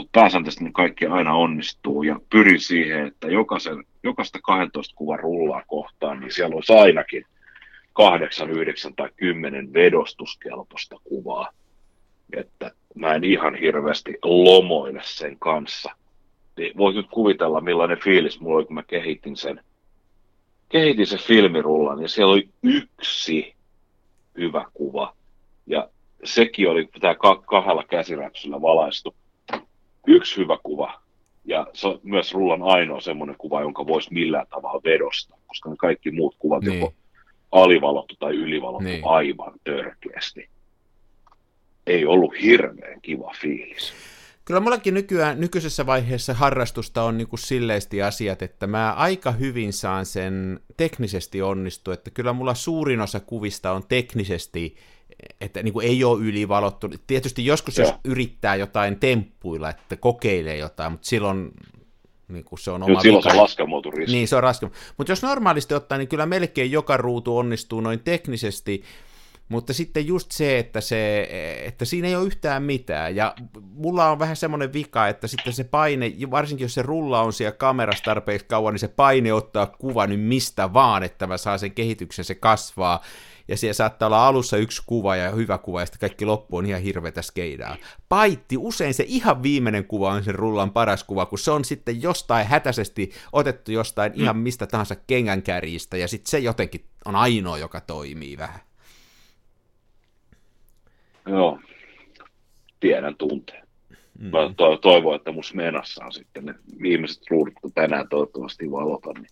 Mutta 0.00 0.20
pääsääntöisesti 0.20 0.64
ne 0.64 0.70
kaikki 0.72 1.06
aina 1.06 1.34
onnistuu 1.34 2.02
ja 2.02 2.20
pyrin 2.30 2.60
siihen, 2.60 3.06
että 3.06 3.26
jokaisen, 3.26 3.84
jokaista 4.02 4.38
12 4.42 4.94
kuvan 4.96 5.18
rullaa 5.18 5.62
kohtaan, 5.66 6.20
niin 6.20 6.32
siellä 6.32 6.54
olisi 6.54 6.72
ainakin 6.72 7.24
8, 7.92 8.50
9 8.50 8.94
tai 8.94 9.08
10 9.16 9.72
vedostuskelpoista 9.72 10.96
kuvaa. 11.04 11.50
Että 12.36 12.70
mä 12.94 13.14
en 13.14 13.24
ihan 13.24 13.54
hirveästi 13.54 14.18
lomoile 14.22 15.00
sen 15.04 15.38
kanssa. 15.38 15.90
Niin 16.56 16.76
voit 16.76 16.96
nyt 16.96 17.10
kuvitella, 17.10 17.60
millainen 17.60 18.00
fiilis 18.00 18.40
mulla 18.40 18.56
oli, 18.56 18.64
kun 18.64 18.74
mä 18.74 18.82
kehitin 18.82 19.36
sen, 19.36 19.64
kehitin 20.68 21.06
sen 21.06 21.18
filmirullan, 21.18 21.98
niin 21.98 22.08
siellä 22.08 22.32
oli 22.32 22.48
yksi 22.62 23.54
hyvä 24.38 24.64
kuva. 24.74 25.14
Ja 25.66 25.88
sekin 26.24 26.70
oli 26.70 26.88
tämä 27.00 27.14
kahdella 27.46 27.84
käsiräpsyllä 27.90 28.62
valaistu. 28.62 29.14
Yksi 30.06 30.36
hyvä 30.36 30.58
kuva. 30.62 31.02
Ja 31.44 31.66
se 31.72 31.88
on 31.88 32.00
myös 32.02 32.34
rullan 32.34 32.62
ainoa 32.62 33.00
semmoinen 33.00 33.36
kuva, 33.38 33.60
jonka 33.60 33.86
voisi 33.86 34.12
millään 34.12 34.46
tavalla 34.50 34.80
vedosta, 34.84 35.36
koska 35.46 35.70
ne 35.70 35.76
kaikki 35.76 36.10
muut 36.10 36.36
kuvat 36.38 36.64
niin. 36.64 36.80
joko 36.80 36.94
alivalottu 37.52 38.14
tai 38.18 38.34
ylivalottu 38.34 38.88
niin. 38.88 39.04
aivan 39.04 39.52
törkeästi 39.64 40.48
ei 41.86 42.06
ollut 42.06 42.34
hirveän 42.42 43.00
kiva 43.00 43.34
fiilis. 43.40 43.92
Kyllä 44.44 44.60
mullakin 44.60 44.94
nykyään, 44.94 45.40
nykyisessä 45.40 45.86
vaiheessa 45.86 46.34
harrastusta 46.34 47.02
on 47.02 47.18
niinku 47.18 47.36
silleesti 47.36 48.02
asiat, 48.02 48.42
että 48.42 48.66
mä 48.66 48.92
aika 48.92 49.32
hyvin 49.32 49.72
saan 49.72 50.06
sen 50.06 50.60
teknisesti 50.76 51.42
onnistua, 51.42 51.94
että 51.94 52.10
kyllä 52.10 52.32
mulla 52.32 52.54
suurin 52.54 53.00
osa 53.00 53.20
kuvista 53.20 53.72
on 53.72 53.82
teknisesti, 53.88 54.76
että 55.40 55.62
niinku 55.62 55.80
ei 55.80 56.04
ole 56.04 56.22
ylivalottu. 56.22 56.88
Tietysti 57.06 57.46
joskus 57.46 57.78
Joo. 57.78 57.88
jos 57.88 57.96
yrittää 58.04 58.56
jotain 58.56 59.00
temppuilla, 59.00 59.70
että 59.70 59.96
kokeilee 59.96 60.56
jotain, 60.56 60.92
mutta 60.92 61.08
silloin 61.08 61.50
niin 62.28 62.44
kuin 62.44 62.58
se 62.58 62.70
on 62.70 62.82
oma 62.82 63.00
silloin 63.00 63.24
vika. 63.24 63.34
se 63.34 63.40
laskelmoitu 63.40 63.90
riski. 63.90 64.12
Niin, 64.12 64.28
se 64.28 64.36
on 64.36 64.42
raskelmoitu. 64.42 64.80
Mutta 64.96 65.12
jos 65.12 65.22
normaalisti 65.22 65.74
ottaa, 65.74 65.98
niin 65.98 66.08
kyllä 66.08 66.26
melkein 66.26 66.72
joka 66.72 66.96
ruutu 66.96 67.36
onnistuu 67.36 67.80
noin 67.80 68.00
teknisesti, 68.00 68.82
mutta 69.48 69.72
sitten 69.72 70.06
just 70.06 70.32
se, 70.32 70.58
että, 70.58 70.80
se, 70.80 71.28
että 71.64 71.84
siinä 71.84 72.08
ei 72.08 72.16
ole 72.16 72.26
yhtään 72.26 72.62
mitään, 72.62 73.16
ja 73.16 73.34
mulla 73.62 74.10
on 74.10 74.18
vähän 74.18 74.36
semmoinen 74.36 74.72
vika, 74.72 75.08
että 75.08 75.26
sitten 75.26 75.52
se 75.52 75.64
paine, 75.64 76.12
varsinkin 76.30 76.64
jos 76.64 76.74
se 76.74 76.82
rulla 76.82 77.20
on 77.20 77.32
siellä 77.32 77.56
kamerassa 77.56 78.04
tarpeeksi 78.04 78.46
kauan, 78.46 78.74
niin 78.74 78.80
se 78.80 78.88
paine 78.88 79.32
ottaa 79.32 79.66
kuva 79.66 80.06
nyt 80.06 80.20
mistä 80.20 80.72
vaan, 80.72 81.02
että 81.02 81.26
mä 81.26 81.36
saan 81.36 81.58
sen 81.58 81.72
kehityksen, 81.72 82.24
se 82.24 82.34
kasvaa, 82.34 83.02
ja 83.48 83.56
siellä 83.56 83.74
saattaa 83.74 84.06
olla 84.06 84.26
alussa 84.26 84.56
yksi 84.56 84.82
kuva 84.86 85.16
ja 85.16 85.30
hyvä 85.30 85.58
kuva, 85.58 85.80
ja 85.80 85.86
sitten 85.86 86.00
kaikki 86.00 86.24
loppu 86.24 86.56
on 86.56 86.66
ihan 86.66 86.80
hirveätä 86.80 87.22
skeidaa. 87.22 87.76
Paitti, 88.08 88.56
usein 88.58 88.94
se 88.94 89.04
ihan 89.06 89.42
viimeinen 89.42 89.84
kuva 89.84 90.12
on 90.12 90.24
sen 90.24 90.34
rullan 90.34 90.70
paras 90.70 91.04
kuva, 91.04 91.26
kun 91.26 91.38
se 91.38 91.50
on 91.50 91.64
sitten 91.64 92.02
jostain 92.02 92.46
hätäisesti 92.46 93.10
otettu 93.32 93.72
jostain 93.72 94.12
mm. 94.12 94.22
ihan 94.22 94.36
mistä 94.36 94.66
tahansa 94.66 94.96
kengänkärjistä, 95.06 95.96
ja 95.96 96.08
sitten 96.08 96.30
se 96.30 96.38
jotenkin 96.38 96.84
on 97.04 97.16
ainoa, 97.16 97.58
joka 97.58 97.80
toimii 97.80 98.38
vähän. 98.38 98.60
Joo, 101.26 101.58
tiedän 102.80 103.16
tunteen. 103.16 103.68
Mm. 104.18 104.26
Mä 104.26 104.38
to- 104.56 104.76
toivon, 104.76 105.16
että 105.16 105.32
mun 105.32 105.42
menassa 105.54 106.04
on 106.04 106.12
sitten 106.12 106.44
ne 106.44 106.54
viimeiset 106.82 107.22
ruudut, 107.30 107.54
kun 107.60 107.72
tänään 107.72 108.08
toivottavasti 108.08 108.70
valotan. 108.70 109.14
Niin... 109.14 109.30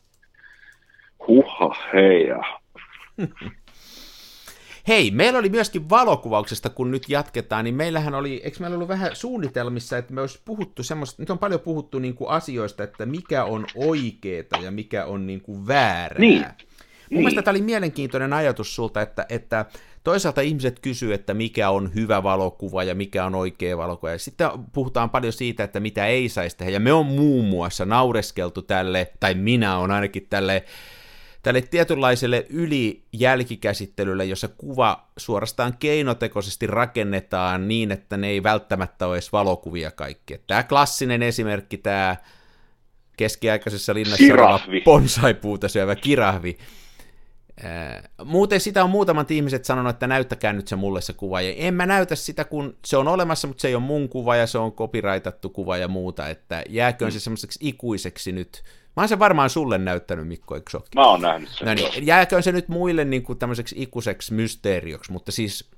Huha, 1.27 1.77
heija. 1.95 2.43
Hei, 4.89 5.11
meillä 5.11 5.39
oli 5.39 5.49
myöskin 5.49 5.91
valokuvauksesta, 5.91 6.71
kun 6.71 6.91
nyt 6.91 7.09
jatketaan, 7.09 7.65
niin 7.65 7.75
meillähän 7.75 8.15
oli, 8.15 8.41
eikö 8.45 8.57
meillä 8.61 8.75
ollut 8.75 8.89
vähän 8.89 9.17
suunnitelmissa, 9.17 9.99
että 9.99 10.15
me 10.15 10.21
olisi 10.21 10.41
puhuttu 10.45 10.83
semmoista, 10.83 11.23
nyt 11.23 11.31
on 11.31 11.39
paljon 11.39 11.61
puhuttu 11.61 11.99
niin 11.99 12.15
kuin 12.15 12.31
asioista, 12.31 12.85
että 12.85 13.07
mikä 13.07 13.45
on 13.45 13.67
oikeeta 13.75 14.59
ja 14.59 14.71
mikä 14.71 15.05
on 15.05 15.27
niin 15.27 15.41
kuin 15.41 15.67
väärää. 15.67 16.21
Niin. 16.21 16.41
Mun 16.41 16.49
niin. 17.11 17.21
mielestä 17.21 17.43
tämä 17.43 17.53
oli 17.53 17.63
mielenkiintoinen 17.63 18.33
ajatus 18.33 18.75
sulta, 18.75 19.03
että, 19.03 19.27
että 19.29 19.65
toisaalta 20.05 20.41
ihmiset 20.41 20.81
kysyy, 20.81 21.15
että 21.15 21.35
mikä 21.35 21.71
on 21.71 21.95
hyvä 21.95 22.23
valokuva 22.23 22.85
ja 22.85 22.95
mikä 22.95 23.25
on 23.25 23.35
oikea 23.35 23.79
valokuva. 23.79 24.11
Ja 24.11 24.19
sitten 24.19 24.51
puhutaan 24.73 25.11
paljon 25.11 25.33
siitä, 25.33 25.65
että 25.65 25.81
mitä 25.81 26.07
ei 26.07 26.29
saisi 26.29 26.57
tehdä. 26.57 26.73
Ja 26.73 26.81
me 26.81 26.93
on 26.93 27.07
muun 27.07 27.45
muassa 27.45 27.85
naureskeltu 27.85 28.63
tälle, 28.63 29.13
tai 29.21 29.35
minä 29.35 29.79
on 29.79 29.91
ainakin 29.91 30.27
tälle 30.31 30.65
tälle 31.49 31.63
tietynlaiselle 31.63 32.47
ylijälkikäsittelylle, 32.51 34.25
jossa 34.25 34.49
kuva 34.49 35.09
suorastaan 35.17 35.77
keinotekoisesti 35.79 36.67
rakennetaan 36.67 37.69
niin, 37.69 37.93
että 37.93 38.17
ne 38.17 38.29
ei 38.29 38.43
välttämättä 38.43 39.07
ole 39.07 39.15
edes 39.15 39.33
valokuvia 39.33 39.91
kaikki. 39.91 40.41
Tämä 40.47 40.63
klassinen 40.63 41.23
esimerkki, 41.23 41.79
tämä 41.79 42.17
keskiaikaisessa 43.17 43.95
linnassa 43.95 44.35
oleva 44.35 44.61
bonsai-puuta 44.85 45.69
syövä 45.69 45.97
kirahvi, 45.97 46.59
Muuten 48.25 48.61
sitä 48.61 48.85
on 48.85 48.91
muutamat 48.91 49.31
ihmiset 49.31 49.65
sanonut, 49.65 49.91
että 49.91 50.07
näyttäkää 50.07 50.53
nyt 50.53 50.69
se 50.69 50.77
mulle 50.77 51.01
se 51.01 51.13
kuva. 51.13 51.41
Ja 51.41 51.53
en 51.57 51.75
mä 51.75 51.87
näytä 51.87 52.15
sitä, 52.15 52.45
kun 52.45 52.77
se 52.85 52.97
on 52.97 53.09
olemassa, 53.09 53.49
mutta 53.49 53.61
se 53.61 53.69
ei 53.69 53.75
ole 53.75 53.83
mun 53.83 54.09
kuva 54.09 54.37
ja 54.37 54.47
se 54.47 54.59
on 54.59 54.73
copyrightattu 54.73 55.51
kuva 55.51 55.77
ja 55.77 55.89
muuta. 55.89 56.29
Että 56.29 56.63
jääköön 56.69 57.11
mm. 57.11 57.13
se 57.13 57.21
semmoiseksi 57.21 57.59
ikuiseksi 57.63 58.33
nyt 58.33 58.63
Mä 58.97 59.03
oon 59.03 59.09
sen 59.09 59.19
varmaan 59.19 59.51
sulle 59.51 59.79
näyttänyt, 59.79 60.29
Mikko, 60.29 60.55
eikö 60.55 60.77
ole? 60.77 60.83
Mä 60.95 61.07
oon 61.07 61.21
nähnyt 61.21 61.51
sen. 61.51 61.67
No 61.67 61.75
niin, 61.75 62.07
jääköön 62.07 62.43
se 62.43 62.53
nyt 62.53 62.69
muille 62.69 63.05
niin 63.05 63.23
kuin 63.23 63.39
tämmöiseksi 63.39 63.75
ikuiseksi 63.79 64.35
mysteerioksi, 64.35 65.13
mutta 65.13 65.33
siis 65.33 65.71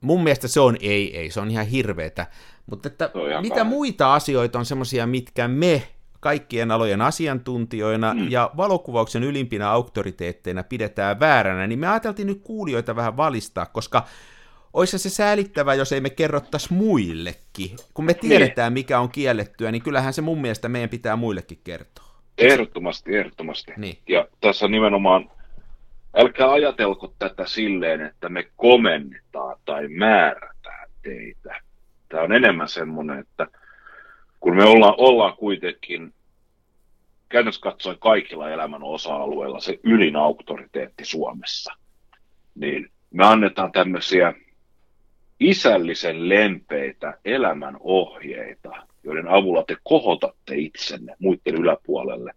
mun 0.00 0.22
mielestä 0.22 0.48
se 0.48 0.60
on 0.60 0.76
ei, 0.80 1.16
ei, 1.16 1.30
se 1.30 1.40
on 1.40 1.50
ihan 1.50 1.66
hirveetä. 1.66 2.26
Mutta 2.66 2.88
että 2.88 3.10
mitä 3.40 3.54
kai. 3.54 3.64
muita 3.64 4.14
asioita 4.14 4.58
on 4.58 4.66
semmoisia, 4.66 5.06
mitkä 5.06 5.48
me 5.48 5.88
kaikkien 6.20 6.70
alojen 6.70 7.00
asiantuntijoina 7.00 8.14
mm. 8.14 8.30
ja 8.30 8.50
valokuvauksen 8.56 9.22
ylimpinä 9.22 9.70
auktoriteetteina 9.70 10.62
pidetään 10.62 11.20
vääränä, 11.20 11.66
niin 11.66 11.78
me 11.78 11.88
ajateltiin 11.88 12.26
nyt 12.26 12.40
kuulijoita 12.44 12.96
vähän 12.96 13.16
valistaa, 13.16 13.66
koska 13.66 14.06
olisi 14.72 14.98
se 14.98 15.10
säälittävä, 15.10 15.74
jos 15.74 15.92
ei 15.92 16.00
me 16.00 16.10
kerrottaisi 16.10 16.72
muillekin. 16.72 17.76
Kun 17.94 18.04
me 18.04 18.12
niin. 18.12 18.20
tiedetään, 18.20 18.72
mikä 18.72 19.00
on 19.00 19.10
kiellettyä, 19.10 19.72
niin 19.72 19.82
kyllähän 19.82 20.12
se 20.12 20.22
mun 20.22 20.40
mielestä 20.40 20.68
meidän 20.68 20.90
pitää 20.90 21.16
muillekin 21.16 21.60
kertoa. 21.64 22.07
Ehdottomasti, 22.38 23.16
ehdottomasti. 23.16 23.72
Niin. 23.76 23.98
Ja 24.08 24.28
tässä 24.40 24.68
nimenomaan, 24.68 25.30
älkää 26.16 26.52
ajatelko 26.52 27.14
tätä 27.18 27.46
silleen, 27.46 28.00
että 28.00 28.28
me 28.28 28.48
komennetaan 28.56 29.56
tai 29.64 29.88
määrätään 29.88 30.90
teitä. 31.02 31.60
Tämä 32.08 32.22
on 32.22 32.32
enemmän 32.32 32.68
semmoinen, 32.68 33.18
että 33.18 33.46
kun 34.40 34.56
me 34.56 34.64
ollaan, 34.64 34.94
ollaan 34.98 35.36
kuitenkin 35.36 36.14
käytännössä 37.28 37.60
katsoen 37.60 37.98
kaikilla 37.98 38.50
elämän 38.50 38.82
osa-alueilla 38.82 39.60
se 39.60 39.78
ylin 39.82 40.16
auktoriteetti 40.16 41.04
Suomessa, 41.04 41.74
niin 42.54 42.90
me 43.10 43.24
annetaan 43.26 43.72
tämmöisiä 43.72 44.34
isällisen 45.40 46.28
lempeitä 46.28 47.18
elämän 47.24 47.76
ohjeita, 47.80 48.87
joiden 49.08 49.28
avulla 49.28 49.64
te 49.66 49.76
kohotatte 49.82 50.54
itsenne 50.54 51.14
muiden 51.18 51.54
yläpuolelle. 51.54 52.32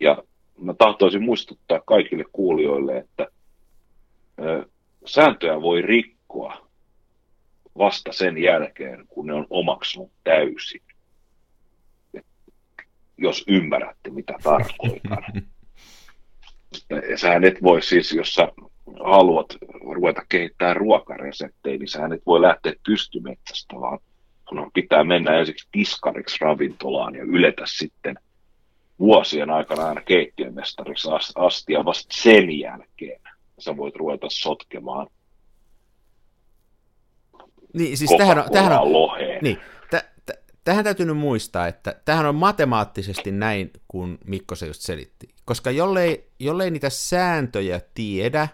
Ja 0.00 0.22
mä 0.58 0.74
tahtoisin 0.74 1.22
muistuttaa 1.22 1.80
kaikille 1.86 2.24
kuulijoille, 2.32 2.98
että 2.98 3.26
ö, 4.40 4.66
sääntöjä 5.04 5.62
voi 5.62 5.82
rikkoa 5.82 6.66
vasta 7.78 8.12
sen 8.12 8.38
jälkeen, 8.38 9.04
kun 9.08 9.26
ne 9.26 9.34
on 9.34 9.46
omaksunut 9.50 10.12
täysin. 10.24 10.82
Et 12.14 12.26
jos 13.18 13.44
ymmärrätte, 13.48 14.10
mitä 14.10 14.34
tarkoitan. 14.42 15.24
Sähän 17.20 17.44
et 17.44 17.62
voi 17.62 17.82
siis, 17.82 18.12
jos 18.12 18.34
sä 18.34 18.48
haluat 19.04 19.46
ruveta 19.80 20.22
kehittämään 20.28 20.76
ruokareseptejä, 20.76 21.78
niin 21.78 21.88
sähän 21.88 22.12
et 22.12 22.26
voi 22.26 22.40
lähteä 22.40 22.72
pystymetsästä, 22.86 23.74
vaan 23.80 23.98
kun 24.48 24.70
pitää 24.74 25.04
mennä 25.04 25.38
ensiksi 25.38 25.68
tiskariksi 25.72 26.36
ravintolaan 26.40 27.14
ja 27.14 27.24
yletä 27.24 27.62
sitten 27.66 28.18
vuosien 28.98 29.50
aikana 29.50 29.86
aina 29.86 30.00
keittiömestariksi 30.00 31.08
asti 31.34 31.72
ja 31.72 31.84
vasta 31.84 32.14
sen 32.14 32.58
jälkeen 32.58 33.20
sä 33.58 33.76
voit 33.76 33.96
ruveta 33.96 34.26
sotkemaan 34.30 35.06
niin, 37.72 37.96
siis 37.96 38.10
tähän 38.18 38.38
on, 38.38 38.44
tähän 38.52 38.80
on, 38.80 38.92
loheen. 38.92 39.38
Niin, 39.42 39.58
tähän 40.66 40.84
täytyy 40.84 41.06
nyt 41.06 41.16
muistaa, 41.16 41.66
että 41.66 41.94
tähän 42.04 42.26
on 42.26 42.34
matemaattisesti 42.34 43.32
näin, 43.32 43.70
kun 43.88 44.18
Mikko 44.24 44.54
se 44.54 44.66
just 44.66 44.82
selitti. 44.82 45.28
Koska 45.44 45.70
jollei, 45.70 46.30
jollei 46.38 46.70
niitä 46.70 46.90
sääntöjä 46.90 47.80
tiedä, 47.94 48.48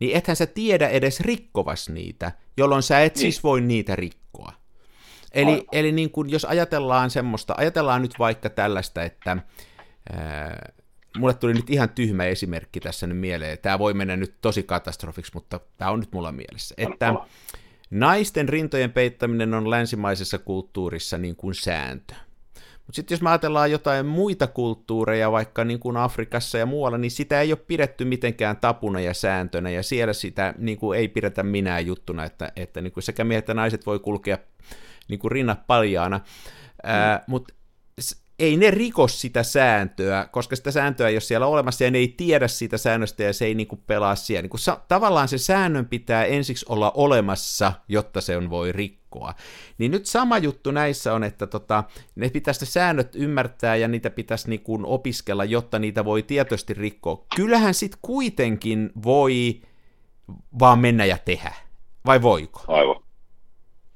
niin 0.00 0.16
ethän 0.16 0.36
sä 0.36 0.46
tiedä 0.46 0.88
edes 0.88 1.20
rikkovas 1.20 1.88
niitä, 1.88 2.32
jolloin 2.56 2.82
sä 2.82 3.00
et 3.00 3.14
niin. 3.14 3.20
siis 3.20 3.44
voi 3.44 3.60
niitä 3.60 3.96
rikkoa. 3.96 4.25
Eli, 5.36 5.66
eli 5.72 5.92
niin 5.92 6.10
kuin, 6.10 6.30
jos 6.30 6.44
ajatellaan 6.44 7.10
semmoista, 7.10 7.54
ajatellaan 7.56 8.02
nyt 8.02 8.14
vaikka 8.18 8.50
tällaista, 8.50 9.02
että 9.02 9.36
ää, 10.12 10.72
mulle 11.18 11.34
tuli 11.34 11.54
nyt 11.54 11.70
ihan 11.70 11.88
tyhmä 11.88 12.24
esimerkki 12.24 12.80
tässä 12.80 13.06
nyt 13.06 13.18
mieleen, 13.18 13.58
tämä 13.58 13.78
voi 13.78 13.94
mennä 13.94 14.16
nyt 14.16 14.34
tosi 14.40 14.62
katastrofiksi, 14.62 15.32
mutta 15.34 15.60
tämä 15.76 15.90
on 15.90 16.00
nyt 16.00 16.12
mulla 16.12 16.32
mielessä, 16.32 16.74
että 16.78 17.14
naisten 17.90 18.48
rintojen 18.48 18.92
peittäminen 18.92 19.54
on 19.54 19.70
länsimaisessa 19.70 20.38
kulttuurissa 20.38 21.18
niin 21.18 21.36
kuin 21.36 21.54
sääntö. 21.54 22.14
Mutta 22.54 22.96
sitten 22.96 23.14
jos 23.14 23.22
me 23.22 23.30
ajatellaan 23.30 23.70
jotain 23.70 24.06
muita 24.06 24.46
kulttuureja, 24.46 25.32
vaikka 25.32 25.64
niin 25.64 25.80
kuin 25.80 25.96
Afrikassa 25.96 26.58
ja 26.58 26.66
muualla, 26.66 26.98
niin 26.98 27.10
sitä 27.10 27.40
ei 27.40 27.52
ole 27.52 27.58
pidetty 27.66 28.04
mitenkään 28.04 28.56
tapuna 28.56 29.00
ja 29.00 29.14
sääntönä, 29.14 29.70
ja 29.70 29.82
siellä 29.82 30.12
sitä 30.12 30.54
niin 30.58 30.78
kuin 30.78 30.98
ei 30.98 31.08
pidetä 31.08 31.42
minään 31.42 31.86
juttuna, 31.86 32.24
että, 32.24 32.52
että 32.56 32.80
niin 32.80 32.92
kuin 32.92 33.04
sekä 33.04 33.24
miehet 33.24 33.42
että 33.42 33.54
naiset 33.54 33.86
voi 33.86 33.98
kulkea 33.98 34.38
niin 35.08 35.18
kuin 35.18 35.32
rinnat 35.32 35.66
paljaana. 35.66 36.20
Mm. 36.84 37.22
Mutta 37.26 37.54
ei 38.38 38.56
ne 38.56 38.70
riko 38.70 39.08
sitä 39.08 39.42
sääntöä, 39.42 40.28
koska 40.32 40.56
sitä 40.56 40.70
sääntöä 40.70 41.08
ei 41.08 41.14
ole 41.14 41.20
siellä 41.20 41.46
olemassa 41.46 41.84
ja 41.84 41.90
ne 41.90 41.98
ei 41.98 42.08
tiedä 42.08 42.48
siitä 42.48 42.78
säännöstä 42.78 43.22
ja 43.22 43.32
se 43.32 43.44
ei 43.44 43.54
niinku 43.54 43.76
pelaa 43.76 44.14
siellä. 44.14 44.42
Niinku 44.42 44.58
sa- 44.58 44.80
tavallaan 44.88 45.28
se 45.28 45.38
säännön 45.38 45.86
pitää 45.86 46.24
ensiksi 46.24 46.66
olla 46.68 46.90
olemassa, 46.90 47.72
jotta 47.88 48.20
se 48.20 48.36
on 48.36 48.50
voi 48.50 48.72
rikkoa. 48.72 49.34
Niin 49.78 49.90
nyt 49.90 50.06
sama 50.06 50.38
juttu 50.38 50.70
näissä 50.70 51.14
on, 51.14 51.24
että 51.24 51.46
tota, 51.46 51.84
ne 52.14 52.30
pitäisi 52.30 52.66
säännöt 52.66 53.14
ymmärtää 53.14 53.76
ja 53.76 53.88
niitä 53.88 54.10
pitäisi 54.10 54.48
niinku 54.48 54.78
opiskella, 54.84 55.44
jotta 55.44 55.78
niitä 55.78 56.04
voi 56.04 56.22
tietoisesti 56.22 56.74
rikkoa. 56.74 57.26
Kyllähän 57.36 57.74
sit 57.74 57.92
kuitenkin 58.02 58.90
voi 59.04 59.60
vaan 60.58 60.78
mennä 60.78 61.04
ja 61.04 61.18
tehdä. 61.18 61.54
Vai 62.06 62.22
voiko? 62.22 62.64
Aivan. 62.68 63.05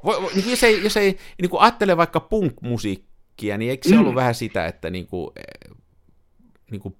Voi, 0.05 0.31
niin 0.35 0.51
jos 0.51 0.65
ei, 0.65 0.83
jos 0.83 0.97
ei 0.97 1.19
niin 1.43 1.51
kuin 1.51 1.61
ajattele 1.61 1.97
vaikka 1.97 2.21
punk-musiikkia, 2.21 3.59
niin 3.59 3.71
eikö 3.71 3.89
se 3.89 3.95
mm. 3.95 4.01
ollut 4.01 4.15
vähän 4.15 4.35
sitä, 4.35 4.67
että 4.67 4.91
niin 4.91 5.07
kuin, 5.07 5.31
eh, 5.37 5.77
niin 6.71 6.81
kuin 6.81 6.97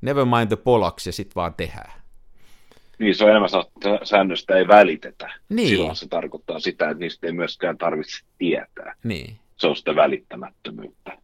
never 0.00 0.24
mind 0.24 0.46
the 0.46 0.56
pollocks 0.56 1.06
ja 1.06 1.12
sitten 1.12 1.34
vaan 1.34 1.54
tehdään? 1.54 1.92
Niin, 2.98 3.14
se 3.14 3.24
on 3.24 3.30
enemmän 3.30 3.50
että 3.76 4.06
säännöstä 4.06 4.56
ei 4.56 4.68
välitetä. 4.68 5.34
Niin. 5.48 5.68
Silloin 5.68 5.96
se 5.96 6.08
tarkoittaa 6.08 6.60
sitä, 6.60 6.90
että 6.90 7.00
niistä 7.00 7.26
ei 7.26 7.32
myöskään 7.32 7.78
tarvitse 7.78 8.24
tietää. 8.38 8.94
Niin. 9.04 9.38
Se 9.56 9.66
on 9.66 9.76
sitä 9.76 9.96
välittämättömyyttä. 9.96 11.18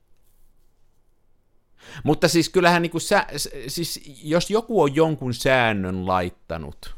Mutta 2.05 2.29
siis 2.29 2.49
kyllähän 2.49 2.83
niin 2.83 2.91
kuin 2.91 3.01
sä, 3.01 3.27
siis 3.67 4.01
jos 4.25 4.51
joku 4.51 4.83
on 4.83 4.95
jonkun 4.95 5.35
säännön 5.35 6.07
laittanut, 6.07 6.97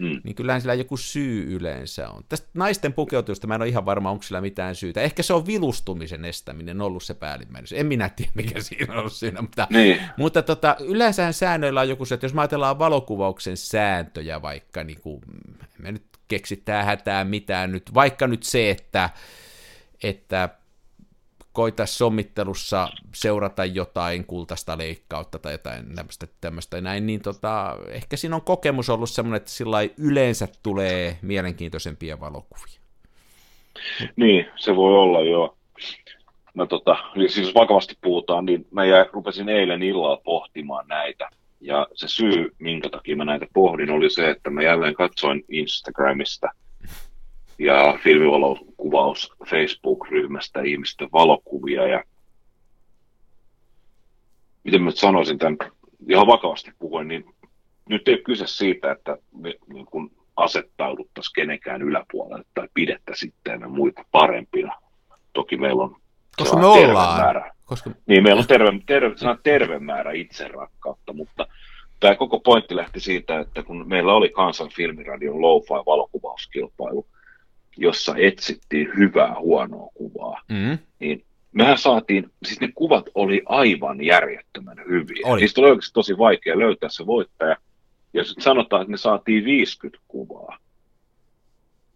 mm. 0.00 0.20
niin 0.24 0.34
kyllähän 0.34 0.60
sillä 0.60 0.74
joku 0.74 0.96
syy 0.96 1.56
yleensä 1.56 2.08
on. 2.08 2.24
Tästä 2.28 2.48
naisten 2.54 2.92
pukeutusta 2.92 3.46
mä 3.46 3.54
en 3.54 3.62
ole 3.62 3.68
ihan 3.68 3.86
varma, 3.86 4.10
onko 4.10 4.22
sillä 4.22 4.40
mitään 4.40 4.74
syytä. 4.74 5.00
Ehkä 5.00 5.22
se 5.22 5.34
on 5.34 5.46
vilustumisen 5.46 6.24
estäminen 6.24 6.80
ollut 6.80 7.02
se 7.02 7.14
päällimmäinen. 7.14 7.68
En 7.72 7.86
minä 7.86 8.08
tiedä, 8.08 8.32
mikä 8.34 8.60
siinä 8.60 9.00
on 9.00 9.10
siinä, 9.10 9.40
mutta, 9.42 9.66
niin. 9.70 10.00
mutta 10.16 10.42
tota, 10.42 10.76
yleensähän 10.80 11.34
säännöillä 11.34 11.80
on 11.80 11.88
joku 11.88 12.04
se, 12.04 12.14
että 12.14 12.24
jos 12.24 12.34
mä 12.34 12.40
ajatellaan 12.40 12.78
valokuvauksen 12.78 13.56
sääntöjä 13.56 14.42
vaikka, 14.42 14.84
niin 14.84 15.00
kuin, 15.00 15.20
me 15.78 15.92
nyt 15.92 16.04
keksitään 16.28 16.84
hätää 16.84 17.24
mitään 17.24 17.72
nyt, 17.72 17.94
vaikka 17.94 18.26
nyt 18.26 18.42
se, 18.42 18.70
että, 18.70 19.10
että 20.02 20.48
koita 21.52 21.86
sommittelussa 21.86 22.88
seurata 23.14 23.64
jotain 23.64 24.24
kultaista 24.24 24.78
leikkautta 24.78 25.38
tai 25.38 25.52
jotain 25.52 25.94
tämmöistä, 25.94 26.26
tämmöistä 26.40 26.80
näin, 26.80 27.06
niin 27.06 27.22
tota, 27.22 27.76
ehkä 27.88 28.16
siinä 28.16 28.36
on 28.36 28.42
kokemus 28.42 28.90
ollut 28.90 29.10
semmoinen, 29.10 29.36
että 29.36 29.50
sillä 29.50 29.78
yleensä 29.98 30.48
tulee 30.62 31.18
mielenkiintoisempia 31.22 32.20
valokuvia. 32.20 32.80
Niin, 34.16 34.46
se 34.56 34.76
voi 34.76 34.94
olla 34.94 35.20
joo. 35.20 35.56
Mä 36.54 36.66
tota, 36.66 36.96
siis 37.26 37.54
vakavasti 37.54 37.98
puhutaan, 38.00 38.44
niin 38.44 38.66
mä 38.70 38.84
jäi, 38.84 39.06
rupesin 39.12 39.48
eilen 39.48 39.82
illalla 39.82 40.20
pohtimaan 40.24 40.88
näitä. 40.88 41.28
Ja 41.60 41.86
se 41.94 42.08
syy, 42.08 42.54
minkä 42.58 42.88
takia 42.88 43.16
mä 43.16 43.24
näitä 43.24 43.46
pohdin, 43.54 43.90
oli 43.90 44.10
se, 44.10 44.30
että 44.30 44.50
mä 44.50 44.62
jälleen 44.62 44.94
katsoin 44.94 45.44
Instagramista– 45.48 46.48
ja 47.60 47.98
filmivalokuvaus 48.80 49.32
Facebook-ryhmästä 49.50 50.62
ihmisten 50.62 51.08
valokuvia 51.12 51.86
ja 51.86 52.04
miten 54.64 54.82
mä 54.82 54.90
sanoisin 54.90 55.38
tämän 55.38 55.56
ihan 56.08 56.26
vakavasti 56.26 56.72
puhuen, 56.78 57.08
niin 57.08 57.34
nyt 57.88 58.08
ei 58.08 58.14
ole 58.14 58.22
kyse 58.22 58.46
siitä, 58.46 58.92
että 58.92 59.16
me 59.32 59.54
niin 59.72 59.86
kun 59.86 60.10
asettauduttaisiin 60.36 61.32
kenenkään 61.34 61.82
yläpuolelle 61.82 62.44
tai 62.54 62.68
pidettä 62.74 63.12
sitten 63.14 63.70
muita 63.70 64.04
parempina. 64.12 64.80
Toki 65.32 65.56
meillä 65.56 65.82
on 65.82 65.96
koska 66.36 66.56
me 66.56 66.66
ollaan. 66.66 67.20
Määrä. 67.20 67.52
Koska... 67.64 67.90
Niin, 68.06 68.22
meillä 68.22 68.40
on 68.40 68.46
terve, 68.46 68.80
terve, 68.86 69.14
terve 69.42 69.78
määrä 69.78 70.12
itserakkautta, 70.12 71.12
mutta 71.12 71.46
tämä 72.00 72.14
koko 72.14 72.40
pointti 72.40 72.76
lähti 72.76 73.00
siitä, 73.00 73.40
että 73.40 73.62
kun 73.62 73.88
meillä 73.88 74.14
oli 74.14 74.28
Kansan 74.28 74.68
filmiradion 74.68 75.42
low-fi 75.42 75.86
valokuvauskilpailu, 75.86 77.06
jossa 77.76 78.14
etsittiin 78.16 78.90
hyvää 78.98 79.34
huonoa 79.38 79.88
kuvaa, 79.94 80.40
mm. 80.48 80.78
niin 80.98 81.24
mehän 81.52 81.78
saatiin, 81.78 82.30
siis 82.44 82.60
ne 82.60 82.68
kuvat 82.74 83.06
oli 83.14 83.42
aivan 83.46 84.04
järjettömän 84.04 84.78
hyviä. 84.88 85.20
Oli. 85.24 85.40
Niistä 85.40 85.60
oli 85.60 85.70
oikeasti 85.70 85.94
tosi 85.94 86.18
vaikea 86.18 86.58
löytää 86.58 86.88
se 86.88 87.06
voittaja. 87.06 87.56
Ja 88.12 88.24
sitten 88.24 88.44
sanotaan, 88.44 88.82
että 88.82 88.90
me 88.90 88.96
saatiin 88.96 89.44
50 89.44 90.04
kuvaa, 90.08 90.58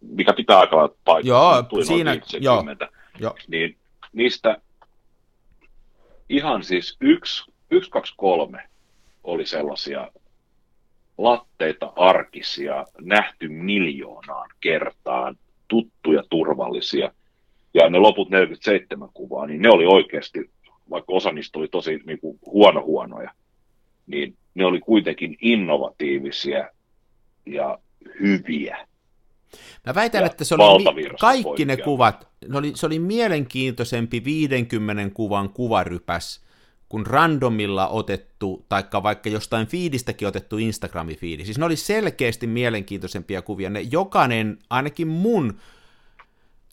mikä 0.01 0.33
pitää 0.33 0.59
aika 0.59 0.77
lailla 0.77 0.95
paikkaa. 1.05 1.63
Joo, 1.71 1.83
siinä, 1.83 2.17
joo, 2.39 2.63
joo. 3.19 3.35
Niin 3.47 3.77
niistä 4.13 4.57
ihan 6.29 6.63
siis 6.63 6.97
yksi, 7.01 7.51
yksi, 7.71 7.89
kaksi, 7.89 8.13
kolme 8.17 8.69
oli 9.23 9.45
sellaisia 9.45 10.11
latteita 11.17 11.93
arkisia, 11.95 12.85
nähty 13.01 13.47
miljoonaan 13.47 14.49
kertaan, 14.59 15.35
tuttuja, 15.67 16.23
turvallisia. 16.29 17.11
Ja 17.73 17.89
ne 17.89 17.99
loput 17.99 18.29
47 18.29 19.09
kuvaa, 19.13 19.45
niin 19.45 19.61
ne 19.61 19.69
oli 19.69 19.85
oikeasti, 19.85 20.51
vaikka 20.89 21.13
osa 21.13 21.31
niistä 21.31 21.59
oli 21.59 21.67
tosi 21.67 21.99
niin 22.05 22.19
kuin 22.19 22.39
huono 22.45 22.83
huonoja, 22.83 23.31
niin 24.07 24.37
ne 24.53 24.65
oli 24.65 24.79
kuitenkin 24.79 25.37
innovatiivisia 25.41 26.69
ja 27.45 27.79
hyviä. 28.19 28.87
Mä 29.85 29.95
väitän, 29.95 30.21
ja 30.21 30.25
että 30.25 30.43
se 30.43 30.55
oli 30.55 31.09
kaikki 31.19 31.65
ne 31.65 31.77
kuvat, 31.77 32.27
ne 32.47 32.57
oli, 32.57 32.71
se 32.75 32.85
oli 32.85 32.99
mielenkiintoisempi 32.99 34.23
50 34.25 35.15
kuvan 35.15 35.49
kuvarypäs 35.49 36.45
kuin 36.89 37.05
randomilla 37.05 37.87
otettu, 37.87 38.65
taikka 38.69 39.03
vaikka 39.03 39.29
jostain 39.29 39.67
fiidistäkin 39.67 40.27
otettu 40.27 40.57
Instagrami-fiidi. 40.57 41.45
Siis 41.45 41.57
ne 41.57 41.65
oli 41.65 41.75
selkeästi 41.75 42.47
mielenkiintoisempia 42.47 43.41
kuvia. 43.41 43.69
Ne 43.69 43.81
jokainen, 43.81 44.57
ainakin 44.69 45.07
mun, 45.07 45.57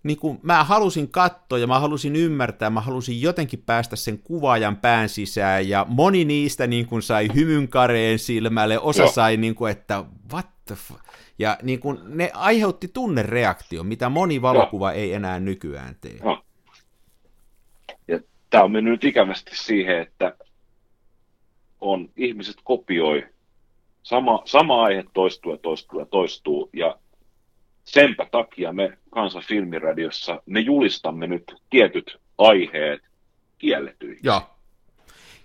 niin 0.03 0.19
kuin 0.19 0.41
mä 0.43 0.65
halusin 0.65 1.09
katsoa 1.09 1.59
ja 1.59 1.67
mä 1.67 1.81
halusin 1.81 2.17
ymmärtää, 2.17 2.71
mä 2.71 2.81
halusin 2.81 3.23
jotenkin 3.23 3.63
päästä 3.67 3.97
sen 3.97 4.19
kuvaajan 4.19 4.77
pään 4.77 5.09
sisään, 5.09 5.69
ja 5.69 5.87
moni 5.89 6.25
niistä 6.25 6.67
niin 6.67 6.87
kuin 6.87 7.03
sai 7.03 7.29
hymyn 7.35 7.69
kareen 7.69 8.19
silmälle, 8.19 8.79
osa 8.79 9.03
Joo. 9.03 9.13
sai 9.13 9.37
niin 9.37 9.55
kuin, 9.55 9.73
että 9.73 10.05
what 10.33 10.47
the 10.65 10.75
f-? 10.75 11.03
Ja 11.39 11.59
niin 11.63 11.81
kuin, 11.81 11.99
ne 12.05 12.31
aiheutti 12.35 12.89
tunnereaktio, 12.89 13.85
mitä 13.85 14.09
moni 14.09 14.43
valokuva 14.43 14.93
Joo. 14.93 15.01
ei 15.01 15.13
enää 15.13 15.41
nykyään 15.41 15.97
tee. 16.01 16.17
Joo 16.25 16.39
tämä 18.53 18.65
on 18.65 18.73
mennyt 18.73 19.05
ikävästi 19.05 19.51
siihen, 19.55 19.99
että 19.99 20.37
on, 21.81 22.09
ihmiset 22.17 22.57
kopioi, 22.65 23.27
sama, 24.03 24.43
sama 24.45 24.83
aihe 24.83 25.05
toistuu 25.15 25.53
ja 25.53 25.59
toistuu 25.59 26.01
ja 26.01 26.07
toistuu, 26.07 26.71
ja 26.73 26.99
senpä 27.85 28.27
takia 28.31 28.73
me 28.73 28.99
Kansan 29.11 29.43
filmiradiossa, 29.43 30.43
me 30.47 30.61
julistamme 30.61 31.27
nyt 31.27 31.55
tietyt 31.71 32.21
aiheet 32.39 33.01
kielletyiksi. 33.59 34.27
Joo. 34.27 34.43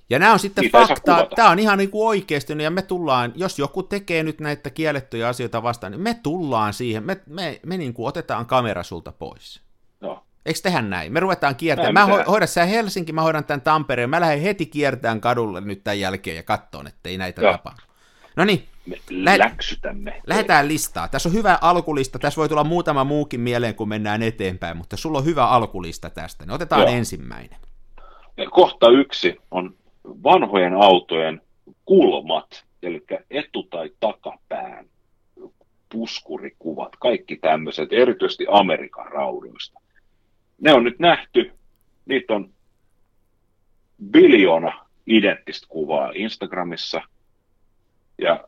Ja 0.09 0.19
nämä 0.19 0.33
on 0.33 0.39
sitten 0.39 0.61
Niitä 0.61 0.87
fakta, 0.87 1.27
tämä 1.35 1.49
on 1.49 1.59
ihan 1.59 1.77
niin 1.77 1.91
kuin 1.91 2.07
oikeasti, 2.07 2.63
ja 2.63 2.71
me 2.71 2.81
tullaan, 2.81 3.33
jos 3.35 3.59
joku 3.59 3.83
tekee 3.83 4.23
nyt 4.23 4.39
näitä 4.39 4.69
kiellettyjä 4.69 5.27
asioita 5.27 5.63
vastaan, 5.63 5.91
niin 5.91 6.01
me 6.01 6.19
tullaan 6.23 6.73
siihen, 6.73 7.03
me, 7.03 7.21
me, 7.25 7.59
me 7.65 7.77
niin 7.77 7.93
kuin 7.93 8.07
otetaan 8.07 8.45
kamera 8.45 8.83
sulta 8.83 9.11
pois. 9.11 9.66
Eikö 10.47 10.59
tehdä 10.63 10.81
näin? 10.81 11.13
Me 11.13 11.19
ruvetaan 11.19 11.55
kiertämään. 11.55 12.09
Mä 12.09 12.17
ho- 12.17 12.29
hoidan 12.29 12.47
sä 12.47 12.65
Helsinki, 12.65 13.13
mä 13.13 13.21
hoidan 13.21 13.45
tämän 13.45 13.61
Tampereen. 13.61 14.09
Mä 14.09 14.21
lähden 14.21 14.41
heti 14.41 14.65
kiertämään 14.65 15.21
kadulle 15.21 15.61
nyt 15.61 15.83
tämän 15.83 15.99
jälkeen 15.99 16.35
ja 16.37 16.43
katsoon, 16.43 16.87
ettei 16.87 17.17
näitä 17.17 17.41
Joo. 17.41 17.51
tapahdu. 17.51 17.81
No 18.35 18.45
niin. 18.45 18.63
Läksytämme. 19.37 20.21
Lähdetään 20.27 20.67
listaa. 20.67 21.07
Tässä 21.07 21.29
on 21.29 21.35
hyvä 21.35 21.57
alkulista. 21.61 22.19
Tässä 22.19 22.39
voi 22.39 22.49
tulla 22.49 22.63
muutama 22.63 23.03
muukin 23.03 23.39
mieleen, 23.39 23.75
kun 23.75 23.89
mennään 23.89 24.23
eteenpäin, 24.23 24.77
mutta 24.77 24.97
sulla 24.97 25.17
on 25.17 25.25
hyvä 25.25 25.45
alkulista 25.47 26.09
tästä. 26.09 26.45
Niin 26.45 26.53
otetaan 26.53 26.81
Joo. 26.81 26.91
ensimmäinen. 26.91 27.59
Kohta 28.51 28.89
yksi 28.89 29.37
on 29.51 29.75
vanhojen 30.03 30.73
autojen 30.73 31.41
kulmat, 31.85 32.65
eli 32.83 33.05
etu- 33.31 33.63
tai 33.63 33.89
takapään 33.99 34.85
puskurikuvat, 35.91 36.95
kaikki 36.99 37.35
tämmöiset, 37.35 37.93
erityisesti 37.93 38.45
Amerikan 38.49 39.11
raudoista 39.11 39.79
ne 40.61 40.73
on 40.73 40.83
nyt 40.83 40.99
nähty, 40.99 41.51
niitä 42.05 42.33
on 42.33 42.49
biljoona 44.11 44.85
identtistä 45.07 45.67
kuvaa 45.69 46.11
Instagramissa, 46.15 47.01
ja 48.17 48.47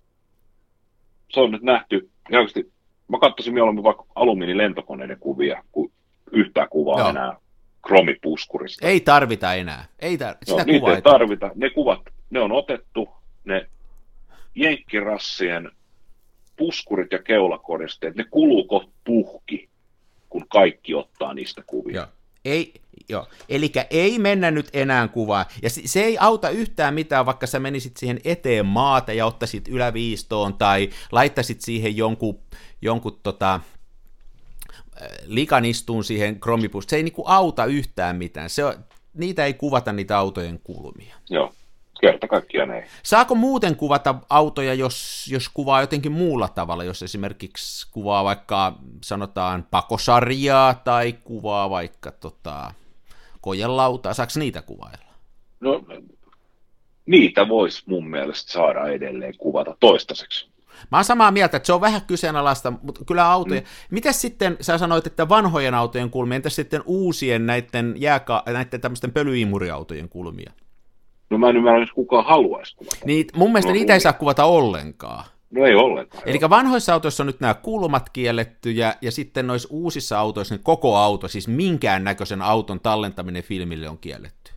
se 1.29 1.39
on 1.39 1.51
nyt 1.51 1.61
nähty, 1.61 2.09
ja 2.31 2.39
oikeasti 2.39 2.71
mä 3.07 3.19
katsoisin 3.19 3.53
mieluummin 3.53 3.83
vaikka 3.83 4.05
alumiinilentokoneiden 4.15 5.19
kuvia, 5.19 5.63
kuin 5.71 5.91
yhtään 6.31 6.69
kuvaa 6.69 6.99
Joo. 6.99 7.09
enää 7.09 7.37
kromipuskurista. 7.87 8.87
Ei 8.87 8.99
tarvita 8.99 9.53
enää. 9.53 9.85
Ei 9.99 10.15
tar- 10.17 10.37
sitä 10.43 10.57
no, 10.57 10.63
niitä 10.65 10.95
ei 10.95 11.01
tarvita. 11.01 11.51
Ne 11.55 11.69
kuvat, 11.69 12.01
ne 12.29 12.39
on 12.39 12.51
otettu, 12.51 13.09
ne 13.45 13.67
jenkkirassien 14.55 15.71
puskurit 16.57 17.11
ja 17.11 17.23
keulakoristeet, 17.23 18.15
ne 18.15 18.23
kuluu 18.23 18.63
kohta 18.63 18.91
puhki 19.03 19.68
kun 20.29 20.45
kaikki 20.47 20.95
ottaa 20.95 21.33
niistä 21.33 21.63
kuvia. 21.67 21.95
Joo. 21.95 22.07
Ei, 22.45 22.73
joo. 23.09 23.27
Eli 23.49 23.71
ei 23.89 24.19
mennä 24.19 24.51
nyt 24.51 24.69
enää 24.73 25.07
kuvaan. 25.07 25.45
Ja 25.61 25.69
se, 25.69 25.81
se 25.85 26.01
ei 26.01 26.17
auta 26.17 26.49
yhtään 26.49 26.93
mitään, 26.93 27.25
vaikka 27.25 27.47
sä 27.47 27.59
menisit 27.59 27.97
siihen 27.97 28.19
eteen 28.23 28.65
maata 28.65 29.13
ja 29.13 29.25
ottaisit 29.25 29.67
yläviistoon 29.67 30.53
tai 30.53 30.89
laittaisit 31.11 31.61
siihen 31.61 31.97
jonkun, 31.97 32.39
jonkun 32.81 33.19
tota, 33.23 33.53
äh, 33.53 35.07
likan 35.25 35.65
istuun 35.65 36.03
siihen 36.03 36.39
kromipus. 36.39 36.85
Se 36.87 36.95
ei 36.95 37.03
niinku 37.03 37.23
auta 37.27 37.65
yhtään 37.65 38.15
mitään. 38.15 38.49
Se, 38.49 38.63
niitä 39.13 39.45
ei 39.45 39.53
kuvata 39.53 39.93
niitä 39.93 40.17
autojen 40.17 40.59
kulmia. 40.63 41.15
Joo 41.29 41.53
kerta 42.01 42.27
kaikkiaan 42.27 42.71
ei. 42.71 42.83
Saako 43.03 43.35
muuten 43.35 43.75
kuvata 43.75 44.15
autoja, 44.29 44.73
jos, 44.73 45.27
jos 45.31 45.49
kuvaa 45.49 45.81
jotenkin 45.81 46.11
muulla 46.11 46.47
tavalla, 46.47 46.83
jos 46.83 47.03
esimerkiksi 47.03 47.87
kuvaa 47.91 48.23
vaikka 48.23 48.73
sanotaan 49.03 49.67
pakosarjaa 49.71 50.73
tai 50.73 51.13
kuvaa 51.13 51.69
vaikka 51.69 52.11
tota, 52.11 52.73
kojelautaa, 53.41 54.13
saako 54.13 54.31
niitä 54.35 54.61
kuvailla? 54.61 55.13
No 55.59 55.83
niitä 57.05 57.47
voisi 57.47 57.83
mun 57.85 58.09
mielestä 58.09 58.51
saada 58.51 58.87
edelleen 58.87 59.37
kuvata 59.37 59.75
toistaiseksi. 59.79 60.49
Mä 60.91 60.97
oon 60.97 61.03
samaa 61.05 61.31
mieltä, 61.31 61.57
että 61.57 61.67
se 61.67 61.73
on 61.73 61.81
vähän 61.81 62.01
kyseenalaista, 62.07 62.73
mutta 62.81 63.05
kyllä 63.05 63.31
autoja. 63.31 63.61
Mm. 63.61 63.67
Miten 63.91 64.13
sitten, 64.13 64.57
sä 64.61 64.77
sanoit, 64.77 65.07
että 65.07 65.29
vanhojen 65.29 65.73
autojen 65.73 66.09
kulmia, 66.09 66.35
entäs 66.35 66.55
sitten 66.55 66.81
uusien 66.85 67.45
näiden, 67.45 67.95
jääka- 67.97 68.51
näiden 68.53 68.81
tämmöisten 68.81 69.11
pölyimuriautojen 69.11 70.09
kulmia? 70.09 70.51
No 71.29 71.37
mä 71.37 71.49
en 71.49 71.57
ymmärrä, 71.57 71.79
jos 71.79 71.91
kukaan 71.91 72.25
haluaisi 72.25 72.75
kuvata. 72.75 72.97
Niin, 73.05 73.25
mun 73.35 73.51
mielestä 73.51 73.69
no, 73.71 73.73
niitä 73.73 73.93
ei 73.93 73.99
saa 73.99 74.13
kuvata 74.13 74.45
ollenkaan. 74.45 75.25
No 75.51 75.65
ei 75.65 75.75
ollenkaan. 75.75 76.23
Eli 76.25 76.39
vanhoissa 76.49 76.93
autoissa 76.93 77.23
on 77.23 77.27
nyt 77.27 77.39
nämä 77.39 77.53
kulmat 77.53 78.09
kielletty, 78.09 78.71
ja, 78.71 78.95
ja 79.01 79.11
sitten 79.11 79.47
noissa 79.47 79.67
uusissa 79.71 80.19
autoissa 80.19 80.55
niin 80.55 80.63
koko 80.63 80.97
auto, 80.97 81.27
siis 81.27 81.47
minkään 81.47 82.03
näköisen 82.03 82.41
auton 82.41 82.79
tallentaminen 82.79 83.43
filmille 83.43 83.89
on 83.89 83.97
kielletty. 83.97 84.51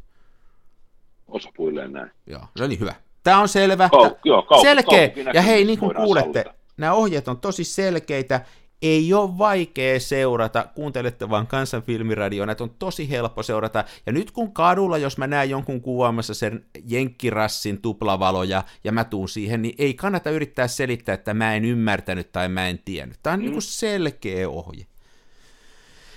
Osapuilleen 1.28 1.92
näin. 1.92 2.10
Joo, 2.26 2.42
se 2.56 2.64
oli 2.64 2.78
hyvä. 2.78 2.94
Tämä 3.24 3.40
on 3.40 3.48
selvä. 3.48 3.90
Kau- 3.96 4.16
joo, 4.24 4.46
kau- 4.52 4.62
Selkeä. 4.62 5.10
Ja 5.34 5.42
hei, 5.42 5.64
niin 5.64 5.78
kuin 5.78 5.94
kuulette, 5.94 6.44
nämä 6.76 6.92
ohjeet 6.92 7.28
on 7.28 7.40
tosi 7.40 7.64
selkeitä. 7.64 8.40
Ei 8.82 9.14
ole 9.14 9.38
vaikea 9.38 10.00
seurata, 10.00 10.68
kuuntelette 10.74 11.30
vaan 11.30 11.46
kansanfilmiradio, 11.46 12.46
näitä 12.46 12.64
on 12.64 12.74
tosi 12.78 13.10
helppo 13.10 13.42
seurata. 13.42 13.84
Ja 14.06 14.12
nyt 14.12 14.30
kun 14.30 14.52
kadulla, 14.52 14.98
jos 14.98 15.18
mä 15.18 15.26
näen 15.26 15.50
jonkun 15.50 15.80
kuvaamassa 15.80 16.34
sen 16.34 16.66
jenkkirassin 16.88 17.82
tuplavaloja 17.82 18.64
ja 18.84 18.92
mä 18.92 19.04
tuun 19.04 19.28
siihen, 19.28 19.62
niin 19.62 19.74
ei 19.78 19.94
kannata 19.94 20.30
yrittää 20.30 20.68
selittää, 20.68 21.14
että 21.14 21.34
mä 21.34 21.54
en 21.54 21.64
ymmärtänyt 21.64 22.32
tai 22.32 22.48
mä 22.48 22.68
en 22.68 22.78
tiennyt. 22.84 23.18
Tämä 23.22 23.34
on 23.34 23.40
mm. 23.40 23.42
niin 23.42 23.52
kuin 23.52 23.62
selkeä 23.62 24.48
ohje. 24.48 24.86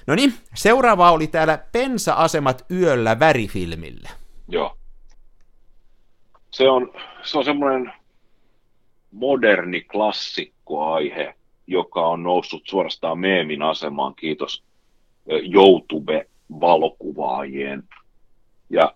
No 0.07 0.15
niin, 0.15 0.33
seuraava 0.55 1.11
oli 1.11 1.27
täällä 1.27 1.59
Pensa-asemat 1.71 2.65
yöllä 2.71 3.19
värifilmillä. 3.19 4.09
Joo. 4.47 4.77
Se 6.51 6.69
on, 6.69 6.93
se 7.23 7.37
on 7.37 7.45
semmoinen 7.45 7.93
moderni 9.11 9.81
klassikkoaihe, 9.81 11.35
joka 11.67 12.07
on 12.07 12.23
noussut 12.23 12.61
suorastaan 12.65 13.19
meemin 13.19 13.61
asemaan, 13.61 14.15
kiitos 14.15 14.63
ö, 15.31 15.39
YouTube-valokuvaajien. 15.53 17.83
Ja 18.69 18.95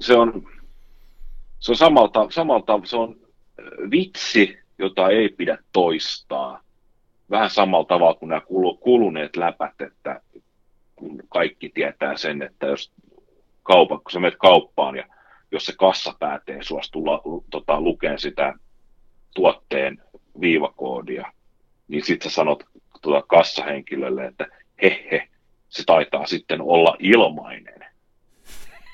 se 0.00 0.16
on, 0.16 0.48
se 1.58 1.72
on 1.72 1.76
samalta, 1.76 2.26
samalta, 2.30 2.80
se 2.84 2.96
on 2.96 3.16
ö, 3.58 3.62
vitsi, 3.90 4.58
jota 4.78 5.08
ei 5.08 5.28
pidä 5.28 5.58
toistaa. 5.72 6.60
Vähän 7.30 7.50
samalla 7.50 7.86
tavalla 7.86 8.14
kuin 8.14 8.28
nämä 8.28 8.40
kulu- 8.40 8.78
kuluneet 8.80 9.36
läpät, 9.36 9.80
että 9.80 10.20
kun 10.96 11.22
kaikki 11.28 11.68
tietää 11.68 12.16
sen, 12.16 12.42
että 12.42 12.66
jos 12.66 12.92
kaupa, 13.62 13.98
kun 13.98 14.10
sä 14.10 14.20
menet 14.20 14.38
kauppaan 14.38 14.96
ja 14.96 15.04
jos 15.52 15.64
se 15.64 15.72
kassapääte 15.78 16.54
ei 16.54 16.64
suostu 16.64 17.04
tota, 17.50 17.80
lukeen 17.80 18.18
sitä 18.18 18.54
tuotteen 19.34 20.02
viivakoodia, 20.40 21.32
niin 21.88 22.04
sitten 22.04 22.30
sä 22.30 22.34
sanot 22.34 22.64
tuota 23.02 23.26
kassahenkilölle, 23.28 24.26
että 24.26 24.46
he, 24.82 25.08
he, 25.10 25.28
se 25.68 25.82
taitaa 25.86 26.26
sitten 26.26 26.60
olla 26.62 26.96
ilmainen. 26.98 27.74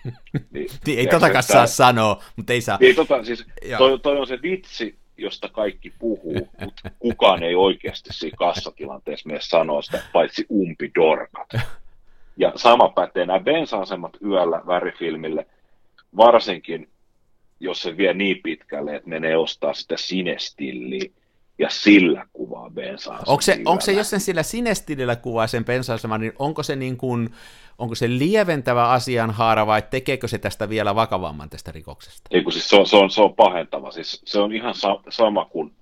Niin, 0.05 0.45
Niin 0.53 0.69
ei 0.69 0.69
tiedätkö, 0.85 1.11
totakaan 1.17 1.41
että- 1.41 1.53
saa 1.53 1.67
sanoa, 1.67 2.23
mutta 2.37 2.53
ei 2.53 2.61
saa. 2.61 2.79
Ei, 2.81 2.95
tota, 2.95 3.25
siis, 3.25 3.47
Joo. 3.65 3.79
toi, 3.79 3.99
toi 3.99 4.19
on 4.19 4.27
se 4.27 4.39
vitsi, 4.43 4.99
josta 5.17 5.49
kaikki 5.49 5.93
puhuu, 5.99 6.49
mutta 6.61 6.91
kukaan 6.99 7.43
ei 7.43 7.55
oikeasti 7.55 8.13
siinä 8.13 8.37
kassatilanteessa 8.39 9.27
mene 9.27 9.41
sanoa 9.43 9.83
sitä, 9.83 10.03
paitsi 10.13 10.47
umpidorkat. 10.51 11.49
Ja 12.37 12.53
sama 12.57 12.89
pätee 12.89 13.27
nämä 13.27 13.41
bensa-asemat 13.41 14.13
yöllä 14.25 14.63
värifilmille, 14.67 15.47
varsinkin 16.17 16.89
jos 17.61 17.83
se 17.83 17.97
vie 17.97 18.15
niin 18.15 18.41
pitkälle, 18.43 18.97
että 18.97 19.09
menee 19.09 19.37
ostaa 19.37 19.75
sitä 19.75 19.97
sinestilliä 19.97 21.11
ja 21.59 21.71
sillä 21.71 22.27
kuvaa 22.33 22.71
bensa 22.71 23.13
Onko 23.27 23.41
se, 23.41 23.61
onko 23.65 23.81
se, 23.81 23.93
jos 23.93 24.11
sen 24.11 24.21
sillä 24.21 24.43
sinestilillä 24.43 25.17
kuvaa 25.17 25.47
sen 25.47 25.65
pensa 25.65 25.97
niin 26.19 26.33
onko 26.39 26.63
se, 26.63 26.77
niin 26.77 26.97
kuin, 26.97 27.31
onko 27.79 27.95
se 27.95 28.09
lieventävä 28.09 28.89
asianhaara 28.89 29.67
vai 29.67 29.83
tekeekö 29.83 30.29
se 30.29 30.39
tästä 30.39 30.69
vielä 30.69 30.95
vakavamman 30.95 31.51
tästä 31.51 31.73
rikoksesta? 31.73 32.29
Ei 32.31 32.43
kun 32.43 32.53
siis 32.53 32.69
se 32.69 32.77
on, 32.77 32.87
se 32.87 32.97
on, 32.97 33.11
se 33.11 33.21
on 33.21 33.35
pahentava. 33.35 33.91
Siis 33.91 34.23
se 34.25 34.39
on 34.39 34.53
ihan 34.53 34.75
sa- 34.75 35.03
sama 35.09 35.45
kuin 35.45 35.73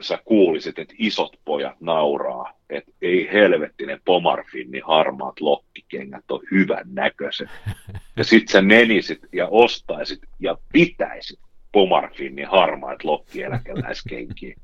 sä 0.00 0.18
kuulisit, 0.24 0.78
että 0.78 0.94
isot 0.98 1.36
pojat 1.44 1.80
nauraa, 1.80 2.52
että 2.70 2.92
ei 3.02 3.28
helvetti 3.32 3.86
ne 3.86 4.00
Pomarfinnin 4.04 4.82
harmaat 4.86 5.40
lokkikengät 5.40 6.30
on 6.30 6.40
hyvän 6.50 6.86
näköiset. 6.94 7.48
Ja 8.16 8.24
sit 8.24 8.48
sä 8.48 8.62
menisit 8.62 9.18
ja 9.32 9.48
ostaisit 9.50 10.18
ja 10.40 10.58
pitäisit 10.72 11.38
Pomarfinnin 11.76 12.48
harmaat 12.48 13.04
lokkieläkeläiskenkiä. 13.04 14.56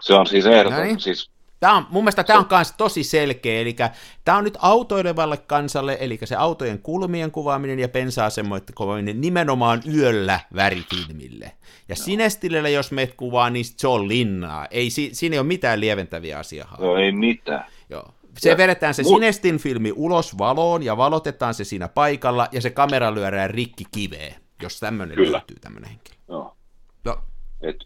Se 0.00 0.14
on 0.14 0.26
siis 0.26 0.44
Näin. 0.44 0.56
ehdoton, 0.56 1.00
siis 1.00 1.30
Tämä 1.60 1.76
on, 1.76 1.86
mun 1.90 2.04
mielestä 2.04 2.24
tämä 2.24 2.38
on 2.38 2.46
myös 2.50 2.72
tosi 2.76 3.04
selkeä, 3.04 3.60
eli 3.60 3.76
tämä 4.24 4.38
on 4.38 4.44
nyt 4.44 4.58
autoilevalle 4.62 5.36
kansalle, 5.36 5.96
eli 6.00 6.18
se 6.24 6.36
autojen 6.36 6.78
kulmien 6.78 7.30
kuvaaminen 7.30 7.78
ja 7.78 7.88
pensa-asemoiden 7.88 8.74
kuvaaminen 8.74 9.20
nimenomaan 9.20 9.82
yöllä 9.94 10.40
värifilmille. 10.54 11.52
Ja 11.88 11.96
sinestilillä, 11.96 12.68
jos 12.68 12.92
meet 12.92 13.14
kuvaa, 13.14 13.50
niin 13.50 13.64
se 13.64 13.88
on 13.88 14.08
linnaa. 14.08 14.66
Ei, 14.70 14.90
si, 14.90 15.10
siinä 15.12 15.34
ei 15.34 15.38
ole 15.40 15.46
mitään 15.46 15.80
lieventäviä 15.80 16.38
asiaa. 16.38 16.76
no 16.80 16.96
ei 16.96 17.12
mitään. 17.12 17.64
Joo. 17.90 18.08
Se 18.38 18.50
Ja 18.50 18.56
vedetään 18.56 18.94
se 18.94 19.02
mu- 19.02 19.08
Sinestin 19.08 19.58
filmi 19.58 19.92
ulos 19.96 20.38
valoon 20.38 20.82
ja 20.82 20.96
valotetaan 20.96 21.54
se 21.54 21.64
siinä 21.64 21.88
paikalla 21.88 22.48
ja 22.52 22.60
se 22.60 22.70
kamera 22.70 23.14
lyödään 23.14 23.50
rikki 23.50 23.84
kiveen, 23.92 24.45
jos 24.62 24.80
tämmöinen 24.80 25.16
Kyllä. 25.16 25.32
löytyy 25.32 25.56
tämmöinen 25.60 25.90
henkilö. 25.90 26.16
No. 26.28 26.56
No, 27.04 27.18
Et 27.60 27.84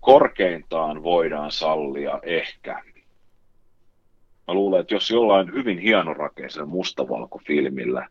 korkeintaan 0.00 1.02
voidaan 1.02 1.50
sallia 1.50 2.20
ehkä. 2.22 2.82
Mä 4.48 4.54
luulen, 4.54 4.80
että 4.80 4.94
jos 4.94 5.10
jollain 5.10 5.52
hyvin 5.52 5.78
hienorakeisella 5.78 6.66
mustavalkofilmillä 6.66 8.08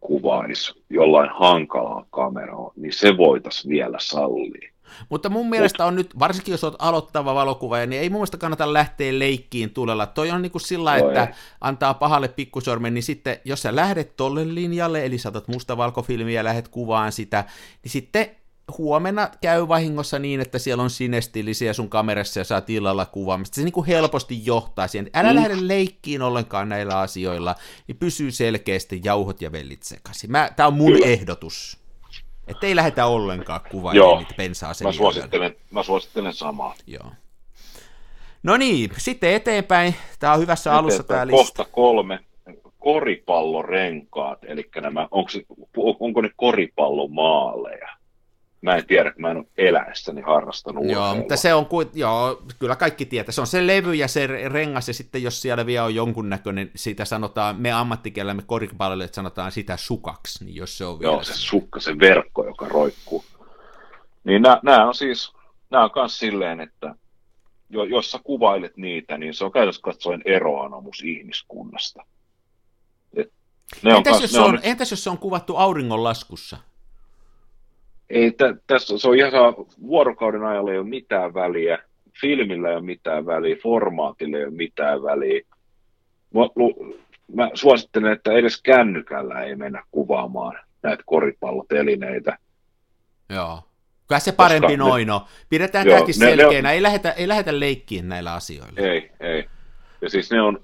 kuvaisi 0.00 0.84
jollain 0.90 1.30
hankalaa 1.34 2.06
kameraa, 2.10 2.70
niin 2.76 2.92
se 2.92 3.16
voitaisiin 3.16 3.70
vielä 3.70 3.98
sallia. 4.00 4.72
Mutta 5.08 5.28
mun 5.28 5.48
mielestä 5.50 5.84
on 5.84 5.94
nyt, 5.96 6.18
varsinkin 6.18 6.52
jos 6.52 6.64
olet 6.64 6.74
aloittava 6.78 7.34
valokuvaaja, 7.34 7.86
niin 7.86 8.02
ei 8.02 8.10
mun 8.10 8.18
mielestä 8.18 8.36
kannata 8.36 8.72
lähteä 8.72 9.18
leikkiin 9.18 9.70
tulella. 9.70 10.06
Toi 10.06 10.30
on 10.30 10.42
niin 10.42 10.52
kuin 10.52 10.62
sillä, 10.62 10.96
että 10.96 11.28
antaa 11.60 11.94
pahalle 11.94 12.28
pikkusormen, 12.28 12.94
niin 12.94 13.02
sitten 13.02 13.38
jos 13.44 13.62
sä 13.62 13.76
lähdet 13.76 14.16
tolle 14.16 14.54
linjalle, 14.54 15.06
eli 15.06 15.18
saatat 15.18 15.48
mustavalkofilmiä 15.48 16.40
ja 16.40 16.44
lähdet 16.44 16.68
kuvaan 16.68 17.12
sitä, 17.12 17.44
niin 17.82 17.92
sitten 17.92 18.30
huomenna 18.78 19.30
käy 19.40 19.68
vahingossa 19.68 20.18
niin, 20.18 20.40
että 20.40 20.58
siellä 20.58 20.82
on 20.82 20.90
sinestillisiä 20.90 21.72
sun 21.72 21.88
kamerassa 21.88 22.40
ja 22.40 22.44
saat 22.44 22.70
illalla 22.70 23.06
kuvaamista. 23.06 23.54
Se 23.54 23.62
niin 23.62 23.72
kuin 23.72 23.86
helposti 23.86 24.46
johtaa 24.46 24.88
siihen. 24.88 25.10
Älä 25.14 25.30
Mm. 25.30 25.36
lähde 25.36 25.54
leikkiin 25.60 26.22
ollenkaan 26.22 26.68
näillä 26.68 26.98
asioilla, 26.98 27.54
niin 27.88 27.96
pysyy 27.96 28.30
selkeästi 28.30 29.00
jauhot 29.04 29.42
ja 29.42 29.52
vellit 29.52 29.82
sekaisin. 29.82 30.30
Mä, 30.30 30.50
tää 30.56 30.66
on 30.66 30.74
mun 30.74 30.92
Kyllä. 30.92 31.06
ehdotus. 31.06 31.78
Että 32.46 32.66
ei 32.66 32.76
lähetä 32.76 33.06
ollenkaan 33.06 33.60
kuvailemaan 33.70 34.10
Joo, 34.10 34.18
niitä 34.18 34.34
pensaa 34.36 34.72
Mä 34.82 34.92
suosittelen, 34.92 35.56
mä 35.70 35.82
suosittelen 35.82 36.32
samaa. 36.32 36.74
Joo. 36.86 37.10
No 38.42 38.56
niin, 38.56 38.90
sitten 38.96 39.32
eteenpäin. 39.32 39.94
Tämä 40.18 40.32
on 40.32 40.40
hyvässä 40.40 40.74
alussa 40.74 41.02
tämä 41.02 41.22
Eteenpäin 41.22 41.40
lista. 41.42 41.64
Kohta 41.64 41.72
kolme. 41.72 42.18
Koripallorenkaat, 42.78 44.38
eli 44.44 44.70
nämä, 44.80 45.08
onko, 45.10 45.30
onko 46.00 46.20
ne 46.20 46.30
koripallomaaleja? 46.36 47.95
Mä 48.62 48.76
en 48.76 48.86
tiedä, 48.86 49.12
kun 49.12 49.22
mä 49.22 49.30
en 49.30 49.36
ole 49.36 49.46
eläessäni 49.58 50.20
harrastanut 50.20 50.84
Joo, 50.84 50.92
urheilua. 50.92 51.14
mutta 51.14 51.36
se 51.36 51.54
on, 51.54 51.66
kuin, 51.66 51.88
joo, 51.94 52.42
kyllä 52.58 52.76
kaikki 52.76 53.06
tietää. 53.06 53.32
Se 53.32 53.40
on 53.40 53.46
se 53.46 53.66
levy 53.66 53.94
ja 53.94 54.08
se 54.08 54.26
rengas, 54.26 54.88
ja 54.88 54.94
sitten 54.94 55.22
jos 55.22 55.42
siellä 55.42 55.66
vielä 55.66 55.84
on 55.84 55.94
jonkunnäköinen, 55.94 56.70
sitä 56.76 57.04
sanotaan, 57.04 57.56
me 57.60 57.72
ammattikielellä, 57.72 58.34
me 58.34 58.42
koripalloilijat 58.46 59.14
sanotaan 59.14 59.52
sitä 59.52 59.76
sukaksi, 59.76 60.44
niin 60.44 60.56
jos 60.56 60.78
se 60.78 60.84
on 60.84 61.00
vielä 61.00 61.12
Joo, 61.12 61.22
se 61.22 61.34
sukka, 61.34 61.80
se 61.80 61.98
verkko, 61.98 62.46
joka 62.46 62.68
roikkuu. 62.68 63.24
Niin 64.24 64.42
nämä 64.42 64.86
on 64.86 64.94
siis, 64.94 65.32
nämä 65.70 65.84
on 65.84 65.90
myös 65.94 66.18
silleen, 66.18 66.60
että 66.60 66.94
jo, 67.70 67.84
jos 67.84 68.10
sä 68.10 68.18
kuvailet 68.24 68.76
niitä, 68.76 69.18
niin 69.18 69.34
se 69.34 69.44
on 69.44 69.52
käytössä 69.52 69.82
katsoen 69.82 70.22
eroanomus 70.24 71.02
ihmiskunnasta. 71.04 72.04
Et 73.16 73.32
ne 73.82 73.90
on 73.90 73.96
entäs, 73.96 74.12
kans- 74.12 74.22
jos 74.22 74.32
ne 74.32 74.40
on, 74.40 74.52
nyt- 74.54 74.60
entäs 74.64 74.90
jos 74.90 75.04
se 75.04 75.10
on 75.10 75.18
kuvattu 75.18 75.56
auringonlaskussa? 75.56 76.56
Ei, 78.10 78.32
tä, 78.32 78.54
tässä 78.66 78.98
se 78.98 79.08
on 79.08 79.16
ihan 79.16 79.30
saa, 79.30 79.54
vuorokauden 79.86 80.44
ajalla 80.44 80.72
ei 80.72 80.78
ole 80.78 80.88
mitään 80.88 81.34
väliä, 81.34 81.78
filmillä 82.20 82.68
ei 82.68 82.76
ole 82.76 82.84
mitään 82.84 83.26
väliä, 83.26 83.56
formaatilla 83.62 84.38
ei 84.38 84.44
ole 84.44 84.52
mitään 84.54 85.02
väliä. 85.02 85.40
Mä, 86.34 86.40
lu, 86.54 86.96
mä 87.34 87.50
suosittelen, 87.54 88.12
että 88.12 88.32
edes 88.32 88.62
kännykällä 88.62 89.42
ei 89.42 89.56
mennä 89.56 89.82
kuvaamaan 89.90 90.58
näitä 90.82 91.02
koripallotelineitä. 91.06 92.38
Joo. 93.28 93.62
Kyllä 94.08 94.18
se 94.18 94.32
parempi 94.32 94.66
ne- 94.66 94.76
noin 94.76 95.10
on. 95.10 95.20
Pidetään 95.48 95.86
Joo, 95.86 95.96
tämäkin 95.96 96.14
ne- 96.18 96.26
ne 96.26 96.36
selkeänä, 96.36 96.72
ei, 96.72 96.82
lähetä, 96.82 97.12
ei 97.12 97.28
lähetä 97.28 97.60
leikkiin 97.60 98.08
näillä 98.08 98.34
asioilla. 98.34 98.80
Ei, 98.80 99.10
ei. 99.20 99.44
Ja 100.00 100.10
siis 100.10 100.30
ne 100.30 100.42
on, 100.42 100.60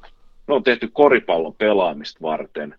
ne 0.48 0.54
on 0.54 0.62
tehty 0.62 0.88
koripallon 0.92 1.54
pelaamista 1.54 2.18
varten, 2.22 2.74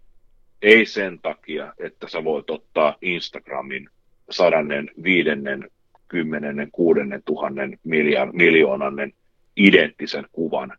ei 0.62 0.86
sen 0.86 1.20
takia, 1.20 1.74
että 1.78 2.08
sä 2.10 2.24
voit 2.24 2.50
ottaa 2.50 2.96
Instagramin 3.02 3.90
sadannen, 4.30 4.90
viidennen, 5.04 5.70
kymmenennen, 6.08 6.72
kuudennen 6.72 7.24
tuhannen 7.26 7.80
miljard, 7.84 8.30
miljoonannen 8.34 9.14
identtisen 9.56 10.26
kuvan 10.32 10.78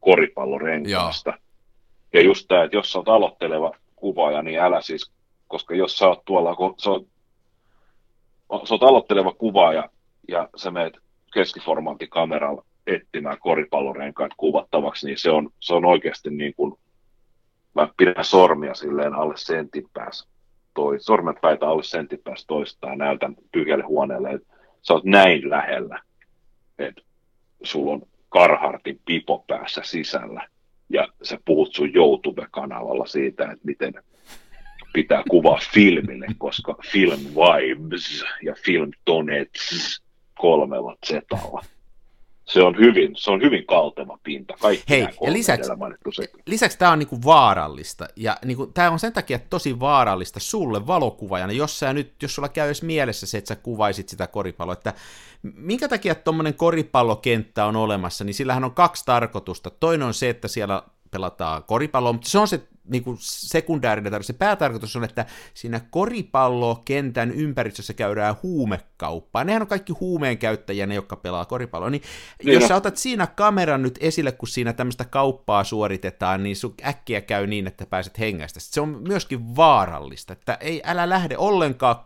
koripallorenkaasta. 0.00 1.38
Ja 2.12 2.22
just 2.22 2.48
tämä, 2.48 2.64
että 2.64 2.76
jos 2.76 2.96
oot 2.96 3.08
aloitteleva 3.08 3.74
kuvaaja, 3.96 4.42
niin 4.42 4.60
älä 4.60 4.80
siis, 4.80 5.10
koska 5.48 5.74
jos 5.74 5.98
sä 5.98 6.08
oot 6.08 6.24
tuolla, 6.24 6.54
kun 6.54 6.74
sä 6.78 6.90
oot 6.90 7.06
sä 8.68 8.74
oot 8.74 8.82
aloitteleva 8.82 9.32
kuvaaja 9.32 9.90
ja 10.28 10.48
sä 10.56 10.70
meet 10.70 10.98
keskiformaattikameralla 11.34 12.64
etsimään 12.86 13.38
koripallorenkaat 13.40 14.32
kuvattavaksi, 14.36 15.06
niin 15.06 15.18
se 15.18 15.30
on, 15.30 15.50
se 15.60 15.74
on 15.74 15.84
oikeasti 15.84 16.30
niin 16.30 16.54
kuin, 16.54 16.74
mä 17.74 17.88
pidän 17.96 18.24
sormia 18.24 18.74
silleen 18.74 19.14
alle 19.14 19.34
sentin 19.36 19.88
päässä, 19.92 20.28
toi, 20.74 21.00
sormet 21.00 21.40
päitä 21.40 21.68
alle 21.68 21.82
sentin 21.82 22.20
päässä 22.24 22.46
toistaan 22.46 22.92
ja 22.92 22.96
näytän 22.96 23.36
tyhjälle 23.52 23.84
huoneelle, 23.84 24.30
että 24.30 24.54
sä 24.82 24.94
oot 24.94 25.04
näin 25.04 25.50
lähellä, 25.50 26.02
että 26.78 27.02
sulla 27.62 27.92
on 27.92 28.02
Karhartin 28.28 29.00
pipo 29.04 29.44
päässä 29.46 29.80
sisällä 29.84 30.48
ja 30.88 31.08
sä 31.22 31.38
puhut 31.44 31.74
sun 31.74 31.90
YouTube-kanavalla 31.94 33.06
siitä, 33.06 33.44
että 33.44 33.66
miten 33.66 33.94
pitää 34.92 35.22
kuvaa 35.30 35.58
filmille, 35.72 36.26
koska 36.38 36.76
film 36.92 37.20
vibes 37.20 38.24
ja 38.42 38.54
film 38.64 38.90
tonets 39.04 40.02
kolmella 40.38 40.96
zetalla 41.06 41.62
se 42.48 42.62
on 42.62 42.76
hyvin, 42.76 43.12
se 43.16 43.30
on 43.30 43.42
hyvin 43.42 43.66
kalteva 43.66 44.18
pinta. 44.22 44.54
Kaikki 44.60 44.84
Hei, 44.88 45.08
ja 45.22 45.32
lisäksi, 45.32 45.70
lisäksi 46.46 46.78
tämä 46.78 46.92
on 46.92 46.98
niinku 46.98 47.18
vaarallista, 47.24 48.08
ja 48.16 48.36
niinku, 48.44 48.66
tämä 48.66 48.90
on 48.90 48.98
sen 48.98 49.12
takia 49.12 49.38
tosi 49.50 49.80
vaarallista 49.80 50.40
sulle 50.40 50.86
valokuvaajana, 50.86 51.52
jos, 51.52 51.78
sä 51.78 51.92
nyt, 51.92 52.12
jos 52.22 52.34
sulla 52.34 52.48
käy 52.48 52.66
edes 52.66 52.82
mielessä 52.82 53.26
se, 53.26 53.38
että 53.38 53.48
sä 53.48 53.56
kuvaisit 53.56 54.08
sitä 54.08 54.26
koripalloa, 54.26 54.72
että 54.72 54.94
minkä 55.42 55.88
takia 55.88 56.14
tuommoinen 56.14 56.54
koripallokenttä 56.54 57.64
on 57.66 57.76
olemassa, 57.76 58.24
niin 58.24 58.34
sillähän 58.34 58.64
on 58.64 58.74
kaksi 58.74 59.04
tarkoitusta. 59.06 59.70
Toinen 59.70 60.06
on 60.06 60.14
se, 60.14 60.28
että 60.28 60.48
siellä 60.48 60.82
pelataan 61.10 61.64
koripalloa, 61.64 62.12
mutta 62.12 62.28
se 62.28 62.38
on 62.38 62.48
se 62.48 62.60
niin 62.88 63.04
kuin 63.04 63.16
sekundäärinen 63.20 64.12
tarkoitus. 64.12 64.26
Se 64.26 64.32
päätarkoitus 64.32 64.96
on, 64.96 65.04
että 65.04 65.26
siinä 65.54 65.80
koripallokentän 65.90 67.30
ympäristössä 67.30 67.94
käydään 67.94 68.36
huumekauppaa. 68.42 69.44
Nehän 69.44 69.62
on 69.62 69.68
kaikki 69.68 69.92
huumeen 69.92 70.38
käyttäjiä, 70.38 70.86
ne, 70.86 70.94
jotka 70.94 71.16
pelaa 71.16 71.44
koripalloa. 71.44 71.90
Niin, 71.90 72.02
niin 72.44 72.54
jos 72.54 72.68
sä 72.68 72.76
otat 72.76 72.96
siinä 72.96 73.26
kameran 73.26 73.82
nyt 73.82 73.98
esille, 74.00 74.32
kun 74.32 74.48
siinä 74.48 74.72
tämmöistä 74.72 75.04
kauppaa 75.04 75.64
suoritetaan, 75.64 76.42
niin 76.42 76.56
sun 76.56 76.74
äkkiä 76.86 77.20
käy 77.20 77.46
niin, 77.46 77.66
että 77.66 77.86
pääset 77.86 78.18
hengästä. 78.18 78.60
Se 78.60 78.80
on 78.80 79.02
myöskin 79.08 79.56
vaarallista, 79.56 80.32
että 80.32 80.58
ei, 80.60 80.82
älä 80.84 81.08
lähde 81.08 81.36
ollenkaan 81.38 81.96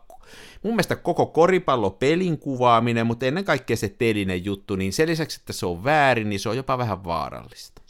mun 0.62 0.72
mielestä 0.72 0.97
koko 0.97 1.26
koripallopelin 1.26 2.39
kuvaaminen, 2.39 3.07
mutta 3.07 3.26
ennen 3.26 3.45
kaikkea 3.45 3.76
se 3.76 3.89
telinen 3.89 4.45
juttu, 4.45 4.76
niin 4.76 4.93
sen 4.93 5.09
lisäksi, 5.09 5.41
että 5.41 5.53
se 5.53 5.66
on 5.66 5.85
väärin, 5.85 6.28
niin 6.28 6.41
se 6.41 6.49
on 6.49 6.57
jopa 6.57 6.78
vähän 6.78 7.05
vaarallista. 7.05 7.83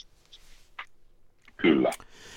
Kyllä. 1.56 1.90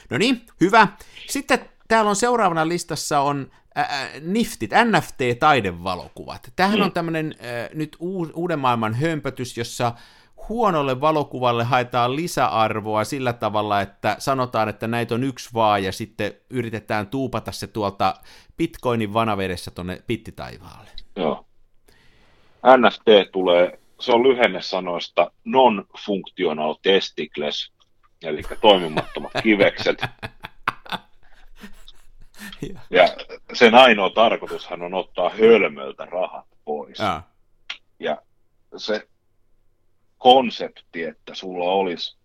No 0.09 0.17
niin, 0.17 0.41
hyvä. 0.61 0.87
Sitten 1.27 1.59
täällä 1.87 2.09
on 2.09 2.15
seuraavana 2.15 2.67
listassa 2.67 3.19
on 3.19 3.51
äh, 3.77 4.09
NIFTit, 4.21 4.71
NFT-taidevalokuvat. 4.71 6.51
Tämähän 6.55 6.79
mm. 6.79 6.85
on 6.85 6.91
tämmöinen 6.91 7.35
nyt 7.73 7.97
uuden 8.33 8.59
maailman 8.59 8.93
hömpötys, 8.93 9.57
jossa 9.57 9.91
huonolle 10.49 11.01
valokuvalle 11.01 11.63
haetaan 11.63 12.15
lisäarvoa 12.15 13.03
sillä 13.03 13.33
tavalla, 13.33 13.81
että 13.81 14.15
sanotaan, 14.19 14.69
että 14.69 14.87
näitä 14.87 15.15
on 15.15 15.23
yksi 15.23 15.49
vaan, 15.53 15.83
ja 15.83 15.91
sitten 15.91 16.33
yritetään 16.49 17.07
tuupata 17.07 17.51
se 17.51 17.67
tuolta 17.67 18.15
bitcoinin 18.57 19.13
vanavedessä 19.13 19.71
tuonne 19.71 20.01
pittitaivaalle. 20.07 20.89
Joo. 21.15 21.45
NFT 22.77 23.31
tulee, 23.31 23.79
se 23.99 24.11
on 24.11 24.23
lyhenne 24.23 24.61
sanoista 24.61 25.31
non-functional 25.45 26.75
testicles, 26.81 27.71
eli 28.25 28.41
toimimattomat 28.61 29.31
kivekset. 29.43 29.97
Ja. 32.89 33.07
Sen 33.53 33.75
ainoa 33.75 34.09
tarkoitushan 34.09 34.81
on 34.81 34.93
ottaa 34.93 35.29
hölmöltä 35.29 36.05
rahat 36.05 36.45
pois. 36.65 36.99
Ja, 36.99 37.21
ja 37.99 38.21
se 38.77 39.07
konsepti, 40.17 41.03
että 41.03 41.35
sulla 41.35 41.71
olisi 41.71 42.17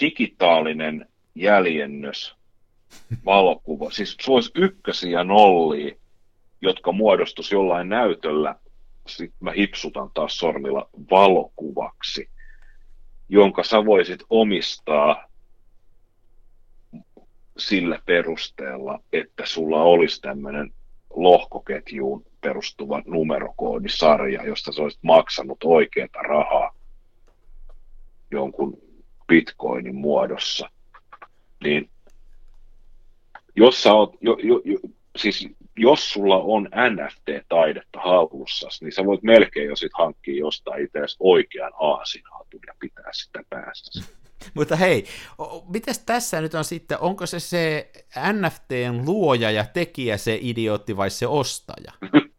digitaalinen 0.00 1.08
jäljennös, 1.34 2.36
valokuva, 3.26 3.90
siis 3.90 4.16
sulla 4.20 4.36
olisi 4.36 4.52
ykkösiä 4.54 5.24
nollia, 5.24 5.94
jotka 6.60 6.92
muodostus 6.92 7.52
jollain 7.52 7.88
näytöllä, 7.88 8.54
sitten 9.06 9.38
mä 9.40 9.52
hipsutan 9.52 10.10
taas 10.14 10.38
sormilla 10.38 10.88
valokuvaksi 11.10 12.30
jonka 13.28 13.64
sä 13.64 13.84
voisit 13.84 14.20
omistaa 14.30 15.24
sillä 17.58 17.98
perusteella, 18.06 19.00
että 19.12 19.46
sulla 19.46 19.82
olisi 19.82 20.20
tämmöinen 20.20 20.72
lohkoketjuun 21.10 22.26
perustuva 22.40 23.02
numerokoodisarja, 23.06 24.46
josta 24.46 24.72
sä 24.72 24.82
olisit 24.82 25.02
maksanut 25.02 25.58
oikeata 25.64 26.18
rahaa 26.18 26.74
jonkun 28.30 28.78
bitcoinin 29.26 29.94
muodossa, 29.94 30.70
niin 31.64 31.90
jos 33.56 33.82
sä 33.82 33.94
oot, 33.94 34.16
jo, 34.20 34.36
jo, 34.42 34.60
jo, 34.64 34.78
siis 35.16 35.48
jos 35.76 36.10
sulla 36.10 36.38
on 36.38 36.68
NFT-taidetta 36.90 38.00
hallussa, 38.00 38.68
niin 38.80 38.92
sä 38.92 39.04
voit 39.04 39.22
melkein 39.22 39.68
jo 39.68 39.76
sit 39.76 39.92
hankkia 39.94 40.38
jostain 40.38 40.84
itse 40.84 40.98
oikean 41.20 41.72
aasinhatun 41.80 42.60
ja 42.66 42.72
pitää 42.80 43.10
sitä 43.12 43.40
päässä. 43.50 44.14
Mutta 44.54 44.76
hei, 44.76 45.04
mitäs 45.68 45.98
tässä 45.98 46.40
nyt 46.40 46.54
on 46.54 46.64
sitten, 46.64 46.98
onko 47.00 47.26
se 47.26 47.40
se 47.40 47.90
NFTn 48.32 49.02
luoja 49.06 49.50
ja 49.50 49.64
tekijä 49.72 50.16
se 50.16 50.38
idiootti 50.42 50.96
vai 50.96 51.10
se 51.10 51.26
ostaja? 51.26 51.92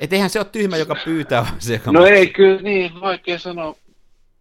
Et 0.00 0.12
eihän 0.12 0.30
se 0.30 0.38
ole 0.38 0.46
tyhmä, 0.52 0.76
joka 0.76 0.96
pyytää, 1.04 1.42
vaan 1.42 1.60
se, 1.60 1.72
joka 1.72 1.92
No 1.92 2.00
maksaa. 2.00 2.16
ei, 2.16 2.26
kyllä 2.26 2.62
niin, 2.62 3.00
vaikea 3.00 3.38
sanoa. 3.38 3.74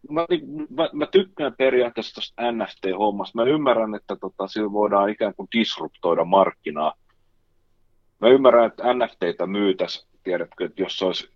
Mä, 0.10 0.26
mä, 0.70 0.90
mä 0.94 1.06
tykkään 1.06 1.54
periaatteessa 1.58 2.14
tuosta 2.16 2.42
NFT-hommasta. 2.52 3.32
Mä 3.36 3.44
ymmärrän, 3.44 3.96
että 3.96 4.16
tota, 4.16 4.48
sillä 4.48 4.72
voidaan 4.72 5.10
ikään 5.10 5.34
kuin 5.36 5.48
disruptoida 5.58 6.26
markkinaa 6.26 6.94
mä 8.20 8.28
ymmärrän, 8.28 8.66
että 8.66 8.84
NFTitä 8.94 9.48
myytäisi, 9.48 10.08
tiedätkö, 10.24 10.66
että 10.66 10.82
jos 10.82 11.02
olisi, 11.02 11.30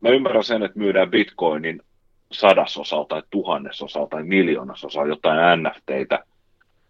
mä 0.00 0.08
ymmärrän 0.08 0.44
sen, 0.44 0.62
että 0.62 0.78
myydään 0.78 1.10
bitcoinin 1.10 1.82
sadasosalla 2.32 3.04
tai 3.04 3.22
tuhannesosalla 3.30 4.08
tai 4.08 4.24
miljoonasosalla 4.24 5.08
jotain 5.08 5.62
NFTitä, 5.62 6.24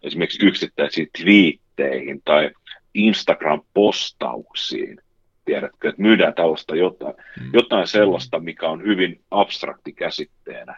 esimerkiksi 0.03 0.45
yksittäisiin 0.45 1.09
twiitteihin 1.21 2.21
tai 2.25 2.51
Instagram-postauksiin, 2.93 5.01
tiedätkö, 5.45 5.89
että 5.89 6.01
myydään 6.01 6.33
tällaista 6.33 6.75
jotain, 6.75 7.13
mm. 7.39 7.49
jotain 7.53 7.87
sellaista, 7.87 8.39
mikä 8.39 8.69
on 8.69 8.83
hyvin 8.83 9.21
abstrakti 9.31 9.93
käsitteenä. 9.93 10.77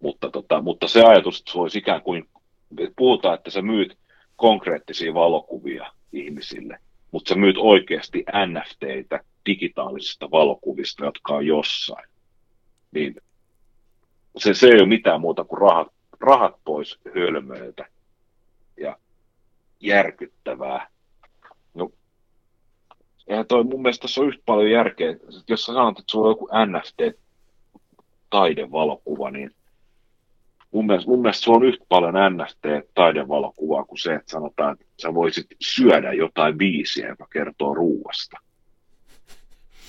Mutta, 0.00 0.30
tota, 0.30 0.62
mutta 0.62 0.88
se 0.88 1.04
ajatus, 1.04 1.38
että 1.38 1.52
se 1.52 1.58
olisi 1.58 1.78
ikään 1.78 2.02
kuin, 2.02 2.28
puhutaan, 2.96 3.34
että 3.34 3.50
sä 3.50 3.62
myyt 3.62 3.98
konkreettisia 4.36 5.14
valokuvia 5.14 5.92
ihmisille, 6.12 6.78
mutta 7.12 7.28
sä 7.28 7.34
myyt 7.40 7.56
oikeasti 7.58 8.24
NFTitä 8.46 9.20
digitaalisista 9.46 10.30
valokuvista, 10.30 11.04
jotka 11.04 11.34
on 11.34 11.46
jossain. 11.46 12.08
Niin 12.92 13.16
se, 14.36 14.54
se 14.54 14.66
ei 14.66 14.80
ole 14.80 14.86
mitään 14.86 15.20
muuta 15.20 15.44
kuin 15.44 15.60
rahat, 15.60 15.88
rahat 16.20 16.54
pois 16.64 16.98
hölmöiltä 17.14 17.86
ja 18.76 18.96
järkyttävää. 19.80 20.88
No, 21.74 21.90
eihän 23.28 23.46
toi 23.46 23.64
mun 23.64 23.82
mielestä 23.82 24.02
tässä 24.02 24.20
on 24.20 24.28
yhtä 24.28 24.42
paljon 24.46 24.70
järkeä. 24.70 25.16
Jos 25.48 25.64
sä 25.64 25.72
sanot, 25.72 25.98
että 25.98 26.12
sulla 26.12 26.28
on 26.28 26.32
joku 26.32 26.48
NFT-taidevalokuva, 26.66 29.30
niin 29.30 29.54
mun 30.72 30.86
mielestä, 30.86 31.10
mun 31.10 31.22
mielestä 31.22 31.44
se 31.44 31.50
on 31.50 31.64
yhtä 31.64 31.84
paljon 31.88 32.14
NFT-taidevalokuvaa 32.14 33.84
kuin 33.84 33.98
se, 33.98 34.14
että 34.14 34.30
sanotaan, 34.30 34.72
että 34.72 34.86
sä 35.02 35.14
voisit 35.14 35.46
syödä 35.60 36.12
jotain 36.12 36.58
biisiä, 36.58 37.08
joka 37.08 37.26
kertoo 37.32 37.74
ruuasta. 37.74 38.36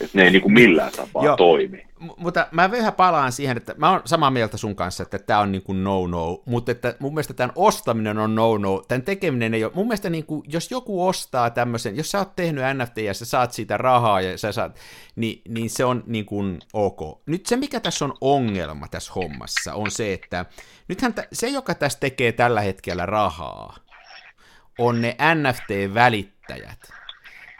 Että 0.02 0.18
ne 0.18 0.24
ei 0.24 0.32
niin 0.32 0.42
kuin 0.42 0.54
millään 0.54 0.92
tapaa 0.96 1.26
Joo, 1.26 1.38
toimi. 1.38 1.86
Mutta 2.18 2.48
mä 2.52 2.72
vähän 2.72 2.94
palaan 2.94 3.32
siihen, 3.32 3.58
että 3.58 3.76
mä 3.78 3.92
oon 3.92 4.02
samaa 4.06 4.32
mieltä 4.32 4.58
sun 4.58 4.76
kanssa, 4.76 5.04
että 5.04 5.20
tämä 5.20 5.40
on 5.40 5.52
niin 5.52 5.62
kuin 5.62 5.84
no-no, 5.84 6.44
mutta 6.46 6.72
että 6.72 6.96
mun 7.00 7.14
mielestä 7.14 7.34
tämän 7.34 7.54
ostaminen 7.56 8.18
on 8.18 8.36
no-no, 8.36 8.84
tämän 8.88 9.02
tekeminen 9.02 9.54
ei 9.54 9.64
ole, 9.64 9.72
mun 9.76 9.88
mielestä 9.88 10.10
niin 10.10 10.26
kuin, 10.26 10.44
jos 10.48 10.72
joku 10.72 11.08
ostaa 11.08 11.50
tämmöisen, 11.50 11.98
jos 11.98 12.12
sä 12.12 12.20
oot 12.20 12.36
tehnyt 12.36 12.64
NFT 12.78 12.98
ja 12.98 13.14
sä 13.14 13.26
saat 13.26 13.52
siitä 13.52 13.78
rahaa 13.78 14.22
ja 14.22 14.38
sä 14.38 14.52
saat, 14.52 14.76
niin, 15.16 15.42
niin 15.50 15.70
se 15.70 15.86
on 15.86 16.04
niin 16.08 16.26
kuin 16.26 16.60
ok. 16.74 17.22
Nyt 17.26 17.46
se, 17.46 17.56
mikä 17.56 17.80
tässä 17.80 18.06
on 18.06 18.14
ongelma 18.22 18.88
tässä 18.88 19.14
hommassa, 19.14 19.74
on 19.74 19.92
se, 19.92 20.14
että 20.14 20.46
nythän 20.88 21.14
t- 21.14 21.28
se, 21.34 21.48
joka 21.48 21.76
tässä 21.76 22.00
tekee 22.00 22.32
tällä 22.32 22.62
hetkellä 22.62 23.06
rahaa, 23.06 23.78
on 24.78 25.02
ne 25.02 25.16
NFT-välittäjät. 25.36 27.03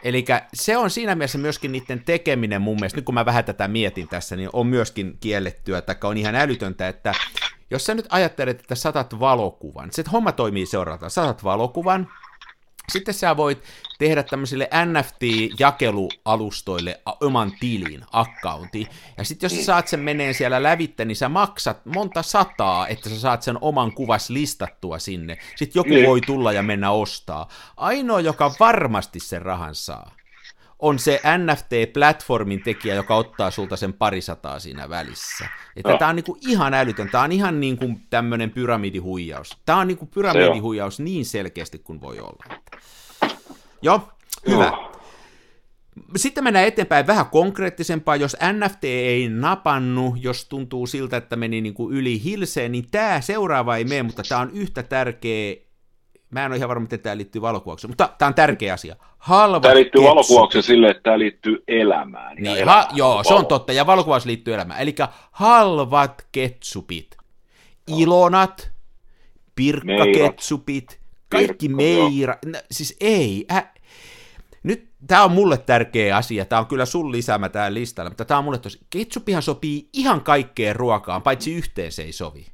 Eli 0.04 0.24
se 0.54 0.76
on 0.76 0.90
siinä 0.90 1.14
mielessä 1.14 1.38
myöskin 1.38 1.72
niiden 1.72 2.04
tekeminen 2.04 2.62
mun 2.62 2.76
mielestä, 2.76 2.98
nyt 2.98 3.04
kun 3.04 3.14
mä 3.14 3.24
vähän 3.24 3.44
tätä 3.44 3.68
mietin 3.68 4.08
tässä, 4.08 4.36
niin 4.36 4.50
on 4.52 4.66
myöskin 4.66 5.16
kiellettyä, 5.20 5.82
tai 5.82 5.96
on 6.04 6.16
ihan 6.16 6.34
älytöntä, 6.34 6.88
että 6.88 7.14
jos 7.70 7.86
sä 7.86 7.94
nyt 7.94 8.06
ajattelet, 8.08 8.60
että 8.60 8.74
saatat 8.74 9.20
valokuvan, 9.20 9.88
se 9.92 10.04
homma 10.12 10.32
toimii 10.32 10.66
seuraavalla, 10.66 11.08
saatat 11.08 11.44
valokuvan, 11.44 12.08
sitten 12.92 13.14
sä 13.14 13.36
voit 13.36 13.62
tehdä 13.98 14.22
tämmöisille 14.22 14.68
NFT-jakelualustoille 14.84 17.00
oman 17.20 17.52
tilin, 17.60 18.04
accounti. 18.12 18.88
Ja 19.18 19.24
sitten 19.24 19.46
jos 19.46 19.56
sä 19.56 19.64
saat 19.64 19.88
sen 19.88 20.00
menee 20.00 20.32
siellä 20.32 20.62
lävittä, 20.62 21.04
niin 21.04 21.16
sä 21.16 21.28
maksat 21.28 21.86
monta 21.86 22.22
sataa, 22.22 22.88
että 22.88 23.08
sä 23.08 23.20
saat 23.20 23.42
sen 23.42 23.58
oman 23.60 23.92
kuvas 23.92 24.30
listattua 24.30 24.98
sinne. 24.98 25.38
Sitten 25.56 25.80
joku 25.80 25.90
niin. 25.90 26.08
voi 26.08 26.20
tulla 26.20 26.52
ja 26.52 26.62
mennä 26.62 26.90
ostaa. 26.90 27.48
Ainoa, 27.76 28.20
joka 28.20 28.52
varmasti 28.60 29.20
sen 29.20 29.42
rahan 29.42 29.74
saa, 29.74 30.13
on 30.84 30.98
se 30.98 31.20
NFT-platformin 31.24 32.62
tekijä, 32.64 32.94
joka 32.94 33.16
ottaa 33.16 33.50
sulta 33.50 33.76
sen 33.76 33.92
parisataa 33.92 34.58
siinä 34.58 34.88
välissä. 34.88 35.48
Että 35.76 35.92
no. 35.92 35.98
tämä 35.98 36.08
on 36.08 36.16
niinku 36.16 36.36
ihan 36.48 36.74
älytön, 36.74 37.08
tämä 37.10 37.24
on 37.24 37.32
ihan 37.32 37.60
niin 37.60 37.76
kuin 37.76 38.00
tämmöinen 38.10 38.50
pyramidihuijaus. 38.50 39.58
Tämä 39.66 39.78
on 39.78 39.88
niinku 39.88 40.06
pyramidihuijaus 40.06 41.00
niin 41.00 41.24
selkeästi 41.24 41.78
kuin 41.78 42.00
voi 42.00 42.20
olla. 42.20 42.44
Joo, 43.82 44.08
hyvä. 44.48 44.70
No. 44.70 44.92
Sitten 46.16 46.44
mennään 46.44 46.66
eteenpäin 46.66 47.06
vähän 47.06 47.26
konkreettisempaa. 47.26 48.16
Jos 48.16 48.36
NFT 48.52 48.84
ei 48.84 49.28
napannu, 49.28 50.16
jos 50.20 50.44
tuntuu 50.44 50.86
siltä, 50.86 51.16
että 51.16 51.36
meni 51.36 51.60
niin 51.60 51.74
kuin 51.74 51.94
yli 51.94 52.24
hilseen, 52.24 52.72
niin 52.72 52.86
tämä 52.90 53.20
seuraava 53.20 53.76
ei 53.76 53.84
mene, 53.84 54.02
mutta 54.02 54.22
tämä 54.28 54.40
on 54.40 54.50
yhtä 54.50 54.82
tärkeä 54.82 55.56
Mä 56.34 56.44
en 56.44 56.50
ole 56.50 56.56
ihan 56.56 56.68
varma, 56.68 56.82
miten 56.82 57.00
tämä 57.00 57.16
liittyy 57.16 57.42
valokuvaukseen, 57.42 57.90
mutta 57.90 58.10
tämä 58.18 58.26
on 58.26 58.34
tärkeä 58.34 58.74
asia. 58.74 58.96
Halvat 59.18 59.62
tämä 59.62 59.74
liittyy 59.74 60.00
ketsupit. 60.00 60.10
valokuvaukseen 60.10 60.62
sille, 60.62 60.90
että 60.90 61.02
tämä 61.02 61.18
liittyy 61.18 61.64
elämään. 61.68 62.36
Niin, 62.36 62.56
elämään 62.56 62.86
ha, 62.86 62.88
joo, 62.94 63.10
valo. 63.10 63.24
se 63.24 63.34
on 63.34 63.46
totta, 63.46 63.72
ja 63.72 63.86
valokuvaus 63.86 64.26
liittyy 64.26 64.54
elämään. 64.54 64.80
Eli 64.80 64.94
halvat 65.30 66.26
ketsupit, 66.32 67.16
ilonat, 67.86 68.70
pirkkaketsupit, 69.54 71.00
kaikki 71.28 71.68
meira, 71.68 72.36
no, 72.46 72.58
siis 72.70 72.96
ei, 73.00 73.46
äh, 73.52 73.72
nyt 74.62 74.88
tämä 75.06 75.24
on 75.24 75.32
mulle 75.32 75.58
tärkeä 75.58 76.16
asia, 76.16 76.44
tämä 76.44 76.60
on 76.60 76.66
kyllä 76.66 76.86
sun 76.86 77.12
lisäämä 77.12 77.48
tämä 77.48 77.74
listalla, 77.74 78.10
mutta 78.10 78.24
tämä 78.24 78.38
on 78.38 78.44
mulle 78.44 78.58
tosi, 78.58 78.78
ketsupihan 78.90 79.42
sopii 79.42 79.88
ihan 79.92 80.20
kaikkeen 80.20 80.76
ruokaan, 80.76 81.22
paitsi 81.22 81.54
yhteen 81.54 81.92
se 81.92 82.02
ei 82.02 82.12
sovi. 82.12 82.53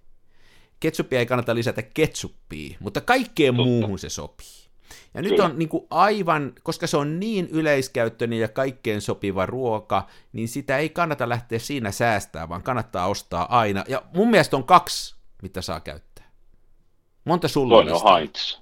Ketsuppia 0.81 1.19
ei 1.19 1.27
kannata 1.27 1.55
lisätä 1.55 1.83
ketsuppia, 1.83 2.77
mutta 2.81 3.01
kaikkeen 3.01 3.57
Totta. 3.57 3.69
muuhun 3.69 3.99
se 3.99 4.09
sopii. 4.09 4.61
Ja 5.15 5.23
nyt 5.23 5.41
on 5.41 5.59
niin 5.59 5.69
kuin 5.69 5.87
aivan, 5.91 6.53
koska 6.63 6.87
se 6.87 6.97
on 6.97 7.21
niin 7.21 7.49
yleiskäyttöinen 7.51 8.39
ja 8.39 8.49
kaikkeen 8.49 9.01
sopiva 9.01 9.47
ruoka, 9.47 10.07
niin 10.33 10.49
sitä 10.49 10.79
ei 10.79 10.89
kannata 10.89 11.29
lähteä 11.29 11.59
siinä 11.59 11.91
säästää, 11.91 12.49
vaan 12.49 12.63
kannattaa 12.63 13.07
ostaa 13.07 13.59
aina. 13.59 13.85
Ja 13.89 14.03
mun 14.15 14.31
mielestä 14.31 14.57
on 14.57 14.65
kaksi, 14.65 15.17
mitä 15.43 15.63
saa 15.63 15.81
käyttää. 15.81 16.31
Monta 17.25 17.49
sulla 17.49 17.75
Toinen 17.75 17.95
on 17.95 18.15
Heinz. 18.15 18.59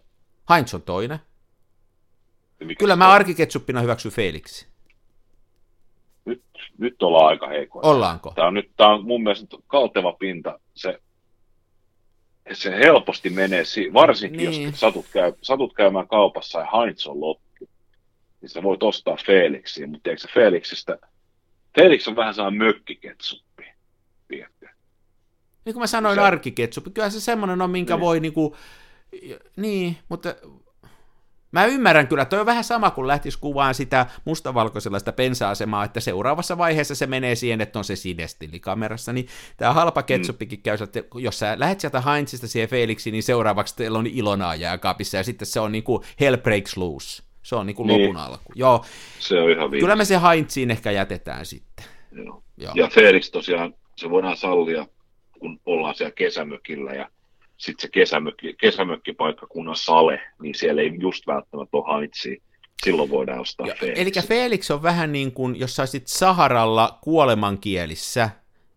Heinz 0.51 0.75
on 0.75 0.83
toinen. 0.83 1.19
Kyllä 2.79 2.97
mä 2.97 3.09
arkiketsuppina 3.09 3.81
hyväksyn 3.81 4.13
Felix. 4.13 4.67
Nyt, 6.25 6.43
nyt 6.79 7.03
ollaan 7.03 7.27
aika 7.27 7.49
heikoa. 7.49 7.83
Ollaanko? 7.85 8.33
Tämä 8.35 8.49
on, 8.49 8.55
nyt, 8.55 8.71
tämä 8.77 8.95
on 8.95 9.05
mun 9.07 9.23
mielestä 9.23 9.57
kalteva 9.67 10.13
pinta. 10.13 10.61
Se 10.75 11.01
se 12.53 12.71
helposti 12.71 13.31
menee, 13.31 13.65
varsinkin 13.93 14.51
niin. 14.51 14.63
jos 14.63 14.81
satut, 14.81 15.07
käy, 15.13 15.33
satut 15.43 15.75
käymään 15.75 16.09
kaupassa 16.09 16.59
ja 16.59 16.67
Heinz 16.81 17.07
on 17.07 17.21
loppu, 17.21 17.69
niin 18.41 18.49
sä 18.49 18.63
voit 18.63 18.83
ostaa 18.83 19.17
Felixia, 19.27 19.87
mutta 19.87 20.11
eikö 20.11 20.23
se 20.23 20.29
Felixistä, 20.35 20.99
Felix 21.75 22.09
on 22.09 22.17
vähän 22.17 22.35
sellainen 22.35 22.59
mökkiketsuppi, 22.59 23.65
tiedätkö? 24.29 24.69
Niin 25.65 25.75
kuin 25.75 25.83
mä 25.83 25.87
sanoin, 25.87 26.15
se... 26.15 26.21
arkiketsuppi, 26.21 26.91
kyllä 26.91 27.11
se 27.11 27.21
semmoinen 27.21 27.63
on, 27.63 27.71
minkä 27.71 27.95
niin. 27.95 28.01
voi 28.01 28.21
niinku, 28.21 28.57
niin, 29.57 29.97
mutta 30.09 30.35
Mä 31.53 31.65
ymmärrän 31.65 32.09
kyllä, 32.09 32.25
toi 32.25 32.41
on 32.41 32.47
vähän 32.47 32.65
sama 32.65 32.91
kuin 32.91 33.07
lähtisi 33.07 33.39
kuvaan 33.39 33.75
sitä 33.75 34.07
mustavalkoisella 34.25 34.99
sitä 34.99 35.13
pensa-asemaa, 35.13 35.85
että 35.85 36.01
seuraavassa 36.01 36.59
vaiheessa 36.59 36.95
se 36.95 37.07
menee 37.07 37.35
siihen, 37.35 37.61
että 37.61 37.79
on 37.79 37.85
se 37.85 37.97
sidestillikamerassa, 37.97 39.13
niin 39.13 39.27
tämä 39.57 39.73
halpa 39.73 40.03
ketsuppikin 40.03 40.63
käy, 40.63 40.79
että 40.83 41.03
jos 41.15 41.39
sä 41.39 41.55
lähet 41.59 41.81
sieltä 41.81 42.01
Heinzista 42.01 42.49
siihen 42.49 42.69
Felixiin, 42.69 43.13
niin 43.13 43.23
seuraavaksi 43.23 43.77
teillä 43.77 43.99
on 43.99 44.07
Ilonaa 44.07 44.55
jääkaapissa, 44.55 45.17
ja 45.17 45.25
sitten 45.25 45.47
se 45.47 45.61
on 45.61 45.73
niinku 45.73 46.05
Hell 46.21 46.37
Breaks 46.37 46.77
Loose. 46.77 47.23
Se 47.43 47.57
on 47.57 47.67
niinku 47.67 47.85
niin. 47.85 48.03
lopun 48.03 48.17
alku. 48.17 48.53
Joo. 48.55 48.85
Se 49.19 49.41
on 49.41 49.51
ihan 49.51 49.71
Kyllä 49.71 49.97
me 49.97 50.05
se 50.05 50.21
Heinziin 50.29 50.71
ehkä 50.71 50.91
jätetään 50.91 51.47
sitten. 51.47 51.85
Joo. 52.13 52.43
Joo. 52.57 52.73
Ja 52.75 52.89
Felix 52.89 53.31
tosiaan, 53.31 53.75
se 53.97 54.11
voidaan 54.11 54.37
sallia, 54.37 54.87
kun 55.41 55.61
ollaan 55.67 55.95
siellä 55.95 56.13
kesämökillä, 56.13 56.93
ja 56.93 57.11
sitten 57.59 57.83
se 57.83 57.89
kesämökki, 57.89 58.55
kesämökkipaikkakunnan 58.61 59.77
sale, 59.77 60.21
niin 60.43 60.55
siellä 60.55 60.83
ei 60.83 60.93
just 60.99 61.27
välttämättä 61.27 61.77
ole 61.77 61.87
haitsia. 61.87 62.43
Silloin 62.85 63.11
voidaan 63.11 63.41
ostaa 63.41 63.67
ja, 63.67 63.75
Felix. 63.81 63.99
Eli 63.99 64.27
Felix 64.27 64.71
on 64.71 64.83
vähän 64.83 65.13
niin 65.13 65.33
kuin, 65.33 65.61
jos 65.61 65.77
saisit 65.77 66.07
Saharalla 66.07 66.99
kuolemankielissä, 67.03 68.31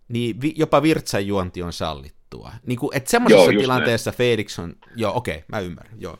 niin 0.07 0.41
vi, 0.41 0.53
jopa 0.55 0.81
virtsanjuonti 0.81 1.61
on 1.61 1.73
sallittua. 1.73 2.51
Niin 2.65 2.79
kuin, 2.79 2.97
että 2.97 3.11
semmoisessa 3.11 3.51
joo, 3.51 3.61
tilanteessa 3.61 4.09
näin. 4.09 4.17
Felix 4.17 4.59
on, 4.59 4.75
joo 4.95 5.17
okei, 5.17 5.35
okay, 5.35 5.45
mä 5.47 5.59
ymmärrän, 5.59 6.01
joo. 6.01 6.17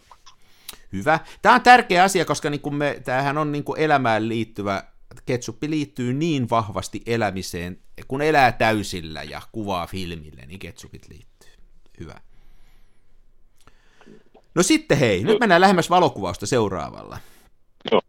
Hyvä. 0.93 1.19
Tämä 1.41 1.55
on 1.55 1.61
tärkeä 1.61 2.03
asia, 2.03 2.25
koska 2.25 2.49
niin 2.49 2.61
kuin 2.61 2.75
me, 2.75 3.01
tämähän 3.03 3.37
on 3.37 3.51
niin 3.51 3.63
kuin 3.63 3.79
elämään 3.79 4.29
liittyvä, 4.29 4.83
ketsuppi 5.25 5.69
liittyy 5.69 6.13
niin 6.13 6.49
vahvasti 6.49 7.01
elämiseen, 7.05 7.79
kun 8.07 8.21
elää 8.21 8.51
täysillä 8.51 9.23
ja 9.23 9.41
kuvaa 9.51 9.87
filmille, 9.87 10.45
niin 10.45 10.59
ketsupit 10.59 11.07
liittyy. 11.09 11.51
Hyvä. 11.99 12.15
No 14.55 14.63
sitten 14.63 14.97
hei, 14.97 15.23
nyt 15.23 15.39
mennään 15.39 15.61
lähemmäs 15.61 15.89
valokuvausta 15.89 16.45
seuraavalla. 16.45 17.17
Joo, 17.91 18.01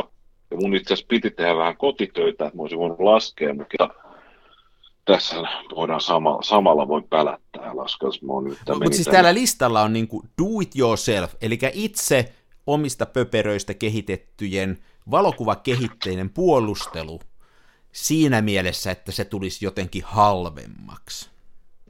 ja 0.50 0.56
mun 0.56 0.74
itse 0.74 0.94
asiassa 0.94 1.08
piti 1.08 1.30
tehdä 1.30 1.56
vähän 1.56 1.76
kotitöitä, 1.76 2.46
että 2.46 2.56
mä 2.56 2.62
olisin 2.62 2.78
voinut 2.78 3.00
laskea, 3.00 3.54
mutta 3.54 3.88
tässä 5.04 5.36
voidaan 5.76 6.00
samalla, 6.00 6.42
samalla 6.42 6.88
voi 6.88 7.02
pälättää 7.10 7.72
jos 8.02 8.22
mä 8.22 8.32
nyt 8.44 8.58
no, 8.68 8.74
Mutta 8.74 8.90
siis 8.90 9.04
tänne. 9.04 9.12
täällä 9.12 9.34
listalla 9.34 9.82
on 9.82 9.92
niin 9.92 10.08
kuin 10.08 10.28
do 10.42 10.60
it 10.62 10.76
yourself, 10.76 11.34
eli 11.42 11.58
itse 11.72 12.32
omista 12.66 13.06
pöperöistä 13.06 13.74
kehitettyjen 13.74 14.78
valokuvakehitteinen 15.10 16.30
puolustelu 16.30 17.20
siinä 17.92 18.42
mielessä, 18.42 18.90
että 18.90 19.12
se 19.12 19.24
tulisi 19.24 19.64
jotenkin 19.64 20.02
halvemmaksi. 20.04 21.31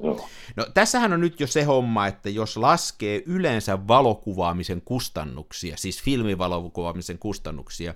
Joo. 0.03 0.28
No 0.57 0.66
tässähän 0.74 1.12
on 1.12 1.20
nyt 1.20 1.40
jo 1.40 1.47
se 1.47 1.62
homma, 1.62 2.07
että 2.07 2.30
jos 2.30 2.57
laskee 2.57 3.22
yleensä 3.26 3.88
valokuvaamisen 3.88 4.82
kustannuksia, 4.84 5.76
siis 5.76 6.03
filmivalokuvaamisen 6.03 7.18
kustannuksia, 7.18 7.95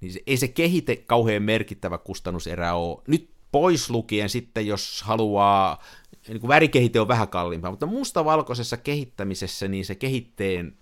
niin 0.00 0.12
se, 0.12 0.20
ei 0.26 0.36
se 0.36 0.48
kehite 0.48 0.96
kauhean 0.96 1.42
merkittävä 1.42 1.98
kustannuserä 1.98 2.74
ole. 2.74 3.02
Nyt 3.08 3.30
pois 3.52 3.90
lukien 3.90 4.28
sitten, 4.28 4.66
jos 4.66 5.02
haluaa, 5.02 5.82
niin 6.28 6.40
kuin 6.40 6.48
värikehite 6.48 7.00
on 7.00 7.08
vähän 7.08 7.28
kalliimpaa, 7.28 7.70
mutta 7.70 7.86
mustavalkoisessa 7.86 8.76
kehittämisessä 8.76 9.68
niin 9.68 9.84
se 9.84 9.94
kehitteen 9.94 10.76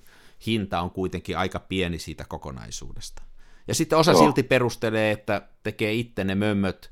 hinta 0.46 0.80
on 0.80 0.90
kuitenkin 0.90 1.38
aika 1.38 1.60
pieni 1.60 1.98
siitä 1.98 2.24
kokonaisuudesta. 2.28 3.22
Ja 3.68 3.74
sitten 3.74 3.98
osa 3.98 4.12
Joo. 4.12 4.22
silti 4.22 4.42
perustelee, 4.42 5.10
että 5.10 5.48
tekee 5.62 5.92
itse 5.92 6.24
ne 6.24 6.34
mömmöt, 6.34 6.90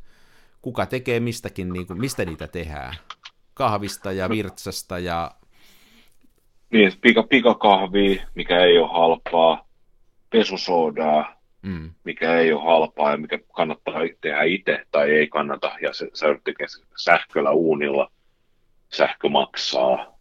kuka 0.62 0.86
tekee 0.86 1.20
mistäkin, 1.20 1.72
niin 1.72 1.86
kuin, 1.86 2.00
mistä 2.00 2.24
niitä 2.24 2.48
tehdään 2.48 2.96
kahvista 3.54 4.12
ja 4.12 4.28
virtsasta 4.28 4.98
ja... 4.98 5.30
Niin, 6.72 6.92
pika, 7.00 7.22
pikakahvia, 7.22 8.22
mikä 8.34 8.64
ei 8.64 8.78
ole 8.78 8.88
halpaa, 8.92 9.68
pesusoodaa, 10.30 11.42
mm. 11.62 11.90
mikä 12.04 12.38
ei 12.38 12.52
ole 12.52 12.64
halpaa 12.64 13.10
ja 13.10 13.16
mikä 13.16 13.38
kannattaa 13.52 13.94
tehdä 14.20 14.42
itse 14.42 14.84
tai 14.90 15.10
ei 15.10 15.28
kannata, 15.28 15.72
ja 15.82 15.92
se, 15.92 16.10
sä 16.14 16.26
sähköllä 16.96 17.50
uunilla, 17.50 18.10
sähkö 18.92 19.28
maksaa, 19.28 20.12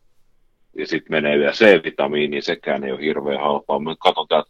ja 0.77 0.87
sitten 0.87 1.11
menee 1.11 1.39
vielä 1.39 1.51
C-vitamiini, 1.51 2.41
sekään 2.41 2.83
ei 2.83 2.91
ole 2.91 3.01
hirveän 3.01 3.41
halpaa. 3.41 3.79
Me 3.79 3.95
katsotaan, 3.99 4.43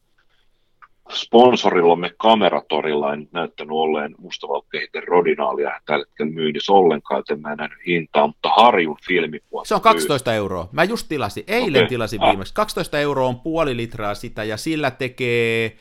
sponsorillamme 1.14 2.12
Kameratorilla 2.18 3.14
en 3.14 3.28
näyttänyt 3.32 3.72
olleen 3.72 4.16
mustavalkkeiden 4.18 5.03
rodinaalia 5.07 5.82
tällä 5.86 6.05
hetkellä 6.07 6.32
myynnissä 6.32 6.74
ollenkaan, 6.74 7.20
joten 7.20 7.41
mä 7.41 7.51
en 7.51 7.57
nähnyt 7.57 7.80
hintaa, 7.88 8.28
mutta 8.28 8.49
Harjun 8.49 8.97
filmipuolta 9.07 9.68
Se 9.68 9.76
on 9.76 9.82
12 9.82 10.32
myy. 10.32 10.38
euroa. 10.38 10.70
Mä 10.72 10.84
just 10.84 11.07
tilasin, 11.09 11.43
eilen 11.47 11.80
okay. 11.80 11.89
tilasin 11.89 12.22
ah. 12.22 12.30
viimeksi. 12.30 12.53
12 12.53 12.99
euroa 12.99 13.28
on 13.28 13.39
puoli 13.39 13.78
litraa 13.78 14.16
sitä 14.16 14.43
ja 14.43 14.57
sillä 14.57 14.91
tekee... 14.91 15.78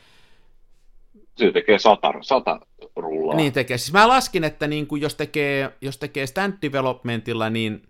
Se 1.37 1.51
tekee 1.51 1.79
sata, 1.79 2.13
sata 2.21 2.59
rullaa. 2.95 3.35
Niin 3.35 3.53
tekee. 3.53 3.77
Siis 3.77 3.93
mä 3.93 4.07
laskin, 4.07 4.43
että 4.43 4.67
niin 4.67 4.87
kuin 4.87 5.01
jos 5.01 5.15
tekee, 5.15 5.71
jos 5.81 5.97
tekee 5.97 6.27
stand 6.27 6.53
developmentilla, 6.61 7.49
niin, 7.49 7.81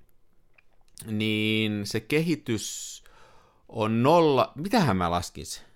niin 1.06 1.82
se 1.84 2.00
kehitys 2.00 3.04
on 3.70 4.04
nolla... 4.04 4.52
Mitähän 4.56 4.98
mä 4.98 5.12
laskisin? 5.12 5.71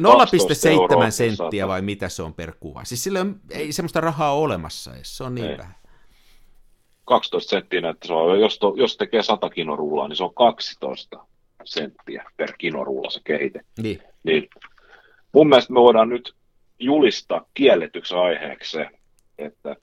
No, 0.00 0.14
0,7 1.04 1.10
senttiä 1.10 1.68
vai 1.68 1.82
mitä 1.82 2.08
se 2.08 2.22
on 2.22 2.34
per 2.34 2.52
kuva? 2.60 2.84
Siis 2.84 3.04
sillä 3.04 3.26
ei 3.50 3.72
semmoista 3.72 4.00
rahaa 4.00 4.34
ole 4.34 4.44
olemassa 4.44 4.94
edes, 4.94 5.16
se 5.16 5.24
on 5.24 5.34
niin 5.34 5.50
ei. 5.50 5.58
vähän. 5.58 5.74
12 7.04 7.50
senttiä 7.50 7.90
että 7.90 8.06
se 8.06 8.12
on, 8.12 8.40
jos, 8.40 8.58
to, 8.58 8.74
jos 8.76 8.96
tekee 8.96 9.22
100 9.22 9.50
kinorullaa, 9.50 10.08
niin 10.08 10.16
se 10.16 10.24
on 10.24 10.34
12 10.34 11.26
senttiä 11.64 12.24
per 12.36 12.52
kinorulla 12.58 13.10
se 13.10 13.20
kehite. 13.24 13.60
Niin. 13.82 14.02
niin 14.22 14.48
mun 15.32 15.48
mielestä 15.48 15.72
me 15.72 15.80
voidaan 15.80 16.08
nyt 16.08 16.34
julistaa 16.78 17.46
kielletyksi 17.54 18.14
aiheeksi 18.14 18.70
se, 18.70 18.88
että 19.38 19.76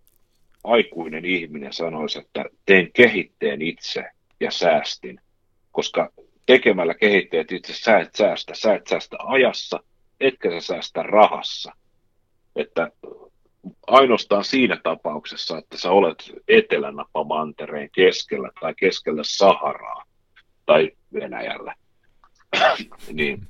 aikuinen 0.63 1.25
ihminen 1.25 1.73
sanoisi, 1.73 2.19
että 2.19 2.45
teen 2.65 2.91
kehitteen 2.93 3.61
itse 3.61 4.03
ja 4.39 4.51
säästin, 4.51 5.21
koska 5.71 6.09
tekemällä 6.45 6.93
kehitteet 6.93 7.51
itse 7.51 7.73
sä 7.73 7.99
et 7.99 8.15
säästä, 8.15 8.55
sä 8.55 8.75
et 8.75 8.87
säästä 8.87 9.17
ajassa, 9.19 9.79
etkä 10.19 10.49
sä 10.51 10.59
säästä 10.59 11.03
rahassa. 11.03 11.71
Että 12.55 12.91
ainoastaan 13.87 14.43
siinä 14.43 14.77
tapauksessa, 14.83 15.57
että 15.57 15.77
sä 15.77 15.91
olet 15.91 16.31
Etelänapamantereen 16.47 17.89
keskellä 17.95 18.49
tai 18.61 18.73
keskellä 18.75 19.21
Saharaa 19.25 20.03
tai 20.65 20.91
Venäjällä, 21.13 21.75
niin 23.13 23.47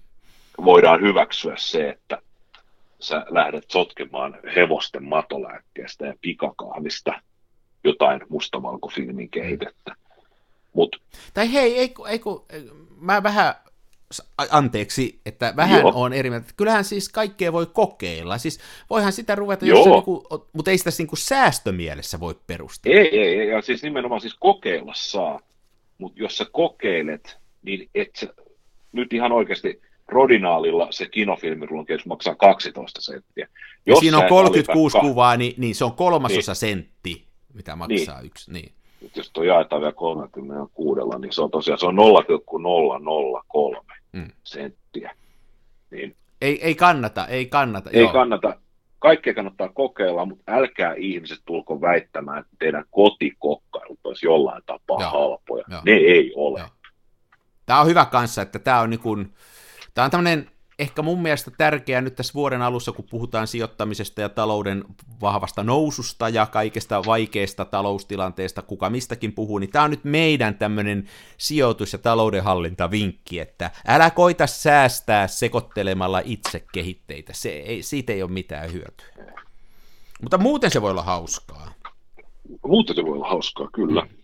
voidaan 0.66 1.02
hyväksyä 1.02 1.56
se, 1.58 1.90
että 1.90 2.22
sä 3.00 3.26
lähdet 3.30 3.66
sotkemaan 3.72 4.40
hevosten 4.56 5.04
matolääkkeestä 5.04 6.06
ja 6.06 6.14
pikakahvista 6.22 7.22
jotain 7.84 8.22
mustavalkofilmin 8.30 9.30
kehitettä. 9.30 9.96
Mut, 10.74 11.02
tai 11.34 11.54
hei, 11.54 11.78
ei, 11.78 11.94
ei, 12.08 12.22
ei, 12.50 12.70
mä 13.00 13.24
vähän 13.24 13.56
anteeksi, 14.52 15.20
että 15.26 15.54
vähän 15.56 15.82
Joo. 15.82 15.92
on 15.96 16.14
eri 16.14 16.30
mieltä. 16.30 16.54
Kyllähän 16.58 16.84
siis 16.84 17.10
kaikkea 17.10 17.54
voi 17.54 17.66
kokeilla. 17.66 18.38
Siis 18.38 18.60
voihan 18.90 19.14
sitä 19.14 19.36
ruveta, 19.36 19.66
jos 19.66 19.86
niinku, 19.86 20.28
mutta 20.54 20.72
ei 20.72 20.78
sitä 20.78 20.90
niinku 20.98 21.16
säästömielessä 21.16 22.20
voi 22.20 22.36
perustella. 22.48 23.00
Ei, 23.00 23.20
ei, 23.20 23.40
ei, 23.40 23.48
ja 23.48 23.62
siis 23.62 23.84
nimenomaan 23.84 24.22
siis 24.22 24.36
kokeilla 24.40 24.94
saa, 24.96 25.40
mutta 25.98 26.20
jos 26.20 26.38
sä 26.38 26.46
kokeilet, 26.52 27.38
niin 27.64 27.90
et 27.96 28.16
sä, 28.16 28.28
nyt 28.92 29.14
ihan 29.14 29.32
oikeasti 29.32 29.82
Rodinaalilla 30.08 30.88
se 30.92 31.06
kinofilmirulkeus 31.06 32.06
maksaa 32.06 32.36
12 32.36 33.02
senttiä. 33.02 33.48
Jos 33.86 34.00
siinä 34.00 34.18
on 34.18 34.28
36 34.30 34.94
valita... 34.94 35.10
kuvaa, 35.10 35.38
niin, 35.38 35.54
niin 35.58 35.76
se 35.76 35.86
on 35.86 35.94
kolmasosa 35.94 36.52
niin. 36.52 36.56
sentti, 36.56 37.28
mitä 37.54 37.76
maksaa 37.76 38.18
niin. 38.18 38.26
yksi. 38.26 38.54
Niin. 38.54 38.72
Nyt 39.02 39.18
jos 39.18 39.32
tuo 39.32 39.44
jaetaan 39.44 39.82
vielä 39.82 39.94
36, 39.94 41.02
niin 41.20 41.34
se 41.34 41.42
on 41.42 41.52
tosiaan 41.52 41.80
se 41.80 41.86
on 41.86 41.96
0,003 41.96 43.78
mm. 44.12 44.32
senttiä. 44.44 45.16
Niin. 45.92 46.16
Ei, 46.42 46.66
ei 46.66 46.76
kannata, 46.76 47.28
ei 47.28 47.46
kannata. 47.46 47.90
Ei 47.90 48.02
joo. 48.02 48.12
kannata. 48.14 48.56
Kaikkea 49.00 49.34
kannattaa 49.34 49.70
kokeilla, 49.70 50.26
mutta 50.26 50.44
älkää 50.48 50.94
ihmiset 50.98 51.40
tulko 51.46 51.82
väittämään, 51.82 52.40
että 52.40 52.56
teidän 52.60 52.86
kotikokkailut 52.92 54.00
olisi 54.04 54.26
jollain 54.26 54.64
tapaa 54.66 55.02
joo. 55.02 55.12
halpoja. 55.12 55.64
Joo. 55.70 55.82
Ne 55.86 55.92
ei 55.92 56.34
ole. 56.36 56.60
Joo. 56.60 56.70
Tämä 57.66 57.82
on 57.82 57.88
hyvä 57.88 58.06
kanssa, 58.06 58.42
että 58.42 58.60
tämä 58.60 58.80
on 58.80 58.90
niin 58.90 59.00
kuin, 59.00 59.34
Tämä 59.94 60.06
on 60.06 60.12
tämmöinen 60.12 60.52
ehkä 60.82 61.02
mun 61.02 61.22
mielestä 61.22 61.52
tärkeää 61.58 62.02
nyt 62.02 62.16
tässä 62.16 62.34
vuoden 62.34 62.62
alussa, 62.62 62.92
kun 62.92 63.06
puhutaan 63.10 63.48
sijoittamisesta 63.48 64.22
ja 64.22 64.30
talouden 64.30 64.84
vahvasta 65.22 65.64
noususta 65.64 66.30
ja 66.30 66.46
kaikesta 66.46 67.06
vaikeasta 67.06 67.66
taloustilanteesta, 67.66 68.62
kuka 68.62 68.90
mistäkin 68.90 69.34
puhuu, 69.34 69.58
niin 69.58 69.70
tämä 69.70 69.86
on 69.86 69.92
nyt 69.92 70.04
meidän 70.04 70.56
tämmöinen 70.56 71.08
sijoitus- 71.38 71.94
ja 71.94 72.00
taloudenhallintavinkki, 72.00 73.40
että 73.40 73.72
älä 73.88 74.10
koita 74.10 74.48
säästää 74.48 75.28
sekoittelemalla 75.28 76.22
itse 76.26 76.66
kehitteitä, 76.74 77.34
se 77.34 77.50
ei, 77.50 77.84
siitä 77.84 78.14
ei 78.14 78.24
ole 78.24 78.32
mitään 78.32 78.74
hyötyä. 78.74 79.34
Mutta 80.22 80.38
muuten 80.38 80.72
se 80.72 80.82
voi 80.82 80.92
olla 80.92 81.04
hauskaa. 81.04 81.72
Muuten 82.66 82.96
se 82.96 83.06
voi 83.06 83.14
olla 83.14 83.30
hauskaa, 83.30 83.70
kyllä. 83.74 84.02
Mm. 84.02 84.21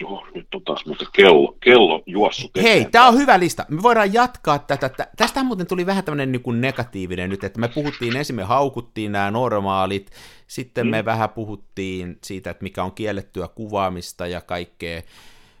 Joo, 0.00 0.26
nyt 0.34 0.54
on 0.54 0.62
taas 0.62 0.86
muuten 0.86 1.06
kello, 1.12 1.56
kello 1.60 2.02
juossut 2.06 2.50
Hei, 2.62 2.84
tämä 2.84 3.08
on 3.08 3.18
hyvä 3.18 3.38
lista. 3.38 3.66
Me 3.68 3.82
voidaan 3.82 4.12
jatkaa 4.12 4.58
tätä. 4.58 5.06
Tästä 5.16 5.44
muuten 5.44 5.66
tuli 5.66 5.86
vähän 5.86 6.04
tämmöinen 6.04 6.32
niin 6.32 6.60
negatiivinen 6.60 7.30
nyt, 7.30 7.44
että 7.44 7.60
me 7.60 7.68
puhuttiin 7.68 8.16
ensin, 8.16 8.36
me 8.36 8.42
haukuttiin 8.42 9.12
nämä 9.12 9.30
normaalit, 9.30 10.10
sitten 10.46 10.86
mm. 10.86 10.90
me 10.90 11.04
vähän 11.04 11.30
puhuttiin 11.30 12.18
siitä, 12.24 12.50
että 12.50 12.62
mikä 12.62 12.84
on 12.84 12.92
kiellettyä 12.92 13.48
kuvaamista 13.48 14.26
ja 14.26 14.40
kaikkea. 14.40 15.02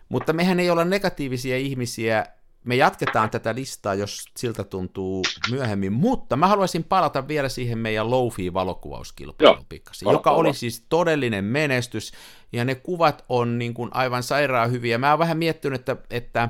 Mutta 0.08 0.32
mehän 0.32 0.60
ei 0.60 0.70
olla 0.70 0.84
negatiivisia 0.84 1.56
ihmisiä, 1.56 2.26
me 2.64 2.76
jatketaan 2.76 3.30
tätä 3.30 3.54
listaa, 3.54 3.94
jos 3.94 4.24
siltä 4.36 4.64
tuntuu 4.64 5.22
myöhemmin, 5.50 5.92
mutta 5.92 6.36
mä 6.36 6.46
haluaisin 6.46 6.84
palata 6.84 7.28
vielä 7.28 7.48
siihen 7.48 7.78
meidän 7.78 8.10
Lofi 8.10 8.54
valokuvauskilpailuun 8.54 9.66
pikkasen, 9.68 10.10
joka 10.12 10.30
oli 10.30 10.54
siis 10.54 10.84
todellinen 10.88 11.44
menestys, 11.44 12.12
ja 12.52 12.64
ne 12.64 12.74
kuvat 12.74 13.24
on 13.28 13.58
niin 13.58 13.74
kuin 13.74 13.90
aivan 13.92 14.22
sairaan 14.22 14.70
hyviä. 14.70 14.98
Mä 14.98 15.10
oon 15.10 15.18
vähän 15.18 15.38
miettinyt, 15.38 15.80
että, 15.80 15.96
että 16.10 16.48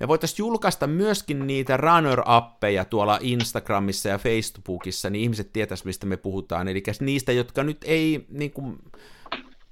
me 0.00 0.08
voitaisiin 0.08 0.38
julkaista 0.38 0.86
myöskin 0.86 1.46
niitä 1.46 1.76
runner-appeja 1.76 2.84
tuolla 2.84 3.18
Instagramissa 3.20 4.08
ja 4.08 4.18
Facebookissa, 4.18 5.10
niin 5.10 5.22
ihmiset 5.22 5.52
tietäisivät, 5.52 5.86
mistä 5.86 6.06
me 6.06 6.16
puhutaan. 6.16 6.68
Eli 6.68 6.82
niistä, 7.00 7.32
jotka 7.32 7.62
nyt 7.62 7.84
ei, 7.84 8.26
niin 8.28 8.50
kuin, 8.50 8.78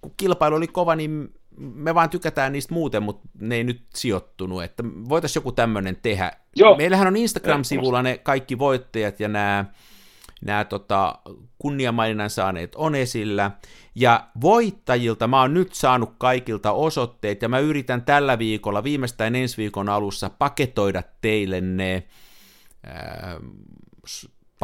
kun 0.01 0.15
kilpailu 0.17 0.57
oli 0.57 0.69
kova, 0.69 0.97
niin 0.97 1.35
me 1.57 1.95
vaan 1.95 2.11
tykätään 2.11 2.53
niistä 2.53 2.75
muuten, 2.75 3.03
mutta 3.03 3.29
ne 3.41 3.55
ei 3.55 3.65
nyt 3.65 3.83
sijoittunut, 3.95 4.63
että 4.63 4.85
voitaisiin 5.09 5.41
joku 5.41 5.53
tämmöinen 5.53 5.97
tehdä. 6.03 6.33
Joo. 6.57 6.77
Meillähän 6.77 7.07
on 7.07 7.17
Instagram-sivulla 7.17 8.03
ne 8.03 8.19
kaikki 8.19 8.59
voittajat 8.59 9.21
ja 9.21 9.29
nämä, 9.29 9.65
nämä 10.45 10.65
tota, 10.65 11.19
kunniamaininnan 11.59 12.31
saaneet 12.31 12.75
on 12.75 12.95
esillä, 12.95 13.51
ja 13.95 14.29
voittajilta 14.41 15.29
mä 15.29 15.41
oon 15.41 15.55
nyt 15.55 15.75
saanut 15.75 16.15
kaikilta 16.19 16.73
osoitteet, 16.73 17.43
ja 17.43 17.49
mä 17.49 17.59
yritän 17.59 18.03
tällä 18.03 18.39
viikolla, 18.39 18.85
viimeistään 18.85 19.35
ensi 19.35 19.57
viikon 19.57 19.89
alussa, 19.89 20.31
paketoida 20.31 21.03
teille 21.21 21.61
ne 21.61 22.09
ää, 22.87 23.41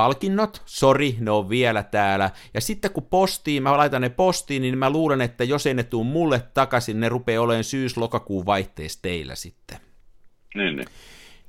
palkinnot, 0.00 0.62
sori, 0.66 1.16
ne 1.20 1.30
on 1.30 1.48
vielä 1.48 1.82
täällä. 1.82 2.30
Ja 2.54 2.60
sitten 2.60 2.90
kun 2.90 3.02
postiin, 3.02 3.62
mä 3.62 3.76
laitan 3.76 4.02
ne 4.02 4.08
postiin, 4.08 4.62
niin 4.62 4.78
mä 4.78 4.90
luulen, 4.90 5.20
että 5.20 5.44
jos 5.44 5.66
ei 5.66 5.74
ne 5.74 5.82
tuu 5.82 6.04
mulle 6.04 6.42
takaisin, 6.54 7.00
ne 7.00 7.08
rupeaa 7.08 7.42
olemaan 7.42 7.64
syys-lokakuun 7.64 8.46
vaihteessa 8.46 9.02
teillä 9.02 9.34
sitten. 9.34 9.78
Niin, 10.54 10.76
niin. 10.76 10.88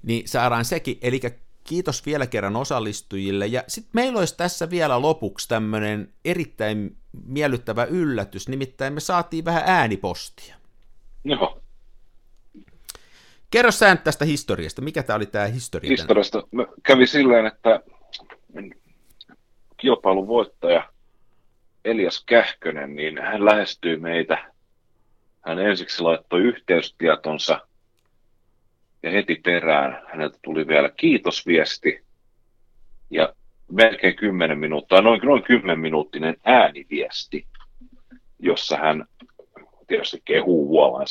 Niin 0.03 0.27
saadaan 0.27 0.65
sekin, 0.65 0.97
eli 1.01 1.19
kiitos 1.63 2.05
vielä 2.05 2.27
kerran 2.27 2.55
osallistujille. 2.55 3.47
Ja 3.47 3.63
sitten 3.67 3.91
meillä 3.93 4.19
olisi 4.19 4.37
tässä 4.37 4.69
vielä 4.69 5.01
lopuksi 5.01 5.49
tämmöinen 5.49 6.13
erittäin 6.25 6.97
miellyttävä 7.25 7.83
yllätys, 7.83 8.47
nimittäin 8.47 8.93
me 8.93 8.99
saatiin 8.99 9.45
vähän 9.45 9.63
äänipostia. 9.65 10.55
Joo. 11.23 11.61
Kerro 13.51 13.71
sä 13.71 13.95
tästä 13.95 14.25
historiasta. 14.25 14.81
Mikä 14.81 15.03
tämä 15.03 15.17
oli 15.17 15.25
tämä 15.25 15.45
historia? 15.45 15.89
Historiasta 15.89 16.43
kävi 16.83 17.07
silleen, 17.07 17.45
että 17.45 17.79
kilpailun 19.77 20.27
voittaja 20.27 20.89
Elias 21.85 22.23
Kähkönen, 22.25 22.95
niin 22.95 23.21
hän 23.21 23.45
lähestyi 23.45 23.97
meitä. 23.97 24.51
Hän 25.41 25.59
ensiksi 25.59 26.03
laittoi 26.03 26.41
yhteystietonsa 26.41 27.67
ja 29.03 29.11
heti 29.11 29.35
perään 29.35 30.01
häneltä 30.11 30.39
tuli 30.43 30.67
vielä 30.67 30.89
kiitosviesti 30.89 32.03
ja 33.09 33.33
melkein 33.71 34.15
10 34.15 34.59
minuuttia, 34.59 35.01
noin, 35.01 35.21
noin 35.23 35.43
10 35.43 35.79
minuuttinen 35.79 36.37
ääniviesti, 36.43 37.47
jossa 38.39 38.77
hän 38.77 39.05
tietysti 39.91 40.21
kehuu 40.25 40.67
Vuolan 40.67 41.07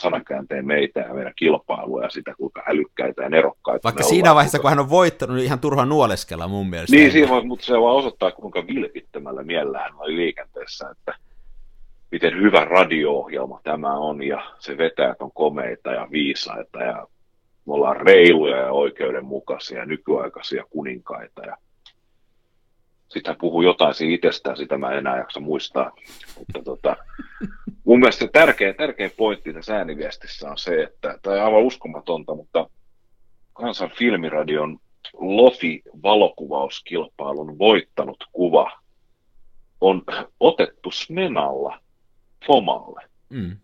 sanankäänteen 0.00 0.66
meitä 0.66 1.00
ja 1.00 1.14
meidän 1.14 1.32
kilpailua 1.36 2.02
ja 2.02 2.10
sitä, 2.10 2.34
kuinka 2.38 2.62
älykkäitä 2.66 3.22
ja 3.22 3.28
nerokkaita 3.28 3.84
Vaikka 3.84 4.02
siinä 4.02 4.20
ollaan, 4.20 4.34
vaiheessa, 4.34 4.58
kun 4.58 4.70
hän 4.70 4.78
on 4.78 4.90
voittanut, 4.90 5.36
niin 5.36 5.44
ihan 5.44 5.60
turha 5.60 5.86
nuoleskella 5.86 6.48
mun 6.48 6.70
mielestä. 6.70 6.96
Niin, 6.96 7.12
siinä 7.12 7.28
voi, 7.28 7.44
mutta 7.44 7.66
se 7.66 7.72
vaan 7.72 7.96
osoittaa, 7.96 8.30
kuinka 8.30 8.66
vilpittömällä 8.66 9.42
miellä 9.42 9.78
hän 9.78 9.92
oli 9.98 10.16
liikenteessä, 10.16 10.90
että 10.90 11.14
miten 12.10 12.40
hyvä 12.40 12.64
radio-ohjelma 12.64 13.60
tämä 13.64 13.94
on 13.94 14.22
ja 14.22 14.42
se 14.58 14.78
vetää 14.78 15.14
on 15.20 15.32
komeita 15.32 15.90
ja 15.92 16.08
viisaita 16.10 16.78
ja 16.78 17.06
me 17.66 17.74
ollaan 17.74 17.96
reiluja 17.96 18.56
ja 18.56 18.72
oikeudenmukaisia, 18.72 19.84
nykyaikaisia 19.84 20.64
kuninkaita 20.70 21.42
ja 21.46 21.56
sitä 23.08 23.36
puhuu 23.40 23.62
jotain 23.62 23.94
siinä 23.94 24.14
itsestään, 24.14 24.56
sitä 24.56 24.78
mä 24.78 24.90
en 24.90 24.98
enää 24.98 25.18
jaksa 25.18 25.40
muistaa. 25.40 25.92
Mutta 26.38 26.62
tota, 26.64 26.96
mun 27.84 28.00
mielestä 28.00 28.24
se 28.24 28.30
tärkeä, 28.32 28.72
tärkeä 28.72 29.10
pointti 29.16 29.52
tässä 29.52 29.76
ääniviestissä 29.76 30.50
on 30.50 30.58
se, 30.58 30.82
että, 30.82 31.18
tai 31.22 31.40
aivan 31.40 31.62
uskomatonta, 31.62 32.34
mutta 32.34 32.70
Kansan 33.52 33.90
filmiradion 33.98 34.78
Lofi-valokuvauskilpailun 35.12 37.58
voittanut 37.58 38.24
kuva 38.32 38.70
on 39.80 40.02
otettu 40.40 40.90
Smenalla 40.90 41.80
Fomalle. 42.46 43.02
Mm. 43.28 43.56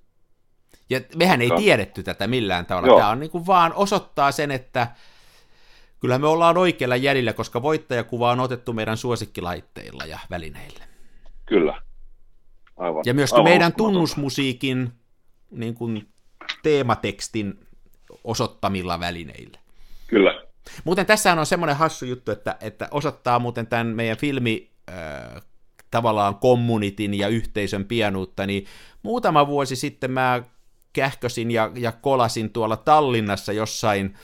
Ja 0.91 1.01
mehän 1.17 1.43
ei 1.43 1.51
tiedetty 1.57 2.03
tätä 2.03 2.27
millään 2.27 2.67
tavalla. 2.67 2.89
Joo. 2.89 2.99
Tämä 2.99 3.11
on 3.11 3.21
niin 3.21 3.31
kuin 3.31 3.47
vaan 3.47 3.73
osoittaa 3.73 4.33
sen, 4.33 4.51
että 4.51 4.87
kyllä 6.05 6.19
me 6.19 6.27
ollaan 6.27 6.59
oikealla 6.59 6.97
jäljellä, 6.97 7.33
koska 7.33 7.63
voittajakuva 7.63 8.31
on 8.31 8.41
otettu 8.41 8.73
meidän 8.73 8.97
suosikkilaitteilla 8.97 10.05
ja 10.05 10.19
välineillä. 10.31 10.85
Kyllä. 11.47 11.83
Aivan, 12.77 13.03
ja 13.07 13.15
myöskin 13.15 13.39
aivan 13.39 13.51
meidän 13.51 13.73
tunnusmusiikin 13.73 14.93
niin 15.51 15.75
kuin, 15.75 16.09
teematekstin 16.63 17.67
osoittamilla 18.25 19.01
välineillä. 19.01 19.59
Kyllä, 20.07 20.43
Muuten 20.85 21.07
tässä 21.07 21.33
on 21.33 21.47
semmoinen 21.47 21.77
hassu 21.77 22.05
juttu, 22.05 22.33
että, 22.33 22.57
että 22.61 22.89
osoittaa 22.91 23.39
muuten 23.39 23.67
tämän 23.67 23.87
meidän 23.87 24.17
filmi 24.17 24.71
äh, 24.89 25.43
tavallaan 25.91 26.35
kommunitin 26.35 27.15
ja 27.15 27.29
yhteisön 27.29 27.85
pianuutta, 27.85 28.47
niin 28.47 28.67
muutama 29.03 29.47
vuosi 29.47 29.77
sitten 29.77 30.11
mä 30.11 30.43
kähkösin 30.93 31.51
ja, 31.51 31.71
ja 31.75 31.93
kolasin 31.93 32.51
tuolla 32.51 32.77
Tallinnassa 32.77 33.53
jossain 33.53 34.15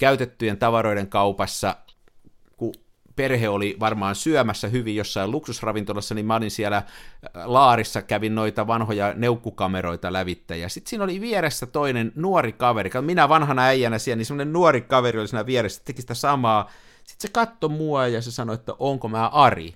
käytettyjen 0.00 0.58
tavaroiden 0.58 1.08
kaupassa, 1.08 1.76
kun 2.56 2.74
perhe 3.16 3.48
oli 3.48 3.76
varmaan 3.80 4.14
syömässä 4.14 4.68
hyvin 4.68 4.96
jossain 4.96 5.30
luksusravintolassa, 5.30 6.14
niin 6.14 6.26
mä 6.26 6.36
olin 6.36 6.50
siellä 6.50 6.76
äh, 6.76 6.84
laarissa, 7.44 8.02
kävin 8.02 8.34
noita 8.34 8.66
vanhoja 8.66 9.14
neukkukameroita 9.14 10.12
lävitte, 10.12 10.56
ja 10.56 10.68
sitten 10.68 10.90
siinä 10.90 11.04
oli 11.04 11.20
vieressä 11.20 11.66
toinen 11.66 12.12
nuori 12.14 12.52
kaveri, 12.52 12.90
minä 13.00 13.28
vanhana 13.28 13.62
äijänä 13.62 13.98
siellä, 13.98 14.16
niin 14.16 14.26
semmoinen 14.26 14.52
nuori 14.52 14.80
kaveri 14.80 15.18
oli 15.18 15.28
siinä 15.28 15.46
vieressä, 15.46 15.82
teki 15.84 16.00
sitä 16.00 16.14
samaa, 16.14 16.70
sitten 17.04 17.28
se 17.28 17.32
katsoi 17.32 17.70
mua 17.70 18.06
ja 18.06 18.22
se 18.22 18.30
sanoi, 18.30 18.54
että 18.54 18.72
onko 18.78 19.08
mä 19.08 19.28
Ari. 19.28 19.74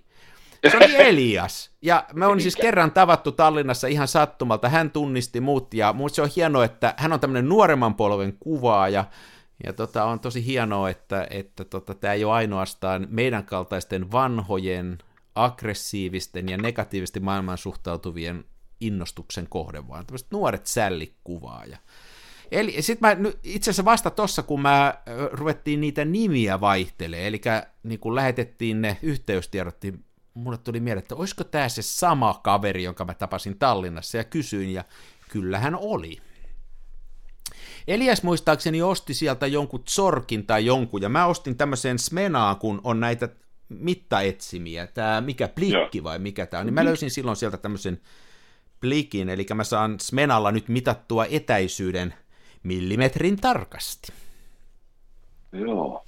Se 0.70 0.76
oli 0.76 0.96
Elias. 1.08 1.70
Ja 1.82 2.04
me 2.12 2.26
on 2.26 2.40
siis 2.40 2.56
kerran 2.56 2.92
tavattu 2.92 3.32
Tallinnassa 3.32 3.86
ihan 3.86 4.08
sattumalta. 4.08 4.68
Hän 4.68 4.90
tunnisti 4.90 5.40
mut 5.40 5.74
ja 5.74 5.92
musta 5.92 6.16
se 6.16 6.22
on 6.22 6.30
hienoa, 6.36 6.64
että 6.64 6.94
hän 6.96 7.12
on 7.12 7.20
tämmöinen 7.20 7.48
nuoremman 7.48 7.94
polven 7.94 8.36
kuvaaja. 8.40 9.04
Ja 9.64 9.72
tota, 9.72 10.04
on 10.04 10.20
tosi 10.20 10.46
hienoa, 10.46 10.90
että, 10.90 11.26
että 11.30 11.64
tota, 11.64 11.94
tämä 11.94 12.12
ei 12.12 12.24
ole 12.24 12.32
ainoastaan 12.32 13.06
meidän 13.10 13.44
kaltaisten 13.44 14.12
vanhojen, 14.12 14.98
aggressiivisten 15.34 16.48
ja 16.48 16.56
negatiivisesti 16.56 17.20
maailman 17.20 17.58
suhtautuvien 17.58 18.44
innostuksen 18.80 19.46
kohde, 19.48 19.88
vaan 19.88 20.06
tämmöiset 20.06 20.30
nuoret 20.30 20.66
sällikuvaaja. 20.66 21.78
Eli 22.50 22.82
sitten 22.82 23.18
mä 23.22 23.30
itse 23.42 23.70
asiassa 23.70 23.84
vasta 23.84 24.10
tossa, 24.10 24.42
kun 24.42 24.60
mä 24.60 24.94
ruvettiin 25.32 25.80
niitä 25.80 26.04
nimiä 26.04 26.60
vaihtelee, 26.60 27.26
eli 27.26 27.40
niin 27.82 28.00
kun 28.00 28.14
lähetettiin 28.14 28.82
ne 28.82 28.96
yhteystiedot, 29.02 29.76
niin 29.82 30.04
mulle 30.34 30.58
tuli 30.58 30.80
mieleen, 30.80 31.02
että 31.02 31.14
olisiko 31.14 31.44
tämä 31.44 31.68
se 31.68 31.82
sama 31.82 32.40
kaveri, 32.42 32.82
jonka 32.82 33.04
mä 33.04 33.14
tapasin 33.14 33.58
Tallinnassa, 33.58 34.16
ja 34.16 34.24
kysyin, 34.24 34.72
ja 34.72 34.84
kyllähän 35.28 35.74
oli. 35.74 36.18
Elias 37.88 38.22
muistaakseni 38.22 38.82
osti 38.82 39.14
sieltä 39.14 39.46
jonkun 39.46 39.82
Zorkin 39.88 40.46
tai 40.46 40.66
jonkun, 40.66 41.02
ja 41.02 41.08
mä 41.08 41.26
ostin 41.26 41.56
tämmöisen 41.56 41.98
Smenaan, 41.98 42.56
kun 42.56 42.80
on 42.84 43.00
näitä 43.00 43.28
mittaetsimiä, 43.68 44.86
tämä 44.86 45.20
mikä 45.20 45.48
plikki 45.48 46.04
vai 46.04 46.18
mikä 46.18 46.46
tämä 46.46 46.60
on, 46.60 46.66
niin 46.66 46.74
mä 46.74 46.84
löysin 46.84 47.10
silloin 47.10 47.36
sieltä 47.36 47.56
tämmöisen 47.56 48.00
plikin, 48.80 49.28
eli 49.28 49.46
mä 49.54 49.64
saan 49.64 50.00
Smenalla 50.00 50.52
nyt 50.52 50.68
mitattua 50.68 51.26
etäisyyden 51.30 52.14
millimetrin 52.62 53.36
tarkasti. 53.36 54.12
Joo, 55.52 56.04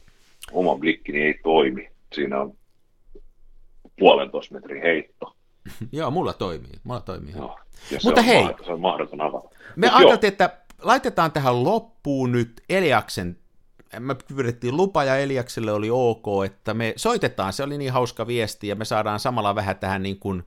oma 0.53 0.79
blikkini 0.79 1.23
ei 1.23 1.41
toimi. 1.43 1.91
Siinä 2.15 2.41
on 2.41 2.57
puolentoista 3.99 4.55
metrin 4.55 4.83
heitto. 4.83 5.37
Joo, 5.93 6.11
mulla 6.11 6.33
toimii. 6.33 6.81
Mulla 6.85 7.01
toimii. 7.01 7.35
Joo. 7.37 7.59
Mutta 8.05 8.23
hei, 8.23 8.45
se 8.65 8.73
on 8.73 8.81
mahdoton 8.81 9.21
avata. 9.21 9.49
Me 9.77 9.91
ajateltiin, 9.91 10.33
että 10.33 10.59
laitetaan 10.83 11.33
tähän 11.33 11.65
loppuun 11.65 12.33
nyt 12.33 12.63
Eliaksen 12.69 13.39
me 14.01 14.15
pyydettiin 14.15 14.77
lupa 14.77 15.05
ja 15.05 15.17
Eliakselle 15.17 15.73
oli 15.73 15.91
ok, 15.91 16.45
että 16.47 16.75
me 16.75 16.93
soitetaan, 16.97 17.53
se 17.53 17.63
oli 17.63 17.79
niin 17.79 17.93
hauska 17.93 18.27
viesti 18.27 18.69
ja 18.69 18.75
me 18.75 18.85
saadaan 18.85 19.21
samalla 19.21 19.55
vähän 19.55 19.79
tähän 19.79 20.03
niin 20.03 20.19
kuin 20.19 20.47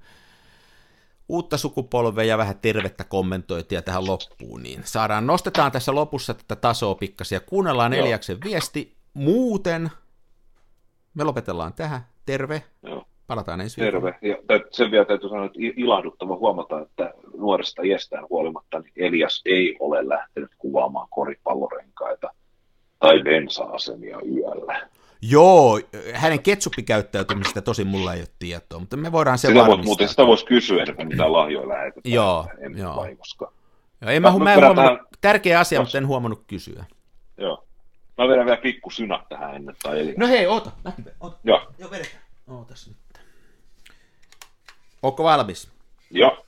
uutta 1.29 1.57
sukupolvea 1.57 2.25
ja 2.25 2.37
vähän 2.37 2.59
tervettä 2.59 3.03
kommentointia 3.03 3.81
tähän 3.81 4.05
loppuun, 4.05 4.63
niin 4.63 4.81
saadaan, 4.85 5.27
nostetaan 5.27 5.71
tässä 5.71 5.95
lopussa 5.95 6.33
tätä 6.33 6.55
tasoa 6.55 6.95
pikkasen 6.95 7.35
ja 7.35 7.39
kuunnellaan 7.39 7.93
Joo. 7.93 8.01
Eliaksen 8.01 8.37
viesti, 8.43 8.97
muuten 9.13 9.91
me 11.13 11.23
lopetellaan 11.23 11.73
tähän, 11.73 12.07
terve. 12.25 12.63
Joo. 12.83 13.05
Palataan 13.29 13.61
ensi 13.61 13.81
Terve. 13.81 14.15
Ja 14.21 14.35
sen 14.71 14.91
vielä 14.91 15.05
täytyy 15.05 15.29
sanoa, 15.29 15.45
että 15.45 15.59
ilahduttava 15.59 16.35
huomata, 16.35 16.81
että 16.81 17.13
nuoresta 17.37 17.81
iästään 17.81 18.25
huolimatta 18.29 18.79
niin 18.79 18.93
Elias 18.95 19.41
ei 19.45 19.77
ole 19.79 20.09
lähtenyt 20.09 20.51
kuvaamaan 20.57 21.07
koripallorenkaita 21.09 22.29
tai 22.99 23.23
bensa-asemia 23.23 24.19
yöllä. 24.35 24.89
Joo, 25.21 25.79
hänen 26.13 26.43
ketsuppikäyttäytymisestä 26.43 27.61
tosi 27.61 27.83
mulla 27.83 28.13
ei 28.13 28.19
ole 28.19 28.27
tietoa, 28.39 28.79
mutta 28.79 28.97
me 28.97 29.11
voidaan 29.11 29.37
se 29.37 29.47
sitä 29.47 29.59
varmistaa. 29.59 29.85
mutta 29.85 30.07
sitä 30.07 30.27
voisi 30.27 30.45
kysyä, 30.45 30.83
että 30.83 31.05
mitä 31.05 31.31
lahjoja 31.31 31.67
lähetetään. 31.67 32.13
Joo, 32.13 32.47
en 32.59 32.77
joo. 32.77 32.95
Vai, 32.95 33.15
koska... 33.15 33.51
joo 34.01 34.11
en 34.11 34.21
mä, 34.21 34.31
mä, 34.31 34.39
mä 34.39 34.53
en 34.53 34.65
huomannut, 34.65 34.99
tärkeä 35.21 35.59
asia, 35.59 35.81
mutta 35.81 35.97
en 35.97 36.07
huomannut 36.07 36.43
kysyä. 36.47 36.85
Joo. 37.37 37.65
Mä 38.17 38.27
vedän 38.27 38.45
vielä 38.45 38.61
pikku 38.61 38.89
synat 38.89 39.29
tähän 39.29 39.55
ennen. 39.55 39.75
Tai 39.83 39.99
eli... 39.99 40.13
No 40.17 40.27
hei, 40.27 40.47
oota, 40.47 40.71
oota. 41.19 41.37
Joo. 41.43 41.61
Joo, 41.77 41.91
vedetään. 41.91 42.23
Ootas 42.47 42.87
nyt. 42.87 42.97
Onko 45.03 45.23
valmis? 45.23 45.69
Joo. 46.11 46.45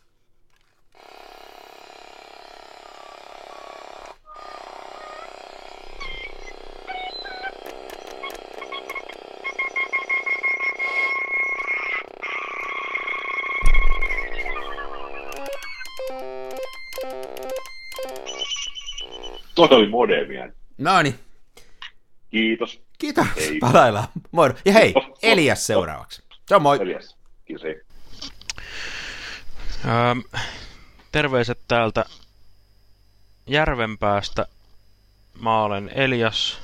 Toi 19.55 19.67
oli 19.71 19.87
modemia. 19.89 20.49
No 20.77 21.01
niin. 21.01 21.15
Kiitos. 22.29 22.81
Kiitos. 22.97 23.27
Palaillaan. 23.59 24.07
Moi. 24.31 24.53
Ja 24.65 24.73
hei, 24.73 24.93
Elias 25.23 25.67
seuraavaksi. 25.67 26.23
Se 26.47 26.55
on 26.55 26.61
moi. 26.61 26.77
Elias. 26.81 27.17
Kiitos. 27.45 27.63
Hei. 27.63 27.90
Öö, 29.85 30.41
terveiset 31.11 31.59
täältä 31.67 32.05
Järvenpäästä. 33.47 34.45
Mä 35.41 35.63
olen 35.63 35.91
Elias. 35.95 36.59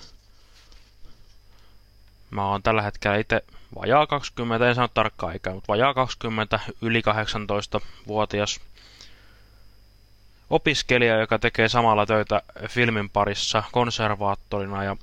Mä 2.29 2.49
oon 2.49 2.63
tällä 2.63 2.81
hetkellä 2.81 3.17
itse 3.17 3.43
vajaa 3.75 4.07
20, 4.07 4.69
en 4.69 4.75
sano 4.75 4.87
tarkkaa 4.87 5.31
ikää, 5.31 5.53
mutta 5.53 5.67
vajaa 5.73 5.93
20, 5.93 6.59
yli 6.81 7.01
18-vuotias 7.01 8.59
opiskelija, 10.49 11.19
joka 11.19 11.39
tekee 11.39 11.69
samalla 11.69 12.05
töitä 12.05 12.41
filmin 12.69 13.09
parissa 13.09 13.63
konservaattorina. 13.71 14.83
Ja 14.83 14.95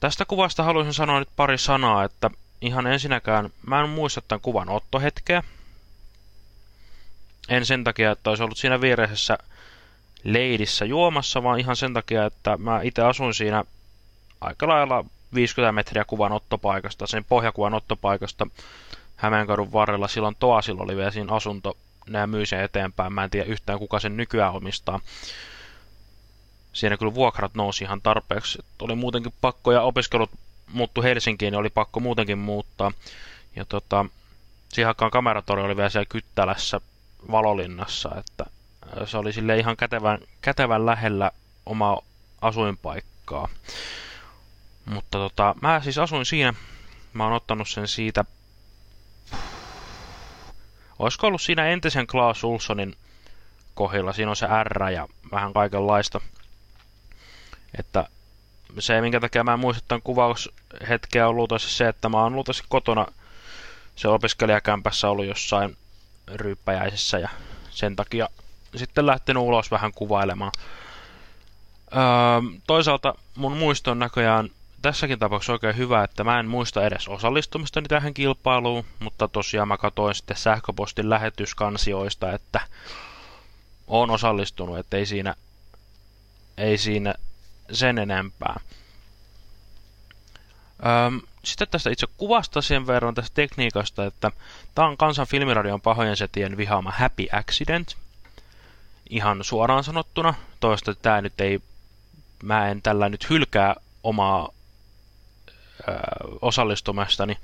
tästä 0.00 0.24
kuvasta 0.24 0.62
haluaisin 0.62 0.94
sanoa 0.94 1.18
nyt 1.18 1.28
pari 1.36 1.58
sanaa, 1.58 2.04
että 2.04 2.30
ihan 2.60 2.86
ensinnäkään 2.86 3.50
mä 3.66 3.80
en 3.80 3.88
muista 3.88 4.20
tämän 4.20 4.40
kuvan 4.40 4.68
ottohetkeä. 4.68 5.42
En 7.48 7.66
sen 7.66 7.84
takia, 7.84 8.10
että 8.10 8.30
olisi 8.30 8.42
ollut 8.42 8.58
siinä 8.58 8.80
viereisessä 8.80 9.38
leidissä 10.24 10.84
juomassa, 10.84 11.42
vaan 11.42 11.60
ihan 11.60 11.76
sen 11.76 11.94
takia, 11.94 12.26
että 12.26 12.56
mä 12.56 12.80
itse 12.82 13.02
asuin 13.02 13.34
siinä 13.34 13.64
aika 14.40 14.68
lailla 14.68 15.04
50 15.34 15.72
metriä 15.72 16.04
kuvan 16.04 16.32
ottopaikasta, 16.32 17.06
sen 17.06 17.24
pohjakuvan 17.24 17.74
ottopaikasta 17.74 18.46
Hämeenkadun 19.16 19.72
varrella. 19.72 20.08
Silloin 20.08 20.36
Toasilla 20.38 20.82
oli 20.82 20.96
vielä 20.96 21.10
siinä 21.10 21.32
asunto, 21.32 21.76
nämä 22.08 22.26
myy 22.26 22.46
sen 22.46 22.60
eteenpäin. 22.60 23.12
Mä 23.12 23.24
en 23.24 23.30
tiedä 23.30 23.46
yhtään 23.46 23.78
kuka 23.78 24.00
sen 24.00 24.16
nykyään 24.16 24.54
omistaa. 24.54 25.00
Siinä 26.72 26.96
kyllä 26.96 27.14
vuokrat 27.14 27.54
nousi 27.54 27.84
ihan 27.84 28.00
tarpeeksi. 28.02 28.58
Oli 28.82 28.94
muutenkin 28.94 29.32
pakko 29.40 29.72
ja 29.72 29.82
opiskelut 29.82 30.30
muuttu 30.72 31.02
Helsinkiin, 31.02 31.52
niin 31.52 31.58
oli 31.58 31.70
pakko 31.70 32.00
muutenkin 32.00 32.38
muuttaa. 32.38 32.92
Ja 33.56 33.64
tota, 33.64 34.06
siihen 34.68 34.88
aikaan 34.88 35.10
kameratori 35.10 35.62
oli 35.62 35.76
vielä 35.76 35.88
siellä 35.88 36.06
Kyttälässä 36.08 36.80
Valolinnassa, 37.30 38.10
että 38.18 38.44
se 39.04 39.18
oli 39.18 39.32
sille 39.32 39.58
ihan 39.58 39.76
kätevän, 39.76 40.18
kätevän 40.42 40.86
lähellä 40.86 41.30
omaa 41.66 42.00
asuinpaikkaa. 42.40 43.48
Mutta 44.84 45.18
tota, 45.18 45.54
mä 45.62 45.80
siis 45.84 45.98
asuin 45.98 46.26
siinä, 46.26 46.54
mä 47.12 47.24
oon 47.24 47.32
ottanut 47.32 47.68
sen 47.68 47.88
siitä, 47.88 48.24
olisiko 50.98 51.26
ollut 51.26 51.42
siinä 51.42 51.66
entisen 51.66 52.06
Klaas 52.06 52.44
Ulssonin 52.44 52.96
kohdilla, 53.74 54.12
siinä 54.12 54.30
on 54.30 54.36
se 54.36 54.46
R 54.64 54.90
ja 54.90 55.08
vähän 55.32 55.52
kaikenlaista. 55.52 56.20
Että 57.78 58.08
se, 58.78 59.00
minkä 59.00 59.20
takia 59.20 59.44
mä 59.44 59.52
en 59.52 59.58
muista 59.58 59.84
tämän 59.88 60.02
kuvaushetkeä, 60.02 61.28
on 61.28 61.36
luultavasti 61.36 61.70
se, 61.70 61.88
että 61.88 62.08
mä 62.08 62.22
oon 62.22 62.32
luultavasti 62.32 62.66
kotona 62.68 63.06
se 63.96 64.08
opiskelijakämpässä 64.08 65.08
ollut 65.08 65.26
jossain 65.26 65.76
ryyppäjäisessä 66.34 67.18
ja 67.18 67.28
sen 67.70 67.96
takia 67.96 68.28
sitten 68.76 69.06
lähtenyt 69.06 69.42
ulos 69.42 69.70
vähän 69.70 69.92
kuvailemaan. 69.92 70.52
Öö, 71.92 72.00
toisaalta 72.66 73.14
mun 73.36 73.56
muisto 73.56 73.90
on 73.90 73.98
näköjään 73.98 74.50
tässäkin 74.82 75.18
tapauksessa 75.18 75.52
oikein 75.52 75.76
hyvä, 75.76 76.04
että 76.04 76.24
mä 76.24 76.40
en 76.40 76.46
muista 76.48 76.86
edes 76.86 77.08
osallistumistani 77.08 77.88
tähän 77.88 78.14
kilpailuun, 78.14 78.84
mutta 78.98 79.28
tosiaan 79.28 79.68
mä 79.68 79.76
katsoin 79.76 80.14
sitten 80.14 80.36
sähköpostin 80.36 81.10
lähetyskansioista, 81.10 82.32
että 82.32 82.60
on 83.86 84.10
osallistunut, 84.10 84.78
että 84.78 84.96
ei 84.96 85.06
siinä, 85.06 85.34
ei 86.56 86.78
siinä 86.78 87.14
sen 87.72 87.98
enempää. 87.98 88.60
Öm, 91.06 91.20
sitten 91.48 91.68
tästä 91.68 91.90
itse 91.90 92.06
kuvasta 92.16 92.62
sen 92.62 92.86
verran 92.86 93.14
tästä 93.14 93.34
tekniikasta, 93.34 94.06
että 94.06 94.32
tämä 94.74 94.88
on 94.88 94.96
kansan 94.96 95.26
filmiradion 95.26 95.80
pahojen 95.80 96.16
setien 96.16 96.56
vihaama 96.56 96.90
Happy 96.90 97.26
Accident. 97.32 97.96
Ihan 99.10 99.44
suoraan 99.44 99.84
sanottuna. 99.84 100.34
Toista, 100.60 100.94
tämä 100.94 101.20
nyt 101.20 101.40
ei, 101.40 101.60
mä 102.42 102.68
en 102.68 102.82
tällä 102.82 103.08
nyt 103.08 103.30
hylkää 103.30 103.74
omaa 104.02 104.48
ö, 105.88 105.92
osallistumistani. 106.42 107.38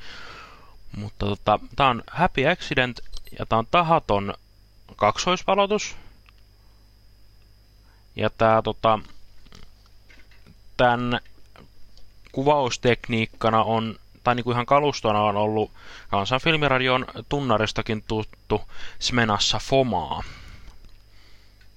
Mutta 0.97 1.27
tota, 1.27 1.61
tämä 1.77 1.89
on 1.89 2.03
Happy 2.11 2.49
Accident 2.49 3.01
ja 3.39 3.47
tämä 3.47 3.59
on 3.59 3.67
tahaton 3.71 4.35
kaksoispalotus. 4.97 5.97
Ja 8.17 8.31
tämä 8.31 8.63
tota, 8.63 8.99
tämän 10.77 11.21
kuvaustekniikkana 12.35 13.63
on, 13.63 13.97
tai 14.25 14.35
niin 14.35 14.45
kuin 14.45 14.55
ihan 14.55 14.67
kalustona 14.67 15.23
on 15.23 15.37
ollut 15.37 15.71
Kansan 16.09 16.41
filmiradion 16.41 17.07
tunnaristakin 17.29 18.05
tuttu 18.09 18.63
Smenassa 18.99 19.59
Fomaa. 19.59 20.23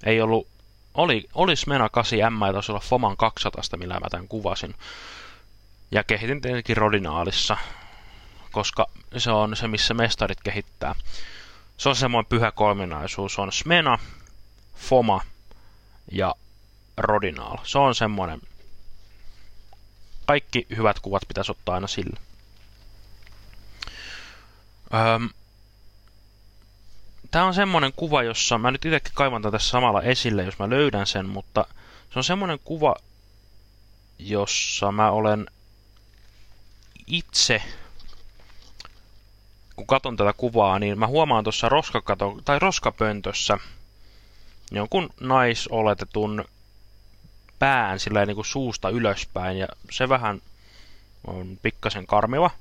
Ei 0.05 0.21
ollut, 0.21 0.47
oli, 0.93 1.29
oli 1.33 1.55
Smena 1.55 1.87
8M, 1.87 2.53
taisi 2.53 2.71
olla 2.71 2.81
Foman 2.81 3.17
200, 3.17 3.63
millä 3.77 3.99
mä 3.99 4.09
tämän 4.09 4.27
kuvasin. 4.27 4.75
Ja 5.91 6.03
kehitin 6.03 6.41
tietenkin 6.41 6.77
Rodinaalissa, 6.77 7.57
koska 8.51 8.85
se 9.17 9.31
on 9.31 9.55
se, 9.55 9.67
missä 9.67 9.93
mestarit 9.93 10.41
kehittää. 10.43 10.95
Se 11.77 11.89
on 11.89 11.95
semmoinen 11.95 12.29
pyhä 12.29 12.51
kolminaisuus. 12.51 13.39
On 13.39 13.51
Smena, 13.51 13.99
Foma 14.75 15.21
ja 16.11 16.35
Rodinaal. 16.97 17.57
Se 17.63 17.79
on 17.79 17.95
semmoinen 17.95 18.41
kaikki 20.27 20.67
hyvät 20.77 20.99
kuvat 20.99 21.23
pitäisi 21.27 21.51
ottaa 21.51 21.75
aina 21.75 21.87
sillä. 21.87 22.19
Öm, 24.93 25.29
Tämä 27.31 27.45
on 27.45 27.53
semmoinen 27.53 27.93
kuva, 27.95 28.23
jossa 28.23 28.57
mä 28.57 28.71
nyt 28.71 28.85
itsekin 28.85 29.11
kaivan 29.15 29.41
tätä 29.41 29.59
samalla 29.59 30.01
esille, 30.01 30.43
jos 30.43 30.59
mä 30.59 30.69
löydän 30.69 31.07
sen, 31.07 31.29
mutta 31.29 31.65
se 32.13 32.19
on 32.19 32.23
semmoinen 32.23 32.59
kuva, 32.63 32.95
jossa 34.19 34.91
mä 34.91 35.11
olen 35.11 35.45
itse, 37.07 37.61
kun 39.75 39.87
katon 39.87 40.17
tätä 40.17 40.33
kuvaa, 40.33 40.79
niin 40.79 40.99
mä 40.99 41.07
huomaan 41.07 41.43
tuossa 41.43 41.69
roskakato, 41.69 42.37
tai 42.45 42.59
roskapöntössä 42.59 43.57
jonkun 44.71 45.09
naisoletetun 45.19 46.45
pään 47.59 47.99
sillä 47.99 48.25
niin 48.25 48.35
kuin 48.35 48.45
suusta 48.45 48.89
ylöspäin 48.89 49.57
ja 49.57 49.67
se 49.91 50.09
vähän 50.09 50.41
on 51.27 51.57
pikkasen 51.61 52.07
karmiva. 52.07 52.51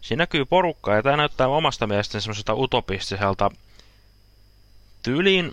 Siinä 0.00 0.22
näkyy 0.22 0.44
porukka 0.44 0.94
ja 0.94 1.02
tämä 1.02 1.16
näyttää 1.16 1.48
omasta 1.48 1.86
mielestäni 1.86 2.22
semmoiselta 2.22 2.54
utopistiselta 2.54 3.50
tyyliin 5.02 5.52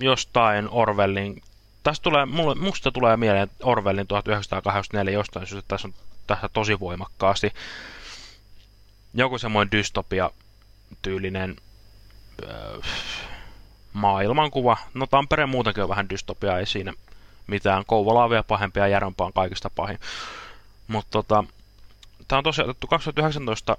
jostain 0.00 0.68
Orwellin 0.70 1.42
Tästä 1.82 2.02
tulee, 2.02 2.26
mulle, 2.26 2.54
musta 2.54 2.92
tulee 2.92 3.16
mieleen 3.16 3.50
Orwellin 3.62 4.06
1984 4.06 5.12
jostain 5.12 5.46
syystä, 5.46 5.68
tässä 5.68 5.88
on 5.88 5.94
tässä 6.26 6.48
tosi 6.48 6.80
voimakkaasti 6.80 7.52
joku 9.14 9.38
semmoinen 9.38 9.72
dystopia-tyylinen 9.72 11.56
öö, 12.42 12.78
maailmankuva. 13.92 14.76
No 14.94 15.06
Tampere 15.06 15.46
muutenkin 15.46 15.82
on 15.82 15.88
vähän 15.88 16.10
dystopia, 16.10 16.58
ei 16.58 16.66
siinä 16.66 16.92
mitään. 17.46 17.84
Kouvola 17.86 18.24
on 18.24 18.30
vielä 18.30 18.42
pahempi 18.42 18.80
ja 18.80 19.00
on 19.18 19.32
kaikista 19.32 19.70
pahin. 19.70 19.98
Mutta 20.88 21.10
tota, 21.10 21.44
tämä 22.28 22.38
on 22.38 22.44
tosiaan 22.44 22.70
otettu 22.70 22.86
2019 22.86 23.76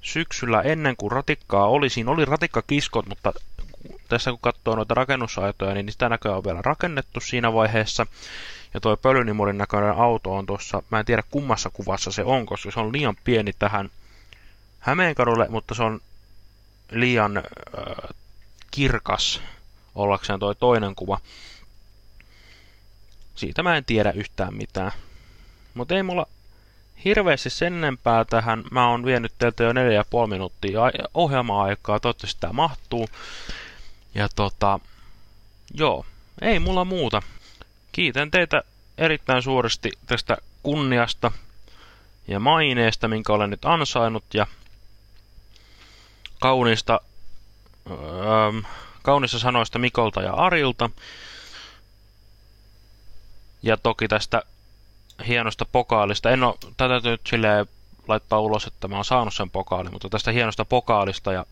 syksyllä 0.00 0.60
ennen 0.60 0.96
kuin 0.96 1.12
ratikkaa 1.12 1.66
oli. 1.66 1.88
Siinä 1.88 2.10
oli 2.10 2.24
ratikkakiskot, 2.24 3.06
mutta 3.08 3.32
tässä 4.08 4.30
kun 4.30 4.40
katsoo 4.42 4.76
noita 4.76 4.94
rakennusaitoja, 4.94 5.74
niin 5.74 5.92
sitä 5.92 6.08
näköjään 6.08 6.36
on 6.38 6.44
vielä 6.44 6.62
rakennettu 6.62 7.20
siinä 7.20 7.52
vaiheessa. 7.52 8.06
Ja 8.74 8.80
tuo 8.80 8.96
pölynimurin 8.96 9.58
näköinen 9.58 9.92
auto 9.92 10.34
on 10.34 10.46
tuossa, 10.46 10.82
mä 10.90 10.98
en 10.98 11.04
tiedä 11.04 11.22
kummassa 11.30 11.70
kuvassa 11.70 12.12
se 12.12 12.24
on, 12.24 12.46
koska 12.46 12.70
se 12.70 12.80
on 12.80 12.92
liian 12.92 13.16
pieni 13.24 13.52
tähän 13.52 13.90
Hämeenkadulle, 14.80 15.48
mutta 15.48 15.74
se 15.74 15.82
on 15.82 16.00
liian 16.90 17.36
äh, 17.36 17.44
kirkas 18.70 19.42
ollakseen 19.94 20.40
toi 20.40 20.54
toinen 20.54 20.94
kuva. 20.94 21.18
Siitä 23.40 23.62
mä 23.62 23.76
en 23.76 23.84
tiedä 23.84 24.12
yhtään 24.12 24.54
mitään. 24.54 24.92
Mutta 25.74 25.94
ei 25.94 26.02
mulla 26.02 26.26
hirveästi 27.04 27.50
sen 27.50 27.74
enempää 27.74 28.24
tähän. 28.24 28.64
Mä 28.70 28.88
oon 28.88 29.04
vienyt 29.04 29.32
teiltä 29.38 29.64
jo 29.64 29.72
4,5 29.72 29.76
minuuttia 30.26 30.80
ohjelma-aikaa. 31.14 32.00
Toivottavasti 32.00 32.40
tämä 32.40 32.52
mahtuu. 32.52 33.08
Ja 34.14 34.28
tota, 34.36 34.80
joo, 35.74 36.06
ei 36.42 36.58
mulla 36.58 36.84
muuta. 36.84 37.22
Kiitän 37.92 38.30
teitä 38.30 38.62
erittäin 38.98 39.42
suuresti 39.42 39.90
tästä 40.06 40.36
kunniasta 40.62 41.32
ja 42.28 42.40
maineesta, 42.40 43.08
minkä 43.08 43.32
olen 43.32 43.50
nyt 43.50 43.64
ansainnut. 43.64 44.24
Ja 44.34 44.46
kauniista, 46.40 47.00
öö, 47.90 47.96
kaunista 49.02 49.38
sanoista 49.38 49.78
Mikolta 49.78 50.22
ja 50.22 50.32
Arilta. 50.32 50.90
Ja 53.62 53.76
toki 53.76 54.08
tästä 54.08 54.42
hienosta 55.26 55.64
pokaalista. 55.72 56.30
En 56.30 56.42
ole 56.42 56.54
tätä 56.76 57.00
nyt 57.10 57.20
silleen 57.28 57.66
laittaa 58.08 58.40
ulos, 58.40 58.66
että 58.66 58.88
mä 58.88 58.94
oon 58.96 59.04
saanut 59.04 59.34
sen 59.34 59.50
pokaalin, 59.50 59.92
mutta 59.92 60.08
tästä 60.08 60.30
hienosta 60.30 60.64
pokaalista 60.64 61.32
ja 61.32 61.46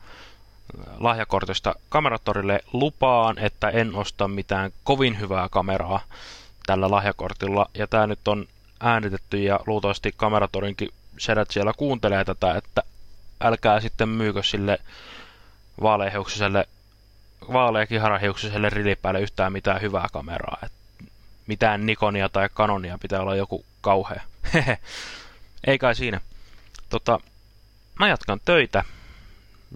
lahjakortista 0.98 1.74
kameratorille 1.88 2.60
lupaan, 2.72 3.38
että 3.38 3.68
en 3.68 3.94
osta 3.94 4.28
mitään 4.28 4.70
kovin 4.84 5.20
hyvää 5.20 5.48
kameraa 5.48 6.00
tällä 6.66 6.90
lahjakortilla. 6.90 7.66
Ja 7.74 7.86
tää 7.86 8.06
nyt 8.06 8.28
on 8.28 8.46
äänitetty 8.80 9.42
ja 9.42 9.60
luultavasti 9.66 10.12
kameratorinkin 10.16 10.88
sedät 11.18 11.50
siellä 11.50 11.72
kuuntelee 11.76 12.24
tätä, 12.24 12.54
että 12.54 12.82
älkää 13.40 13.80
sitten 13.80 14.08
myykö 14.08 14.42
sille 14.42 14.78
vaaleahiuksiselle 15.82 16.68
vaaleakiharahiuksiselle 17.52 18.70
rilipäälle 18.70 19.20
yhtään 19.20 19.52
mitään 19.52 19.80
hyvää 19.80 20.06
kameraa. 20.12 20.58
Et 20.62 20.72
mitään 21.48 21.86
Nikonia 21.86 22.28
tai 22.28 22.48
Canonia 22.48 22.98
pitää 22.98 23.20
olla 23.20 23.36
joku 23.36 23.64
kauhea. 23.80 24.22
Ei 25.66 25.78
kai 25.78 25.94
siinä. 25.94 26.20
Tota, 26.88 27.20
mä 27.98 28.08
jatkan 28.08 28.40
töitä 28.44 28.84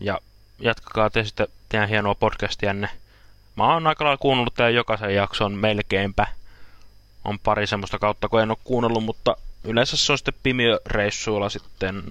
ja 0.01 0.19
jatkakaa 0.59 1.11
te 1.11 1.25
sitten 1.25 1.49
teidän 1.69 1.89
hienoa 1.89 2.15
podcastianne. 2.15 2.89
Mä 3.57 3.73
oon 3.73 3.87
aika 3.87 4.05
lailla 4.05 4.19
kuunnellut 4.19 4.55
teidän 4.55 4.75
jokaisen 4.75 5.15
jakson 5.15 5.53
melkeinpä. 5.53 6.27
On 7.25 7.39
pari 7.39 7.67
semmoista 7.67 7.99
kautta, 7.99 8.29
kun 8.29 8.41
en 8.41 8.51
ole 8.51 8.59
kuunnellut, 8.65 9.05
mutta 9.05 9.37
yleensä 9.65 9.97
se 9.97 10.13
on 10.13 10.19
sitten 10.19 10.35
pimiöreissuilla 10.43 11.49
sitten 11.49 12.03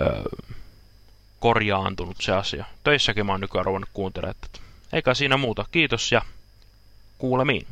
öö, 0.00 0.22
korjaantunut 1.40 2.16
se 2.20 2.32
asia. 2.32 2.64
Töissäkin 2.84 3.26
mä 3.26 3.32
oon 3.32 3.40
nykyään 3.40 3.64
ruvennut 3.64 3.90
kuuntelemaan. 3.92 4.36
Eikä 4.92 5.14
siinä 5.14 5.36
muuta. 5.36 5.64
Kiitos 5.72 6.12
ja 6.12 6.22
kuulemiin. 7.22 7.66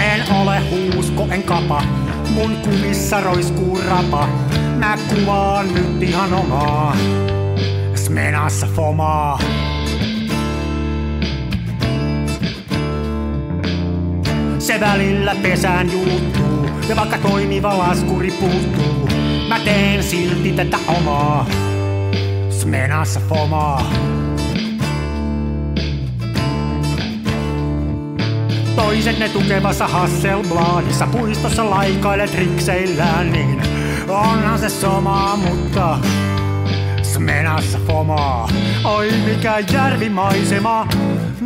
En 0.00 0.32
ole 0.32 0.60
huusko, 0.70 1.26
en 1.30 1.42
kapa. 1.42 1.82
Mun 2.34 2.56
kumissa 2.56 3.20
roiskuu 3.20 3.80
rapa. 3.88 4.28
Mä 4.76 4.98
kuvaan 5.08 5.74
nyt 5.74 6.02
ihan 6.02 6.34
omaa. 6.34 6.96
Smenassa 7.94 8.66
fomaa. 8.66 9.38
Se 14.58 14.80
välillä 14.80 15.34
pesään 15.42 15.92
juuttuu, 15.92 16.66
ja 16.88 16.96
vaikka 16.96 17.18
toimiva 17.18 17.78
laskuri 17.78 18.30
puuttuu, 18.30 19.08
mä 19.54 19.60
teen 19.60 20.02
silti 20.02 20.52
tätä 20.52 20.78
omaa. 20.88 21.46
Smenassa 22.50 23.20
fomaa. 23.28 23.92
Toiset 28.76 29.18
ne 29.18 29.28
tukevassa 29.28 29.88
Hasselbladissa 29.88 31.06
puistossa 31.06 31.70
laikailet 31.70 32.34
rikseillään, 32.34 33.32
niin 33.32 33.62
onhan 34.08 34.58
se 34.58 34.68
somaa, 34.68 35.36
mutta 35.36 35.98
Smenassa 37.02 37.78
fomaa. 37.86 38.48
Oi 38.84 39.10
mikä 39.26 39.58
järvimaisema, 39.72 40.88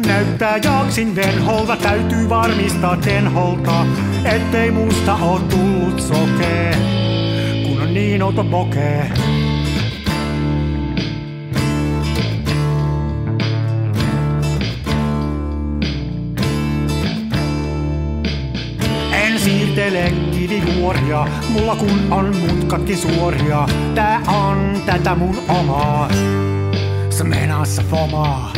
näyttää 0.06 0.56
jaksin 0.56 1.16
venholta. 1.16 1.76
Täytyy 1.76 2.28
varmistaa 2.28 2.96
tenholta, 2.96 3.86
ettei 4.24 4.70
musta 4.70 5.14
oo 5.14 5.38
tullut 5.38 6.00
sokee, 6.00 6.74
niin 7.98 8.22
outo 8.22 8.42
mokee. 8.42 9.10
En 19.12 19.40
siirtele 19.40 20.12
kivijuoria, 20.32 21.26
mulla 21.48 21.76
kun 21.76 22.12
on 22.12 22.36
mutkatkin 22.36 22.96
suoria. 22.96 23.68
Tää 23.94 24.20
on 24.26 24.82
tätä 24.86 25.14
mun 25.14 25.38
omaa, 25.48 26.08
se 27.10 27.24
menassa 27.24 27.82
fomaa. 27.90 28.57